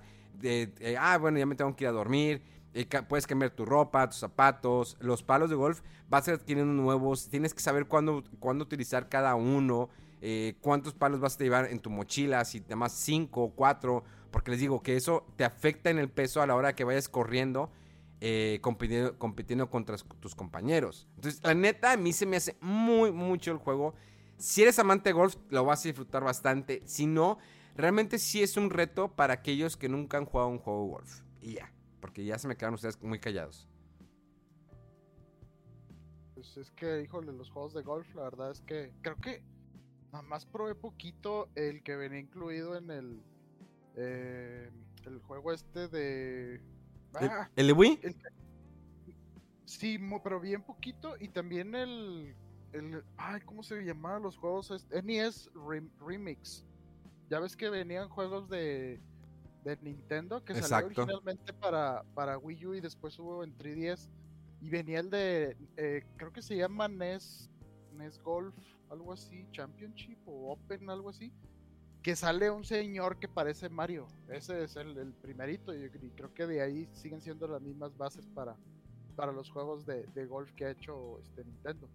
Ah, 0.98 1.18
bueno, 1.18 1.38
ya 1.38 1.46
me 1.46 1.56
tengo 1.56 1.76
que 1.76 1.84
ir 1.84 1.90
a 1.90 1.92
dormir. 1.92 2.42
Eh, 2.74 2.86
puedes 3.08 3.28
cambiar 3.28 3.52
tu 3.52 3.66
ropa, 3.66 4.08
tus 4.10 4.20
zapatos. 4.20 4.96
Los 5.02 5.24
palos 5.24 5.50
de 5.50 5.56
golf 5.56 5.82
vas 6.10 6.28
adquiriendo 6.30 6.74
nuevos. 6.74 7.30
Tienes 7.30 7.54
que 7.54 7.60
saber 7.62 7.88
cuándo, 7.88 8.24
cuándo 8.40 8.64
utilizar 8.64 9.10
cada 9.10 9.36
uno. 9.36 9.90
eh, 10.22 10.56
cuántos 10.62 10.94
palos 10.94 11.22
vas 11.22 11.36
a 11.40 11.44
llevar 11.44 11.66
en 11.72 11.80
tu 11.80 11.90
mochila. 11.90 12.44
Si 12.46 12.60
además 12.60 12.94
5 12.94 13.42
o 13.42 13.50
4. 13.52 14.04
Porque 14.32 14.52
les 14.52 14.60
digo 14.60 14.82
que 14.84 14.96
eso 14.96 15.26
te 15.38 15.44
afecta 15.44 15.90
en 15.90 15.98
el 15.98 16.10
peso 16.10 16.42
a 16.42 16.48
la 16.48 16.56
hora 16.56 16.76
que 16.76 16.84
vayas 16.84 17.10
corriendo. 17.10 17.72
Eh, 18.22 18.60
compitiendo, 18.62 19.18
compitiendo 19.18 19.70
contra 19.70 19.98
tus 19.98 20.36
compañeros. 20.36 21.08
Entonces, 21.16 21.42
la 21.44 21.54
neta, 21.54 21.94
a 21.94 21.98
mí 21.98 22.12
se 22.12 22.26
me 22.26 22.38
hace 22.38 22.58
muy, 22.60 23.12
mucho 23.12 23.52
el 23.52 23.58
juego. 23.58 23.96
Si 24.38 24.62
eres 24.62 24.78
amante 24.80 25.10
de 25.10 25.14
golf, 25.14 25.38
lo 25.50 25.64
vas 25.64 25.86
a 25.86 25.88
disfrutar 25.88 26.24
bastante. 26.24 26.82
Si 26.86 27.06
no, 27.06 27.38
realmente 27.76 28.20
sí 28.20 28.44
es 28.44 28.58
un 28.58 28.70
reto 28.70 29.16
para 29.16 29.36
aquellos 29.36 29.78
que 29.78 29.88
nunca 29.88 30.18
han 30.18 30.26
jugado 30.26 30.50
un 30.50 30.60
juego 30.60 30.84
de 30.84 30.90
golf. 30.92 31.22
Y 31.42 31.54
ya, 31.54 31.72
porque 32.02 32.26
ya 32.26 32.38
se 32.38 32.48
me 32.48 32.58
quedan 32.58 32.74
ustedes 32.74 33.02
muy 33.02 33.20
callados. 33.20 33.70
Pues 36.36 36.58
es 36.58 36.72
que, 36.72 37.02
híjole, 37.02 37.32
los 37.32 37.50
juegos 37.50 37.74
de 37.74 37.84
golf, 37.84 38.14
la 38.16 38.24
verdad 38.24 38.52
es 38.52 38.62
que 38.62 38.92
creo 39.02 39.16
que 39.18 39.44
nada 40.12 40.24
más 40.24 40.46
probé 40.46 40.76
poquito 40.76 41.50
el 41.56 41.84
que 41.84 41.96
venía 41.96 42.20
incluido 42.20 42.76
en 42.76 42.92
el 42.92 43.24
eh, 43.96 44.72
el 45.06 45.20
juego 45.20 45.52
este 45.52 45.88
de 45.88 46.56
¿El, 46.56 46.62
ah, 47.16 47.50
el 47.56 47.68
de 47.68 47.74
Wii? 47.74 48.00
el 48.04 48.16
Sí, 49.66 50.00
pero 50.24 50.40
bien 50.40 50.64
poquito. 50.64 51.16
Y 51.20 51.30
también 51.30 51.76
el. 51.76 52.36
el 52.74 53.04
ay, 53.18 53.42
¿cómo 53.42 53.62
se 53.62 53.82
llamaban 53.84 54.24
los 54.24 54.36
juegos? 54.38 54.72
Es- 54.72 54.88
NES 55.04 55.52
Rem- 55.54 55.92
Remix. 56.00 56.66
Ya 57.30 57.40
ves 57.40 57.56
que 57.56 57.70
venían 57.70 58.10
juegos 58.10 58.50
de, 58.50 59.00
de 59.64 59.78
Nintendo 59.82 60.44
que 60.44 60.56
salió 60.56 60.88
originalmente 60.88 61.54
para, 61.54 62.04
para 62.16 62.40
Wii 62.40 62.66
U 62.66 62.74
y 62.74 62.82
después 62.82 63.18
hubo 63.20 63.44
en 63.44 63.56
3DS. 63.58 64.10
Y 64.62 64.70
venía 64.70 65.00
el 65.00 65.10
de. 65.12 65.56
eh, 65.78 66.04
creo 66.18 66.34
que 66.34 66.42
se 66.42 66.58
llama 66.58 66.88
NES, 66.88 67.50
NES 67.94 68.20
Golf, 68.24 68.56
algo 68.90 69.14
así, 69.14 69.48
Championship 69.52 70.18
o 70.26 70.52
Open, 70.54 70.90
algo 70.90 71.10
así. 71.10 71.32
Sale 72.16 72.50
un 72.50 72.64
señor 72.64 73.18
que 73.18 73.28
parece 73.28 73.70
Mario. 73.70 74.08
Ese 74.28 74.64
es 74.64 74.76
el, 74.76 75.14
primerito. 75.22 75.74
Y, 75.74 75.90
creo 75.90 76.34
que 76.34 76.46
de 76.46 76.62
ahí 76.62 76.90
siguen 76.94 77.22
siendo 77.22 77.48
las 77.48 77.62
mismas 77.62 77.96
bases 77.98 78.28
para, 78.28 78.56
para 79.16 79.32
los 79.32 79.50
juegos 79.50 79.86
de, 79.86 80.04
de 80.08 80.26
golf 80.26 80.52
que 80.54 80.66
ha 80.66 80.72
hecho 80.72 81.20
este 81.20 81.44
Nintendo. 81.44 81.90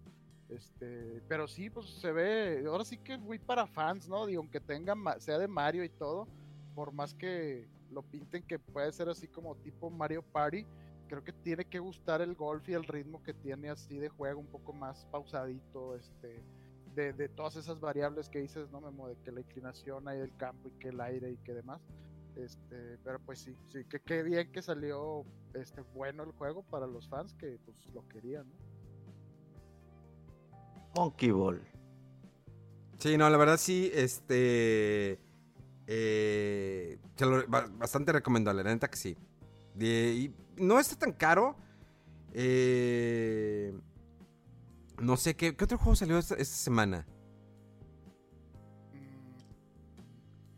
Este, 0.49 1.21
pero 1.27 1.47
sí, 1.47 1.69
pues 1.69 1.89
se 1.89 2.11
ve, 2.11 2.63
ahora 2.67 2.85
sí 2.85 2.97
que 2.97 3.17
muy 3.17 3.39
para 3.39 3.65
fans, 3.65 4.07
¿no? 4.07 4.25
Digo, 4.25 4.41
aunque 4.41 4.59
tenga, 4.59 4.95
sea 5.19 5.39
de 5.39 5.47
Mario 5.47 5.83
y 5.83 5.89
todo, 5.89 6.27
por 6.75 6.91
más 6.91 7.13
que 7.13 7.67
lo 7.91 8.03
pinten 8.03 8.43
que 8.43 8.59
puede 8.59 8.91
ser 8.91 9.09
así 9.09 9.27
como 9.27 9.55
tipo 9.55 9.89
Mario 9.89 10.21
Party, 10.21 10.65
creo 11.07 11.23
que 11.23 11.31
tiene 11.31 11.65
que 11.65 11.79
gustar 11.79 12.21
el 12.21 12.35
golf 12.35 12.67
y 12.69 12.73
el 12.73 12.83
ritmo 12.83 13.23
que 13.23 13.33
tiene 13.33 13.69
así 13.69 13.97
de 13.97 14.09
juego, 14.09 14.39
un 14.39 14.47
poco 14.47 14.73
más 14.73 15.05
pausadito, 15.11 15.95
este, 15.95 16.43
de, 16.95 17.13
de 17.13 17.29
todas 17.29 17.55
esas 17.57 17.79
variables 17.79 18.29
que 18.29 18.39
dices, 18.39 18.69
¿no, 18.71 18.81
Memo? 18.81 19.07
De 19.07 19.15
que 19.23 19.31
la 19.31 19.41
inclinación 19.41 20.07
ahí 20.07 20.19
del 20.19 20.35
campo 20.37 20.69
y 20.69 20.71
que 20.79 20.89
el 20.89 21.01
aire 21.01 21.31
y 21.31 21.37
que 21.37 21.53
demás. 21.53 21.81
Este, 22.35 22.97
pero 23.03 23.19
pues 23.19 23.39
sí, 23.39 23.55
sí, 23.71 23.85
que 23.85 23.99
qué 24.01 24.21
bien 24.23 24.51
que 24.51 24.61
salió 24.61 25.23
este 25.53 25.81
bueno 25.93 26.23
el 26.23 26.31
juego 26.33 26.63
para 26.63 26.85
los 26.85 27.07
fans 27.07 27.33
que 27.35 27.57
pues 27.63 27.77
lo 27.93 28.05
querían, 28.09 28.45
¿no? 28.49 28.55
Monkey 30.95 31.31
Ball. 31.31 31.61
Sí, 32.99 33.17
no, 33.17 33.29
la 33.29 33.37
verdad 33.37 33.57
sí, 33.57 33.89
este... 33.93 35.19
eh, 35.87 36.97
bastante 37.77 38.11
recomendable, 38.11 38.63
la 38.63 38.73
neta 38.73 38.89
que 38.89 38.97
sí. 38.97 39.17
De- 39.73 40.13
y 40.13 40.35
no 40.61 40.79
está 40.79 40.97
tan 40.97 41.11
caro. 41.13 41.55
eh, 42.33 43.73
no 45.01 45.17
sé, 45.17 45.35
¿qué, 45.35 45.55
qué 45.55 45.63
otro 45.63 45.77
juego 45.77 45.95
salió 45.95 46.17
esta, 46.17 46.35
esta 46.35 46.55
semana? 46.55 47.05
Mm, 48.93 49.35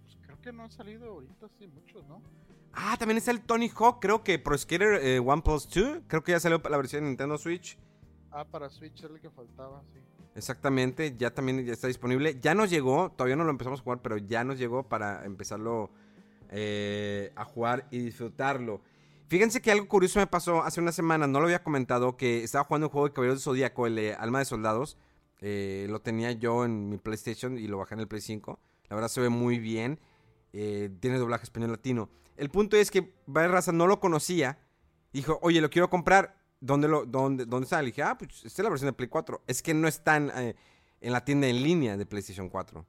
Pues 0.03 0.17
creo 0.21 0.41
que 0.41 0.51
no 0.53 0.63
han 0.63 0.71
salido 0.71 1.09
ahorita 1.11 1.47
sí 1.57 1.67
muchos, 1.67 2.05
¿no? 2.07 2.21
Ah, 2.73 2.95
también 2.97 3.17
está 3.17 3.31
el 3.31 3.41
Tony 3.41 3.69
Hawk, 3.75 3.99
creo 3.99 4.23
que 4.23 4.37
Pro 4.37 4.55
Skater 4.57 4.99
eh, 5.03 5.19
One 5.19 5.41
Plus 5.41 5.67
2. 5.69 6.01
Creo 6.07 6.23
que 6.23 6.33
ya 6.33 6.39
salió 6.39 6.61
la 6.69 6.77
versión 6.77 7.03
de 7.03 7.09
Nintendo 7.09 7.37
Switch. 7.37 7.77
Ah, 8.31 8.45
para 8.45 8.69
Switch 8.69 9.03
era 9.03 9.13
el 9.15 9.19
que 9.21 9.29
faltaba, 9.31 9.81
sí. 9.93 9.99
Exactamente, 10.35 11.15
ya 11.17 11.33
también 11.33 11.65
ya 11.65 11.73
está 11.73 11.87
disponible. 11.87 12.39
Ya 12.39 12.53
nos 12.53 12.69
llegó, 12.69 13.09
todavía 13.11 13.35
no 13.35 13.43
lo 13.45 13.49
empezamos 13.49 13.79
a 13.79 13.83
jugar, 13.83 14.01
pero 14.03 14.17
ya 14.17 14.43
nos 14.43 14.59
llegó 14.59 14.83
para 14.87 15.25
empezarlo 15.25 15.89
eh, 16.49 17.31
a 17.35 17.43
jugar 17.45 17.87
y 17.89 17.99
disfrutarlo. 17.99 18.81
Fíjense 19.27 19.61
que 19.61 19.71
algo 19.71 19.87
curioso 19.87 20.19
me 20.19 20.27
pasó 20.27 20.63
hace 20.63 20.79
una 20.79 20.91
semana, 20.93 21.27
no 21.27 21.39
lo 21.39 21.45
había 21.45 21.63
comentado, 21.63 22.15
que 22.15 22.43
estaba 22.43 22.63
jugando 22.63 22.87
un 22.87 22.91
juego 22.91 23.07
de 23.09 23.13
Caballeros 23.13 23.39
de 23.39 23.43
Zodíaco, 23.43 23.85
el 23.87 24.15
Alma 24.17 24.39
de 24.39 24.45
Soldados. 24.45 24.97
Eh, 25.41 25.85
lo 25.89 26.01
tenía 26.01 26.31
yo 26.31 26.63
en 26.65 26.89
mi 26.89 26.97
PlayStation 26.97 27.57
y 27.57 27.67
lo 27.67 27.77
bajé 27.77 27.95
en 27.95 27.99
el 27.99 28.07
Play 28.07 28.21
5. 28.21 28.59
La 28.89 28.95
verdad 28.95 29.09
se 29.09 29.21
ve 29.21 29.29
muy 29.29 29.59
bien. 29.59 29.99
eh, 30.53 30.89
tiene 31.01 31.17
doblaje 31.17 31.43
español 31.43 31.71
latino. 31.71 32.09
El 32.37 32.49
punto 32.49 32.77
es 32.77 32.89
que 32.89 33.13
varias 33.25 33.51
raza 33.51 33.71
no 33.73 33.85
lo 33.85 33.99
conocía. 33.99 34.59
Dijo, 35.11 35.39
oye, 35.41 35.59
lo 35.61 35.69
quiero 35.69 35.89
comprar. 35.89 36.35
¿Dónde, 36.59 36.87
lo, 36.87 37.05
dónde, 37.05 37.45
¿Dónde 37.45 37.65
está? 37.65 37.81
Le 37.81 37.87
dije, 37.87 38.01
ah, 38.01 38.17
pues 38.17 38.45
esta 38.45 38.61
es 38.61 38.63
la 38.63 38.69
versión 38.69 38.87
de 38.87 38.93
Play 38.93 39.09
4. 39.09 39.43
Es 39.45 39.61
que 39.61 39.73
no 39.73 39.87
están 39.87 40.31
eh, 40.35 40.55
en 41.01 41.11
la 41.11 41.23
tienda 41.25 41.47
en 41.47 41.61
línea 41.61 41.97
de 41.97 42.05
PlayStation 42.05 42.49
4. 42.49 42.85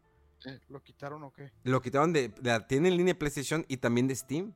Eh, 0.47 0.61
¿Lo 0.69 0.83
quitaron 0.83 1.23
o 1.25 1.33
qué? 1.33 1.51
Lo 1.65 1.83
quitaron 1.83 2.13
de, 2.13 2.29
de 2.29 2.51
la 2.51 2.67
tienda 2.67 2.89
en 2.89 2.97
línea 2.97 3.15
de 3.15 3.19
PlayStation 3.19 3.67
y 3.69 3.79
también 3.79 4.07
de 4.07 4.15
Steam. 4.15 4.55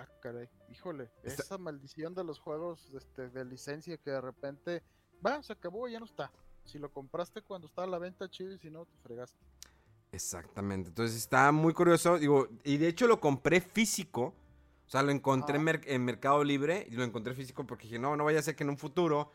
Ah, 0.00 0.08
caray, 0.20 0.48
híjole, 0.70 1.10
Está- 1.22 1.42
esa 1.42 1.58
maldición 1.58 2.14
de 2.14 2.22
los 2.24 2.38
juegos 2.38 2.88
este, 2.94 3.28
de 3.30 3.44
licencia 3.44 3.96
que 3.98 4.10
de 4.10 4.20
repente, 4.20 4.82
va, 5.26 5.42
se 5.42 5.52
acabó, 5.52 5.88
ya 5.88 5.98
no 5.98 6.06
está. 6.06 6.30
Si 6.64 6.78
lo 6.78 6.92
compraste 6.92 7.42
cuando 7.42 7.66
estaba 7.66 7.86
a 7.86 7.90
la 7.90 7.98
venta, 7.98 8.28
chido, 8.30 8.52
y 8.52 8.58
si 8.58 8.70
no, 8.70 8.84
te 8.86 8.96
fregaste. 9.02 9.36
Exactamente. 10.12 10.88
Entonces 10.90 11.16
está 11.16 11.50
muy 11.52 11.72
curioso. 11.74 12.18
Digo, 12.18 12.48
y 12.64 12.76
de 12.76 12.88
hecho 12.88 13.06
lo 13.06 13.20
compré 13.20 13.60
físico. 13.60 14.34
O 14.86 14.90
sea, 14.90 15.02
lo 15.02 15.10
encontré 15.10 15.56
en, 15.58 15.68
Ah. 15.68 15.80
en 15.84 16.04
Mercado 16.04 16.42
Libre 16.44 16.86
y 16.90 16.94
lo 16.94 17.04
encontré 17.04 17.34
físico 17.34 17.66
porque 17.66 17.84
dije, 17.84 17.98
no, 17.98 18.16
no 18.16 18.24
vaya 18.24 18.38
a 18.38 18.42
ser 18.42 18.56
que 18.56 18.64
en 18.64 18.70
un 18.70 18.78
futuro, 18.78 19.30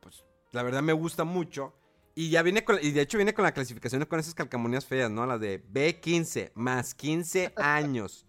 pues 0.00 0.24
la 0.52 0.62
verdad 0.62 0.82
me 0.82 0.92
gusta 0.92 1.24
mucho. 1.24 1.72
Y 2.14 2.30
ya 2.30 2.42
viene 2.42 2.64
con, 2.64 2.78
y 2.82 2.90
de 2.90 3.00
hecho 3.02 3.16
viene 3.16 3.32
con 3.32 3.44
la 3.44 3.52
clasificación 3.52 4.04
con 4.06 4.18
esas 4.20 4.34
calcamonías 4.34 4.84
feas, 4.84 5.10
¿no? 5.10 5.24
Las 5.24 5.40
de 5.40 5.64
B15, 5.64 6.50
más 6.54 6.94
15 6.94 7.52
años. 7.56 8.26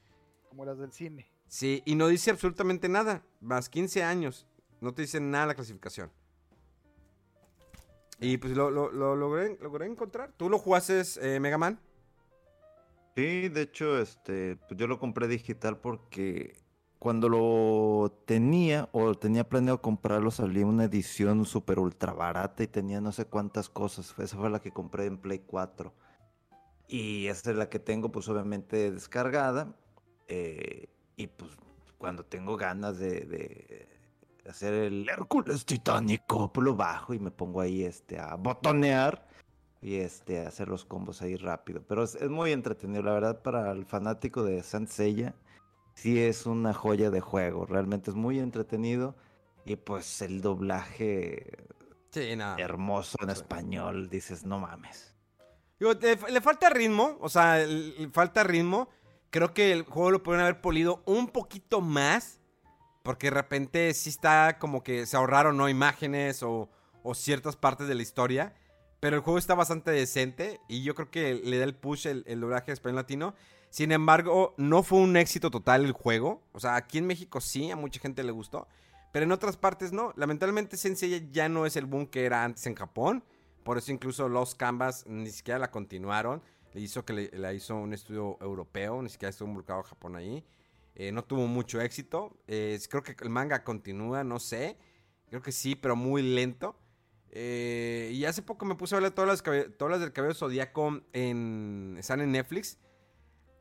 Como 0.47 0.63
las 0.63 0.77
del 0.77 0.91
cine. 0.93 1.28
Sí, 1.49 1.81
y 1.85 1.95
no 1.95 2.07
dice 2.07 2.31
absolutamente 2.31 2.87
nada. 2.87 3.23
Más 3.41 3.67
15 3.69 4.03
años. 4.03 4.47
No 4.81 4.93
te 4.93 5.01
dice 5.01 5.19
nada 5.19 5.47
la 5.47 5.55
clasificación. 5.55 6.11
Y 8.21 8.37
pues 8.37 8.55
lo, 8.55 8.69
lo- 8.69 8.91
lo 8.91 9.15
logré, 9.15 9.57
logré 9.61 9.85
encontrar. 9.87 10.31
¿Tú 10.37 10.49
lo 10.49 10.59
jugaste, 10.59 11.01
eh, 11.21 11.39
Mega 11.39 11.57
Man? 11.57 11.79
Sí, 13.15 13.49
de 13.49 13.63
hecho, 13.63 13.99
este, 13.99 14.55
pues 14.67 14.77
yo 14.79 14.87
lo 14.87 14.99
compré 14.99 15.27
digital 15.27 15.77
porque 15.79 16.55
cuando 16.99 17.27
lo 17.29 18.11
tenía 18.25 18.89
o 18.91 19.15
tenía 19.15 19.47
planeado 19.49 19.81
comprarlo 19.81 20.31
salía 20.31 20.65
una 20.65 20.85
edición 20.85 21.45
súper 21.45 21.79
ultra 21.79 22.13
barata 22.13 22.63
y 22.63 22.67
tenía 22.67 23.01
no 23.01 23.11
sé 23.11 23.25
cuántas 23.25 23.69
cosas. 23.69 24.13
Esa 24.19 24.37
fue 24.37 24.49
la 24.49 24.61
que 24.61 24.71
compré 24.71 25.05
en 25.05 25.17
Play 25.17 25.39
4. 25.39 25.93
Y 26.87 27.27
esta 27.27 27.51
es 27.51 27.57
la 27.57 27.69
que 27.69 27.79
tengo 27.79 28.11
pues 28.11 28.27
obviamente 28.29 28.91
descargada. 28.91 29.75
eh, 30.27 30.89
y 31.19 31.27
pues 31.27 31.51
cuando 31.97 32.23
tengo 32.23 32.55
ganas 32.55 32.97
de, 32.97 33.21
de 33.25 33.87
hacer 34.49 34.73
el 34.73 35.07
Hércules 35.09 35.65
titánico, 35.65 36.51
pues 36.53 36.63
lo 36.63 36.75
bajo 36.77 37.13
y 37.13 37.19
me 37.19 37.29
pongo 37.29 37.59
ahí 37.59 37.83
este, 37.83 38.17
a 38.17 38.35
botonear 38.35 39.27
y 39.81 39.95
este 39.95 40.45
hacer 40.45 40.69
los 40.69 40.85
combos 40.85 41.21
ahí 41.21 41.35
rápido. 41.35 41.83
Pero 41.85 42.03
es, 42.03 42.15
es 42.15 42.29
muy 42.29 42.53
entretenido, 42.53 43.03
la 43.03 43.11
verdad, 43.11 43.41
para 43.41 43.69
el 43.71 43.85
fanático 43.85 44.43
de 44.43 44.63
Saint 44.63 44.87
Seiya, 44.87 45.35
sí 45.93 46.19
es 46.21 46.45
una 46.45 46.73
joya 46.73 47.09
de 47.11 47.19
juego. 47.19 47.65
Realmente 47.65 48.11
es 48.11 48.15
muy 48.15 48.39
entretenido. 48.39 49.15
Y 49.65 49.75
pues 49.75 50.21
el 50.21 50.41
doblaje 50.41 51.67
Sí, 52.11 52.33
nada. 52.37 52.55
hermoso 52.57 53.17
en 53.21 53.29
español, 53.29 54.09
dices, 54.09 54.45
no 54.45 54.57
mames. 54.59 55.15
Digo, 55.79 55.93
le, 55.93 56.17
le 56.31 56.41
falta 56.41 56.69
ritmo, 56.69 57.17
o 57.19 57.27
sea, 57.27 57.57
le, 57.57 57.67
le 57.99 58.09
falta 58.09 58.43
ritmo. 58.45 58.89
Creo 59.29 59.53
que 59.53 59.71
el 59.71 59.83
juego 59.83 60.11
lo 60.11 60.23
pueden 60.23 60.41
haber 60.41 60.61
polido 60.61 61.01
un 61.05 61.27
poquito 61.27 61.81
más. 61.81 62.39
Porque 63.03 63.27
de 63.27 63.31
repente 63.31 63.93
sí 63.93 64.09
está 64.09 64.57
como 64.59 64.83
que 64.83 65.05
se 65.05 65.17
ahorraron, 65.17 65.57
¿no? 65.57 65.69
Imágenes 65.69 66.43
o, 66.43 66.69
ciertas 67.13 67.55
partes 67.55 67.87
de 67.87 67.95
la 67.95 68.01
historia. 68.01 68.53
Pero 68.99 69.15
el 69.15 69.21
juego 69.21 69.39
está 69.39 69.55
bastante 69.55 69.91
decente. 69.91 70.59
Y 70.67 70.83
yo 70.83 70.95
creo 70.95 71.09
que 71.09 71.33
le 71.35 71.57
da 71.57 71.63
el 71.63 71.75
push 71.75 72.07
el, 72.07 72.23
el 72.27 72.39
doblaje 72.39 72.71
español 72.71 72.97
latino. 72.97 73.35
Sin 73.69 73.91
embargo, 73.91 74.55
no 74.57 74.83
fue 74.83 74.99
un 74.99 75.15
éxito 75.15 75.51
total 75.51 75.85
el 75.85 75.91
juego. 75.91 76.43
O 76.51 76.59
sea, 76.59 76.75
aquí 76.75 76.97
en 76.97 77.07
México 77.07 77.39
sí, 77.39 77.71
a 77.71 77.75
mucha 77.75 77.99
gente 77.99 78.23
le 78.23 78.31
gustó. 78.31 78.67
Pero 79.11 79.25
en 79.25 79.31
otras 79.31 79.57
partes 79.57 79.91
no. 79.91 80.13
Lamentablemente 80.15 80.77
Sensei 80.77 81.29
ya 81.31 81.49
no 81.49 81.65
es 81.65 81.75
el 81.75 81.85
boom 81.85 82.07
que 82.07 82.25
era 82.25 82.43
antes 82.43 82.65
en 82.67 82.75
Japón. 82.75 83.23
Por 83.63 83.77
eso 83.77 83.91
incluso 83.91 84.29
Los 84.29 84.55
Canvas 84.55 85.05
ni 85.07 85.29
siquiera 85.31 85.59
la 85.59 85.71
continuaron. 85.71 86.41
Hizo 86.79 87.05
que 87.05 87.13
le- 87.13 87.31
la 87.37 87.53
hizo 87.53 87.75
un 87.75 87.93
estudio 87.93 88.37
europeo. 88.41 89.01
Ni 89.01 89.09
siquiera 89.09 89.29
estuvo 89.29 89.47
involucrado 89.49 89.83
Japón 89.83 90.15
ahí. 90.15 90.43
Eh, 90.95 91.11
no 91.11 91.23
tuvo 91.23 91.45
mucho 91.47 91.79
éxito. 91.81 92.37
Eh, 92.47 92.79
creo 92.89 93.03
que 93.03 93.15
el 93.21 93.29
manga 93.29 93.63
continúa, 93.63 94.23
no 94.23 94.39
sé. 94.39 94.77
Creo 95.29 95.41
que 95.41 95.51
sí, 95.51 95.75
pero 95.75 95.95
muy 95.95 96.21
lento. 96.21 96.75
Eh, 97.31 98.09
y 98.13 98.25
hace 98.25 98.41
poco 98.41 98.65
me 98.65 98.75
puse 98.75 98.95
a 98.95 98.99
ver 98.99 99.11
todas 99.11 99.29
las, 99.29 99.43
todas 99.77 99.91
las 99.91 99.99
del 100.01 100.11
cabello 100.13 100.33
zodiaco 100.33 101.01
en, 101.13 101.95
están 101.99 102.21
en 102.21 102.31
Netflix. 102.31 102.77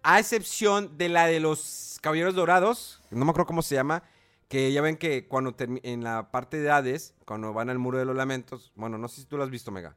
A 0.02 0.18
excepción 0.20 0.96
de 0.96 1.08
la 1.10 1.26
de 1.26 1.40
los 1.40 1.98
caballeros 2.00 2.34
dorados. 2.34 3.02
No 3.10 3.24
me 3.24 3.30
acuerdo 3.30 3.46
cómo 3.46 3.62
se 3.62 3.74
llama. 3.74 4.02
Que 4.48 4.72
ya 4.72 4.80
ven 4.80 4.96
que 4.96 5.28
cuando 5.28 5.54
en 5.58 6.02
la 6.02 6.30
parte 6.30 6.58
de 6.58 6.70
Hades, 6.70 7.14
cuando 7.26 7.52
van 7.52 7.68
al 7.68 7.78
muro 7.78 7.98
de 7.98 8.06
los 8.06 8.16
lamentos. 8.16 8.72
Bueno, 8.74 8.96
no 8.96 9.06
sé 9.08 9.20
si 9.20 9.26
tú 9.26 9.36
lo 9.36 9.42
has 9.44 9.50
visto, 9.50 9.70
Mega. 9.70 9.94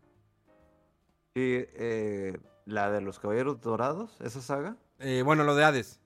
Y 1.34 1.64
eh, 1.74 2.38
la 2.72 2.90
de 2.90 3.02
los 3.02 3.20
Caballeros 3.20 3.62
Dorados, 3.62 4.18
esa 4.22 4.42
saga. 4.42 4.78
Eh, 5.00 5.22
bueno, 5.24 5.44
lo 5.44 5.56
de 5.56 5.64
Hades. 5.64 6.00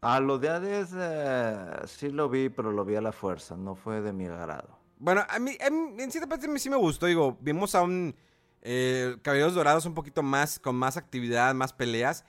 Ah, 0.00 0.20
lo 0.20 0.38
de 0.38 0.48
Hades 0.48 0.90
eh, 0.96 1.66
sí 1.86 2.10
lo 2.10 2.28
vi, 2.28 2.48
pero 2.48 2.72
lo 2.72 2.84
vi 2.84 2.96
a 2.96 3.00
la 3.00 3.12
fuerza, 3.12 3.56
no 3.56 3.74
fue 3.74 4.00
de 4.00 4.12
mi 4.12 4.26
agrado. 4.26 4.78
Bueno, 4.98 5.24
a 5.28 5.38
mí, 5.38 5.56
a 5.64 5.70
mí, 5.70 6.02
en 6.02 6.10
cierta 6.10 6.28
parte 6.28 6.46
a 6.46 6.48
mí 6.48 6.58
sí 6.58 6.70
me 6.70 6.76
gustó. 6.76 7.06
Digo, 7.06 7.36
vimos 7.40 7.74
a 7.74 7.82
un 7.82 8.14
eh, 8.62 9.16
Caballeros 9.22 9.54
Dorados 9.54 9.86
un 9.86 9.94
poquito 9.94 10.22
más, 10.22 10.58
con 10.58 10.76
más 10.76 10.96
actividad, 10.96 11.54
más 11.54 11.72
peleas. 11.72 12.24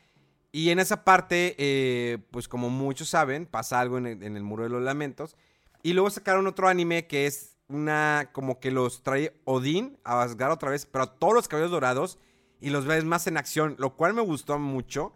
Y 0.51 0.69
en 0.69 0.79
esa 0.79 1.03
parte, 1.03 1.55
eh, 1.57 2.19
pues 2.31 2.47
como 2.47 2.69
muchos 2.69 3.09
saben, 3.09 3.45
pasa 3.45 3.79
algo 3.79 3.97
en 3.97 4.07
el, 4.07 4.23
en 4.23 4.35
el 4.35 4.43
Muro 4.43 4.63
de 4.63 4.69
los 4.69 4.81
Lamentos. 4.81 5.35
Y 5.83 5.93
luego 5.93 6.09
sacaron 6.09 6.47
otro 6.47 6.67
anime 6.67 7.07
que 7.07 7.27
es 7.27 7.57
una. 7.67 8.29
como 8.33 8.59
que 8.59 8.71
los 8.71 9.03
trae 9.03 9.39
Odín 9.45 9.97
a 10.03 10.21
Asgard 10.21 10.51
otra 10.51 10.71
vez, 10.71 10.85
pero 10.85 11.03
a 11.03 11.13
todos 11.15 11.33
los 11.33 11.47
caballos 11.47 11.71
dorados 11.71 12.17
y 12.59 12.69
los 12.69 12.85
ves 12.85 13.05
más 13.05 13.27
en 13.27 13.37
acción, 13.37 13.75
lo 13.77 13.95
cual 13.95 14.13
me 14.13 14.21
gustó 14.21 14.59
mucho. 14.59 15.13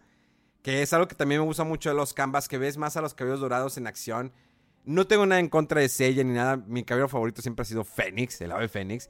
Que 0.61 0.83
es 0.83 0.93
algo 0.93 1.07
que 1.07 1.15
también 1.15 1.41
me 1.41 1.47
gusta 1.47 1.63
mucho 1.63 1.89
de 1.89 1.95
los 1.95 2.13
canvas, 2.13 2.47
que 2.47 2.59
ves 2.59 2.77
más 2.77 2.95
a 2.95 3.01
los 3.01 3.15
caballos 3.15 3.39
dorados 3.39 3.77
en 3.77 3.87
acción. 3.87 4.31
No 4.83 5.07
tengo 5.07 5.25
nada 5.25 5.39
en 5.39 5.49
contra 5.49 5.81
de 5.81 5.89
Seiya 5.89 6.23
ni 6.23 6.33
nada. 6.33 6.57
Mi 6.57 6.83
cabello 6.83 7.07
favorito 7.07 7.41
siempre 7.41 7.63
ha 7.63 7.65
sido 7.65 7.83
Fénix, 7.83 8.39
el 8.41 8.51
ave 8.51 8.67
Fénix. 8.67 9.09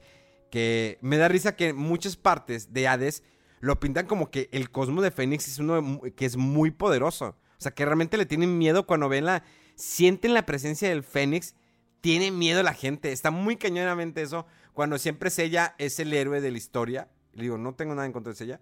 Que 0.50 0.98
me 1.02 1.18
da 1.18 1.28
risa 1.28 1.56
que 1.56 1.68
en 1.68 1.76
muchas 1.76 2.16
partes 2.16 2.72
de 2.72 2.88
Hades 2.88 3.22
lo 3.60 3.78
pintan 3.80 4.06
como 4.06 4.30
que 4.30 4.48
el 4.52 4.70
cosmo 4.70 5.02
de 5.02 5.10
Fénix 5.10 5.46
es 5.48 5.58
uno 5.58 6.00
que 6.16 6.26
es 6.26 6.36
muy 6.36 6.70
poderoso. 6.70 7.36
O 7.58 7.62
sea, 7.62 7.72
que 7.72 7.84
realmente 7.84 8.16
le 8.16 8.26
tienen 8.26 8.58
miedo 8.58 8.86
cuando 8.86 9.08
ven 9.08 9.24
la. 9.26 9.44
Sienten 9.74 10.34
la 10.34 10.46
presencia 10.46 10.88
del 10.88 11.02
Fénix. 11.02 11.54
Tiene 12.00 12.30
miedo 12.30 12.62
la 12.62 12.74
gente. 12.74 13.12
Está 13.12 13.30
muy 13.30 13.56
cañonamente 13.56 14.22
eso. 14.22 14.46
Cuando 14.72 14.98
siempre 14.98 15.30
Seiya 15.30 15.74
es 15.78 15.98
el 16.00 16.12
héroe 16.12 16.40
de 16.40 16.50
la 16.50 16.58
historia. 16.58 17.08
Le 17.34 17.42
digo, 17.42 17.58
no 17.58 17.74
tengo 17.74 17.94
nada 17.94 18.06
en 18.06 18.12
contra 18.12 18.32
de 18.32 18.36
Seiya. 18.36 18.60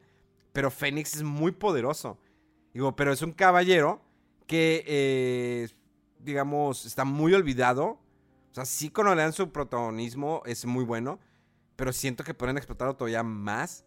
Pero 0.53 0.71
Fénix 0.71 1.17
es 1.17 1.23
muy 1.23 1.53
poderoso. 1.53 2.19
Digo, 2.73 2.95
pero 2.97 3.13
es 3.13 3.23
un 3.23 3.33
caballero 3.33 4.01
que, 4.47 4.85
eh, 4.87 5.69
digamos, 6.19 6.85
está 6.87 7.05
muy 7.05 7.35
olvidado. 7.35 8.01
O 8.51 8.55
sea, 8.55 8.65
sí 8.65 8.91
cuando 8.91 9.15
le 9.15 9.23
dan 9.23 9.33
su 9.33 9.51
protagonismo 9.51 10.43
es 10.47 10.65
muy 10.67 10.85
bueno. 10.85 11.19
Pero 11.77 11.93
siento 11.93 12.25
que 12.25 12.35
pueden 12.35 12.57
explotarlo 12.57 12.97
todavía 12.97 13.23
más. 13.23 13.85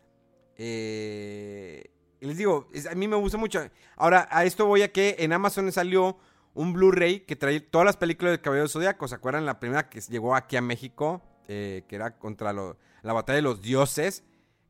Eh, 0.56 1.92
les 2.20 2.38
digo, 2.38 2.70
a 2.90 2.96
mí 2.96 3.08
me 3.08 3.16
gusta 3.16 3.38
mucho. 3.38 3.62
Ahora, 3.96 4.28
a 4.32 4.46
esto 4.46 4.66
voy 4.66 4.82
a 4.82 4.92
que 4.92 5.18
en 5.20 5.34
Amazon 5.34 5.72
salió 5.72 6.18
un 6.54 6.74
Blu-ray 6.74 7.22
que 7.22 7.36
trae 7.36 7.60
todas 7.60 7.86
las 7.86 7.98
películas 7.98 8.32
del 8.32 8.42
Caballero 8.42 8.68
Zodíaco. 8.68 9.08
¿Se 9.08 9.16
acuerdan 9.16 9.46
la 9.46 9.60
primera 9.60 9.90
que 9.90 10.00
llegó 10.02 10.36
aquí 10.36 10.56
a 10.56 10.62
México? 10.62 11.22
Eh, 11.48 11.84
que 11.88 11.96
era 11.98 12.18
contra 12.18 12.54
la 12.54 13.14
batalla 13.14 13.36
de 13.36 13.42
los 13.42 13.62
dioses. 13.62 14.24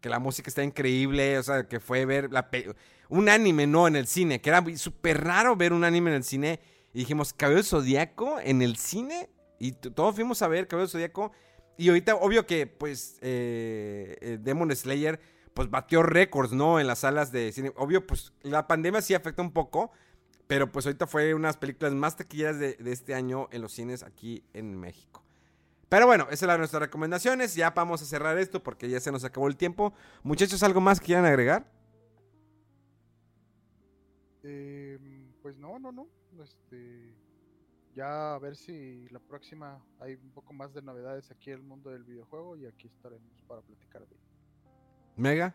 Que 0.03 0.09
la 0.09 0.19
música 0.19 0.49
está 0.49 0.61
increíble. 0.61 1.37
O 1.37 1.43
sea, 1.43 1.63
que 1.63 1.79
fue 1.79 2.05
ver 2.05 2.29
la 2.29 2.49
un 3.07 3.29
anime, 3.29 3.67
no 3.67 3.87
en 3.87 3.95
el 3.95 4.05
cine. 4.05 4.41
Que 4.41 4.49
era 4.49 4.61
súper 4.75 5.23
raro 5.23 5.55
ver 5.55 5.71
un 5.71 5.85
anime 5.85 6.09
en 6.09 6.17
el 6.17 6.23
cine. 6.25 6.59
Y 6.93 6.99
dijimos, 6.99 7.31
Caballero 7.31 7.63
Zodíaco 7.63 8.37
en 8.41 8.61
el 8.61 8.75
cine. 8.75 9.29
Y 9.59 9.71
todos 9.71 10.15
fuimos 10.15 10.41
a 10.41 10.49
ver 10.49 10.67
Caballero 10.67 10.89
Zodíaco. 10.89 11.31
Y 11.77 11.87
ahorita, 11.87 12.15
obvio 12.15 12.45
que, 12.45 12.67
pues, 12.67 13.17
eh, 13.21 14.17
eh, 14.19 14.37
Demon 14.41 14.75
Slayer, 14.75 15.21
pues, 15.53 15.69
batió 15.69 16.03
récords, 16.03 16.51
¿no? 16.51 16.81
En 16.81 16.87
las 16.87 16.99
salas 16.99 17.31
de 17.31 17.53
cine. 17.53 17.71
Obvio, 17.77 18.05
pues, 18.05 18.33
la 18.41 18.67
pandemia 18.67 19.01
sí 19.01 19.13
afecta 19.13 19.41
un 19.41 19.53
poco. 19.53 19.93
Pero, 20.47 20.69
pues, 20.69 20.85
ahorita 20.85 21.07
fue 21.07 21.33
unas 21.33 21.55
películas 21.55 21.93
más 21.93 22.17
taquilleras 22.17 22.59
de, 22.59 22.73
de 22.73 22.91
este 22.91 23.15
año 23.15 23.47
en 23.53 23.61
los 23.61 23.71
cines 23.71 24.03
aquí 24.03 24.43
en 24.51 24.77
México. 24.77 25.22
Pero 25.93 26.07
bueno, 26.07 26.25
esas 26.31 26.41
eran 26.41 26.57
nuestras 26.57 26.81
recomendaciones. 26.81 27.53
Ya 27.53 27.69
vamos 27.69 28.01
a 28.01 28.05
cerrar 28.05 28.35
esto 28.39 28.63
porque 28.63 28.89
ya 28.89 28.99
se 28.99 29.11
nos 29.11 29.23
acabó 29.25 29.47
el 29.47 29.55
tiempo. 29.55 29.93
Muchachos, 30.23 30.63
¿algo 30.63 30.81
más 30.81 30.99
que 30.99 31.05
quieran 31.05 31.23
agregar? 31.23 31.71
Eh, 34.41 34.97
pues 35.43 35.55
no, 35.55 35.77
no, 35.77 35.91
no. 35.91 36.07
Este, 36.41 37.13
ya 37.93 38.33
a 38.33 38.39
ver 38.39 38.55
si 38.55 39.07
la 39.09 39.19
próxima 39.19 39.85
hay 39.99 40.15
un 40.15 40.31
poco 40.31 40.51
más 40.51 40.73
de 40.73 40.81
novedades 40.81 41.29
aquí 41.29 41.51
en 41.51 41.57
el 41.57 41.63
mundo 41.63 41.91
del 41.91 42.03
videojuego 42.03 42.57
y 42.57 42.65
aquí 42.65 42.87
estaremos 42.87 43.43
para 43.47 43.61
platicar 43.61 44.01
de 44.01 44.15
ello. 44.15 44.25
Mega. 45.15 45.53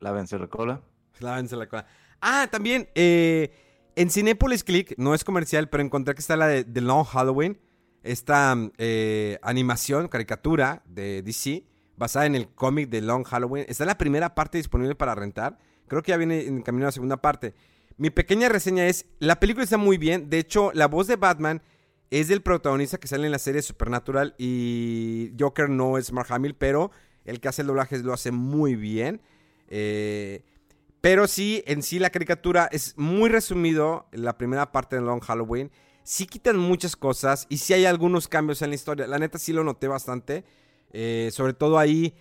Lávense 0.00 0.36
la 0.36 0.48
cola. 0.48 0.82
Lávense 1.20 1.54
la 1.54 1.68
cola. 1.68 1.86
Ah, 2.20 2.48
también, 2.50 2.88
eh, 2.96 3.52
en 3.94 4.10
Cinepolis 4.10 4.64
Click, 4.64 4.98
no 4.98 5.14
es 5.14 5.22
comercial, 5.22 5.68
pero 5.68 5.84
encontré 5.84 6.12
que 6.12 6.20
está 6.22 6.36
la 6.36 6.48
de 6.48 6.64
The 6.64 6.80
Long 6.80 7.04
Halloween. 7.04 7.56
Esta 8.02 8.56
eh, 8.78 9.38
animación, 9.42 10.08
caricatura 10.08 10.82
de 10.86 11.22
DC, 11.22 11.64
basada 11.96 12.26
en 12.26 12.34
el 12.34 12.48
cómic 12.48 12.88
de 12.88 13.00
Long 13.00 13.24
Halloween. 13.24 13.64
Está 13.68 13.84
la 13.84 13.98
primera 13.98 14.34
parte 14.34 14.58
disponible 14.58 14.94
para 14.94 15.14
rentar. 15.14 15.58
Creo 15.86 16.02
que 16.02 16.10
ya 16.10 16.16
viene 16.16 16.46
en 16.46 16.62
camino 16.62 16.86
a 16.86 16.88
la 16.88 16.92
segunda 16.92 17.18
parte. 17.18 17.54
Mi 17.96 18.10
pequeña 18.10 18.48
reseña 18.48 18.86
es, 18.86 19.06
la 19.18 19.38
película 19.38 19.64
está 19.64 19.76
muy 19.76 19.98
bien. 19.98 20.30
De 20.30 20.38
hecho, 20.38 20.72
la 20.74 20.86
voz 20.86 21.06
de 21.06 21.16
Batman 21.16 21.62
es 22.10 22.28
del 22.28 22.42
protagonista 22.42 22.98
que 22.98 23.08
sale 23.08 23.26
en 23.26 23.32
la 23.32 23.38
serie 23.38 23.62
Supernatural 23.62 24.34
y 24.36 25.32
Joker 25.38 25.70
no 25.70 25.96
es 25.96 26.12
Mark 26.12 26.26
Hamill, 26.30 26.54
pero 26.54 26.90
el 27.24 27.40
que 27.40 27.48
hace 27.48 27.62
el 27.62 27.68
doblaje 27.68 27.98
lo 27.98 28.12
hace 28.12 28.32
muy 28.32 28.74
bien. 28.74 29.20
Eh, 29.68 30.42
pero 31.00 31.26
sí, 31.26 31.62
en 31.66 31.82
sí 31.82 31.98
la 31.98 32.10
caricatura 32.10 32.68
es 32.70 32.96
muy 32.96 33.28
resumido, 33.28 34.08
la 34.12 34.36
primera 34.36 34.72
parte 34.72 34.96
de 34.96 35.02
Long 35.02 35.20
Halloween. 35.20 35.70
Sí 36.04 36.26
quitan 36.26 36.56
muchas 36.58 36.96
cosas 36.96 37.46
y 37.48 37.58
sí 37.58 37.74
hay 37.74 37.84
algunos 37.84 38.28
cambios 38.28 38.62
en 38.62 38.70
la 38.70 38.74
historia. 38.74 39.06
La 39.06 39.18
neta 39.18 39.38
sí 39.38 39.52
lo 39.52 39.64
noté 39.64 39.88
bastante. 39.88 40.44
Eh, 40.92 41.30
sobre 41.32 41.54
todo 41.54 41.78
ahí 41.78 42.14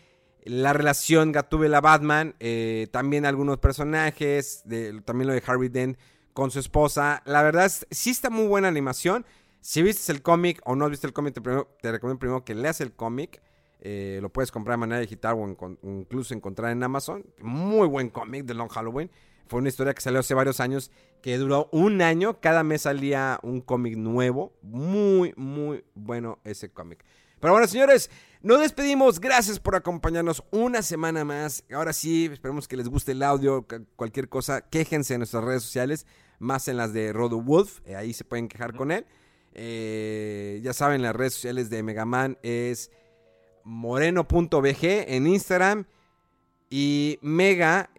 la 0.44 0.74
relación 0.74 1.32
Gatúbela-Batman. 1.32 2.36
eh, 2.40 2.88
también 2.92 3.26
algunos 3.26 3.58
personajes. 3.58 4.64
también 5.06 5.28
lo 5.28 5.34
de 5.34 5.44
Harvey 5.46 5.70
Dent 5.70 5.98
con 6.34 6.52
su 6.52 6.60
esposa. 6.60 7.22
La 7.26 7.44
verdad 7.44 7.66
es, 7.66 7.86
sí 7.92 8.10
está 8.10 8.30
muy 8.30 8.48
buena 8.48 8.68
animación. 8.68 9.26
Si 9.62 9.82
viste 9.84 10.12
el 10.12 10.22
cómic 10.22 10.60
o 10.66 10.76
no 10.76 10.86
has 10.86 10.92
visto 10.92 11.08
el 11.08 11.14
cómic, 11.14 11.36
te, 11.36 11.92
recomiendo 11.92 12.20
primero 12.20 12.44
que 12.44 12.56
leas 12.56 12.82
el 12.82 12.94
cómic. 12.94 13.42
Eh, 13.80 14.20
lo 14.22 14.30
puedes 14.30 14.52
comprar 14.52 14.78
de 14.78 14.80
manera 14.80 15.02
digital 15.02 15.36
o 15.38 15.78
incluso 15.84 16.34
encontrar 16.34 16.72
en 16.72 16.84
Amazon. 16.84 17.26
Muy 17.40 17.88
buen 17.88 18.10
cómic 18.10 18.46
de 18.46 18.54
Long 18.54 18.70
Halloween. 18.70 19.12
Fue 19.52 19.60
una 19.60 19.68
historia 19.68 19.94
que 19.94 20.00
salió 20.00 20.22
hace 20.22 20.34
varios 20.34 20.62
años, 20.62 20.92
que 21.22 21.38
duró 21.38 21.68
un 21.74 22.02
año. 22.02 22.40
Cada 22.40 22.64
mes 22.64 22.84
salía 22.84 23.38
un 23.44 23.60
cómic 23.60 23.98
nuevo. 23.98 24.54
Muy, 24.62 25.34
muy 25.36 25.84
bueno 25.94 26.40
ese 26.46 26.70
cómic. 26.72 27.04
Pero 27.42 27.52
bueno, 27.52 27.68
señores, 27.68 28.10
nos 28.42 28.62
despedimos. 28.62 29.20
Gracias 29.20 29.60
por 29.60 29.76
acompañarnos 29.76 30.42
una 30.52 30.82
semana 30.82 31.26
más. 31.26 31.66
Ahora 31.70 31.92
sí, 31.92 32.30
esperemos 32.32 32.66
que 32.66 32.78
les 32.78 32.88
guste 32.88 33.12
el 33.12 33.24
audio. 33.24 33.68
cu- 33.68 33.86
Cualquier 33.98 34.30
cosa, 34.30 34.62
quéjense 34.62 35.16
en 35.16 35.20
nuestras 35.20 35.44
redes 35.44 35.64
sociales, 35.64 36.06
más 36.40 36.70
en 36.70 36.78
las 36.78 36.94
de 36.94 37.12
Rodo 37.12 37.42
Wolf. 37.42 37.82
eh, 37.84 37.98
ahí 37.98 38.14
se 38.14 38.24
pueden 38.24 38.48
quejar 38.48 38.74
con 38.74 38.90
él. 38.92 39.06
Eh, 39.54 40.62
ya 40.64 40.72
saben, 40.72 41.02
las 41.02 41.14
redes 41.14 41.34
sociales 41.34 41.70
de 41.70 41.84
Megaman 41.84 42.38
es 42.42 42.90
moreno.bg 43.66 44.84
en 45.14 45.28
Instagram 45.28 45.86
y 46.72 47.20
mega-fdc 47.22 47.92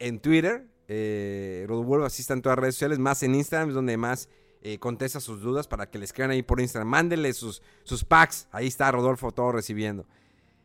en 0.00 0.20
Twitter. 0.20 0.66
Eh, 0.88 1.64
Rodolfo, 1.66 2.04
así 2.04 2.22
están 2.22 2.42
todas 2.42 2.56
las 2.58 2.62
redes 2.62 2.74
sociales, 2.76 2.98
más 2.98 3.22
en 3.22 3.34
Instagram, 3.34 3.70
es 3.70 3.74
donde 3.74 3.96
más 3.96 4.28
eh, 4.62 4.78
contesta 4.78 5.18
sus 5.18 5.40
dudas 5.40 5.66
para 5.66 5.90
que 5.90 5.98
le 5.98 6.04
escriban 6.04 6.30
ahí 6.30 6.42
por 6.42 6.60
Instagram. 6.60 6.88
Mándenle 6.88 7.32
sus, 7.32 7.62
sus 7.84 8.04
packs, 8.04 8.46
ahí 8.52 8.66
está 8.68 8.92
Rodolfo 8.92 9.32
todo 9.32 9.50
recibiendo. 9.50 10.06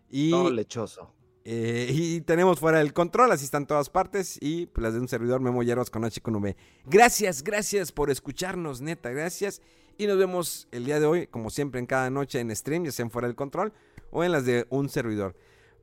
Y, 0.10 0.32
Todo 0.32 0.52
lechoso. 0.52 1.14
eh, 1.46 1.88
y 1.90 2.20
tenemos 2.22 2.60
fuera 2.60 2.80
del 2.80 2.92
control, 2.92 3.32
así 3.32 3.46
están 3.46 3.66
todas 3.66 3.90
partes. 3.90 4.38
Y 4.42 4.66
pues, 4.66 4.84
las 4.84 4.94
de 4.94 5.00
un 5.00 5.08
servidor, 5.08 5.40
Memo 5.40 5.64
Hierbas 5.64 5.90
con 5.90 6.04
H 6.04 6.20
con 6.20 6.36
V. 6.36 6.58
Gracias, 6.86 7.44
gracias 7.44 7.94
por 7.94 8.12
escucharnos, 8.12 8.82
neta, 8.82 9.10
gracias. 9.12 9.62
Y 9.98 10.06
nos 10.06 10.18
vemos 10.18 10.68
el 10.72 10.84
día 10.84 11.00
de 11.00 11.06
hoy, 11.06 11.28
como 11.28 11.50
siempre, 11.50 11.80
en 11.80 11.86
cada 11.86 12.10
noche 12.10 12.42
en 12.42 12.54
stream, 12.54 12.84
ya 12.84 12.92
sean 12.92 13.10
fuera 13.10 13.30
del 13.30 13.38
control 13.38 13.72
o 14.10 14.26
en 14.26 14.34
las 14.34 14.46
de 14.46 14.66
un 14.70 14.90
servidor. 14.90 15.34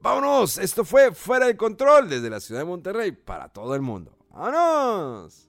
Vámonos, 0.00 0.58
esto 0.58 0.84
fue 0.84 1.12
Fuera 1.12 1.46
del 1.46 1.56
Control 1.56 2.08
desde 2.08 2.30
la 2.30 2.40
ciudad 2.40 2.60
de 2.60 2.66
Monterrey 2.66 3.12
para 3.12 3.48
todo 3.48 3.74
el 3.74 3.82
mundo. 3.82 4.16
¡Vámonos! 4.30 5.48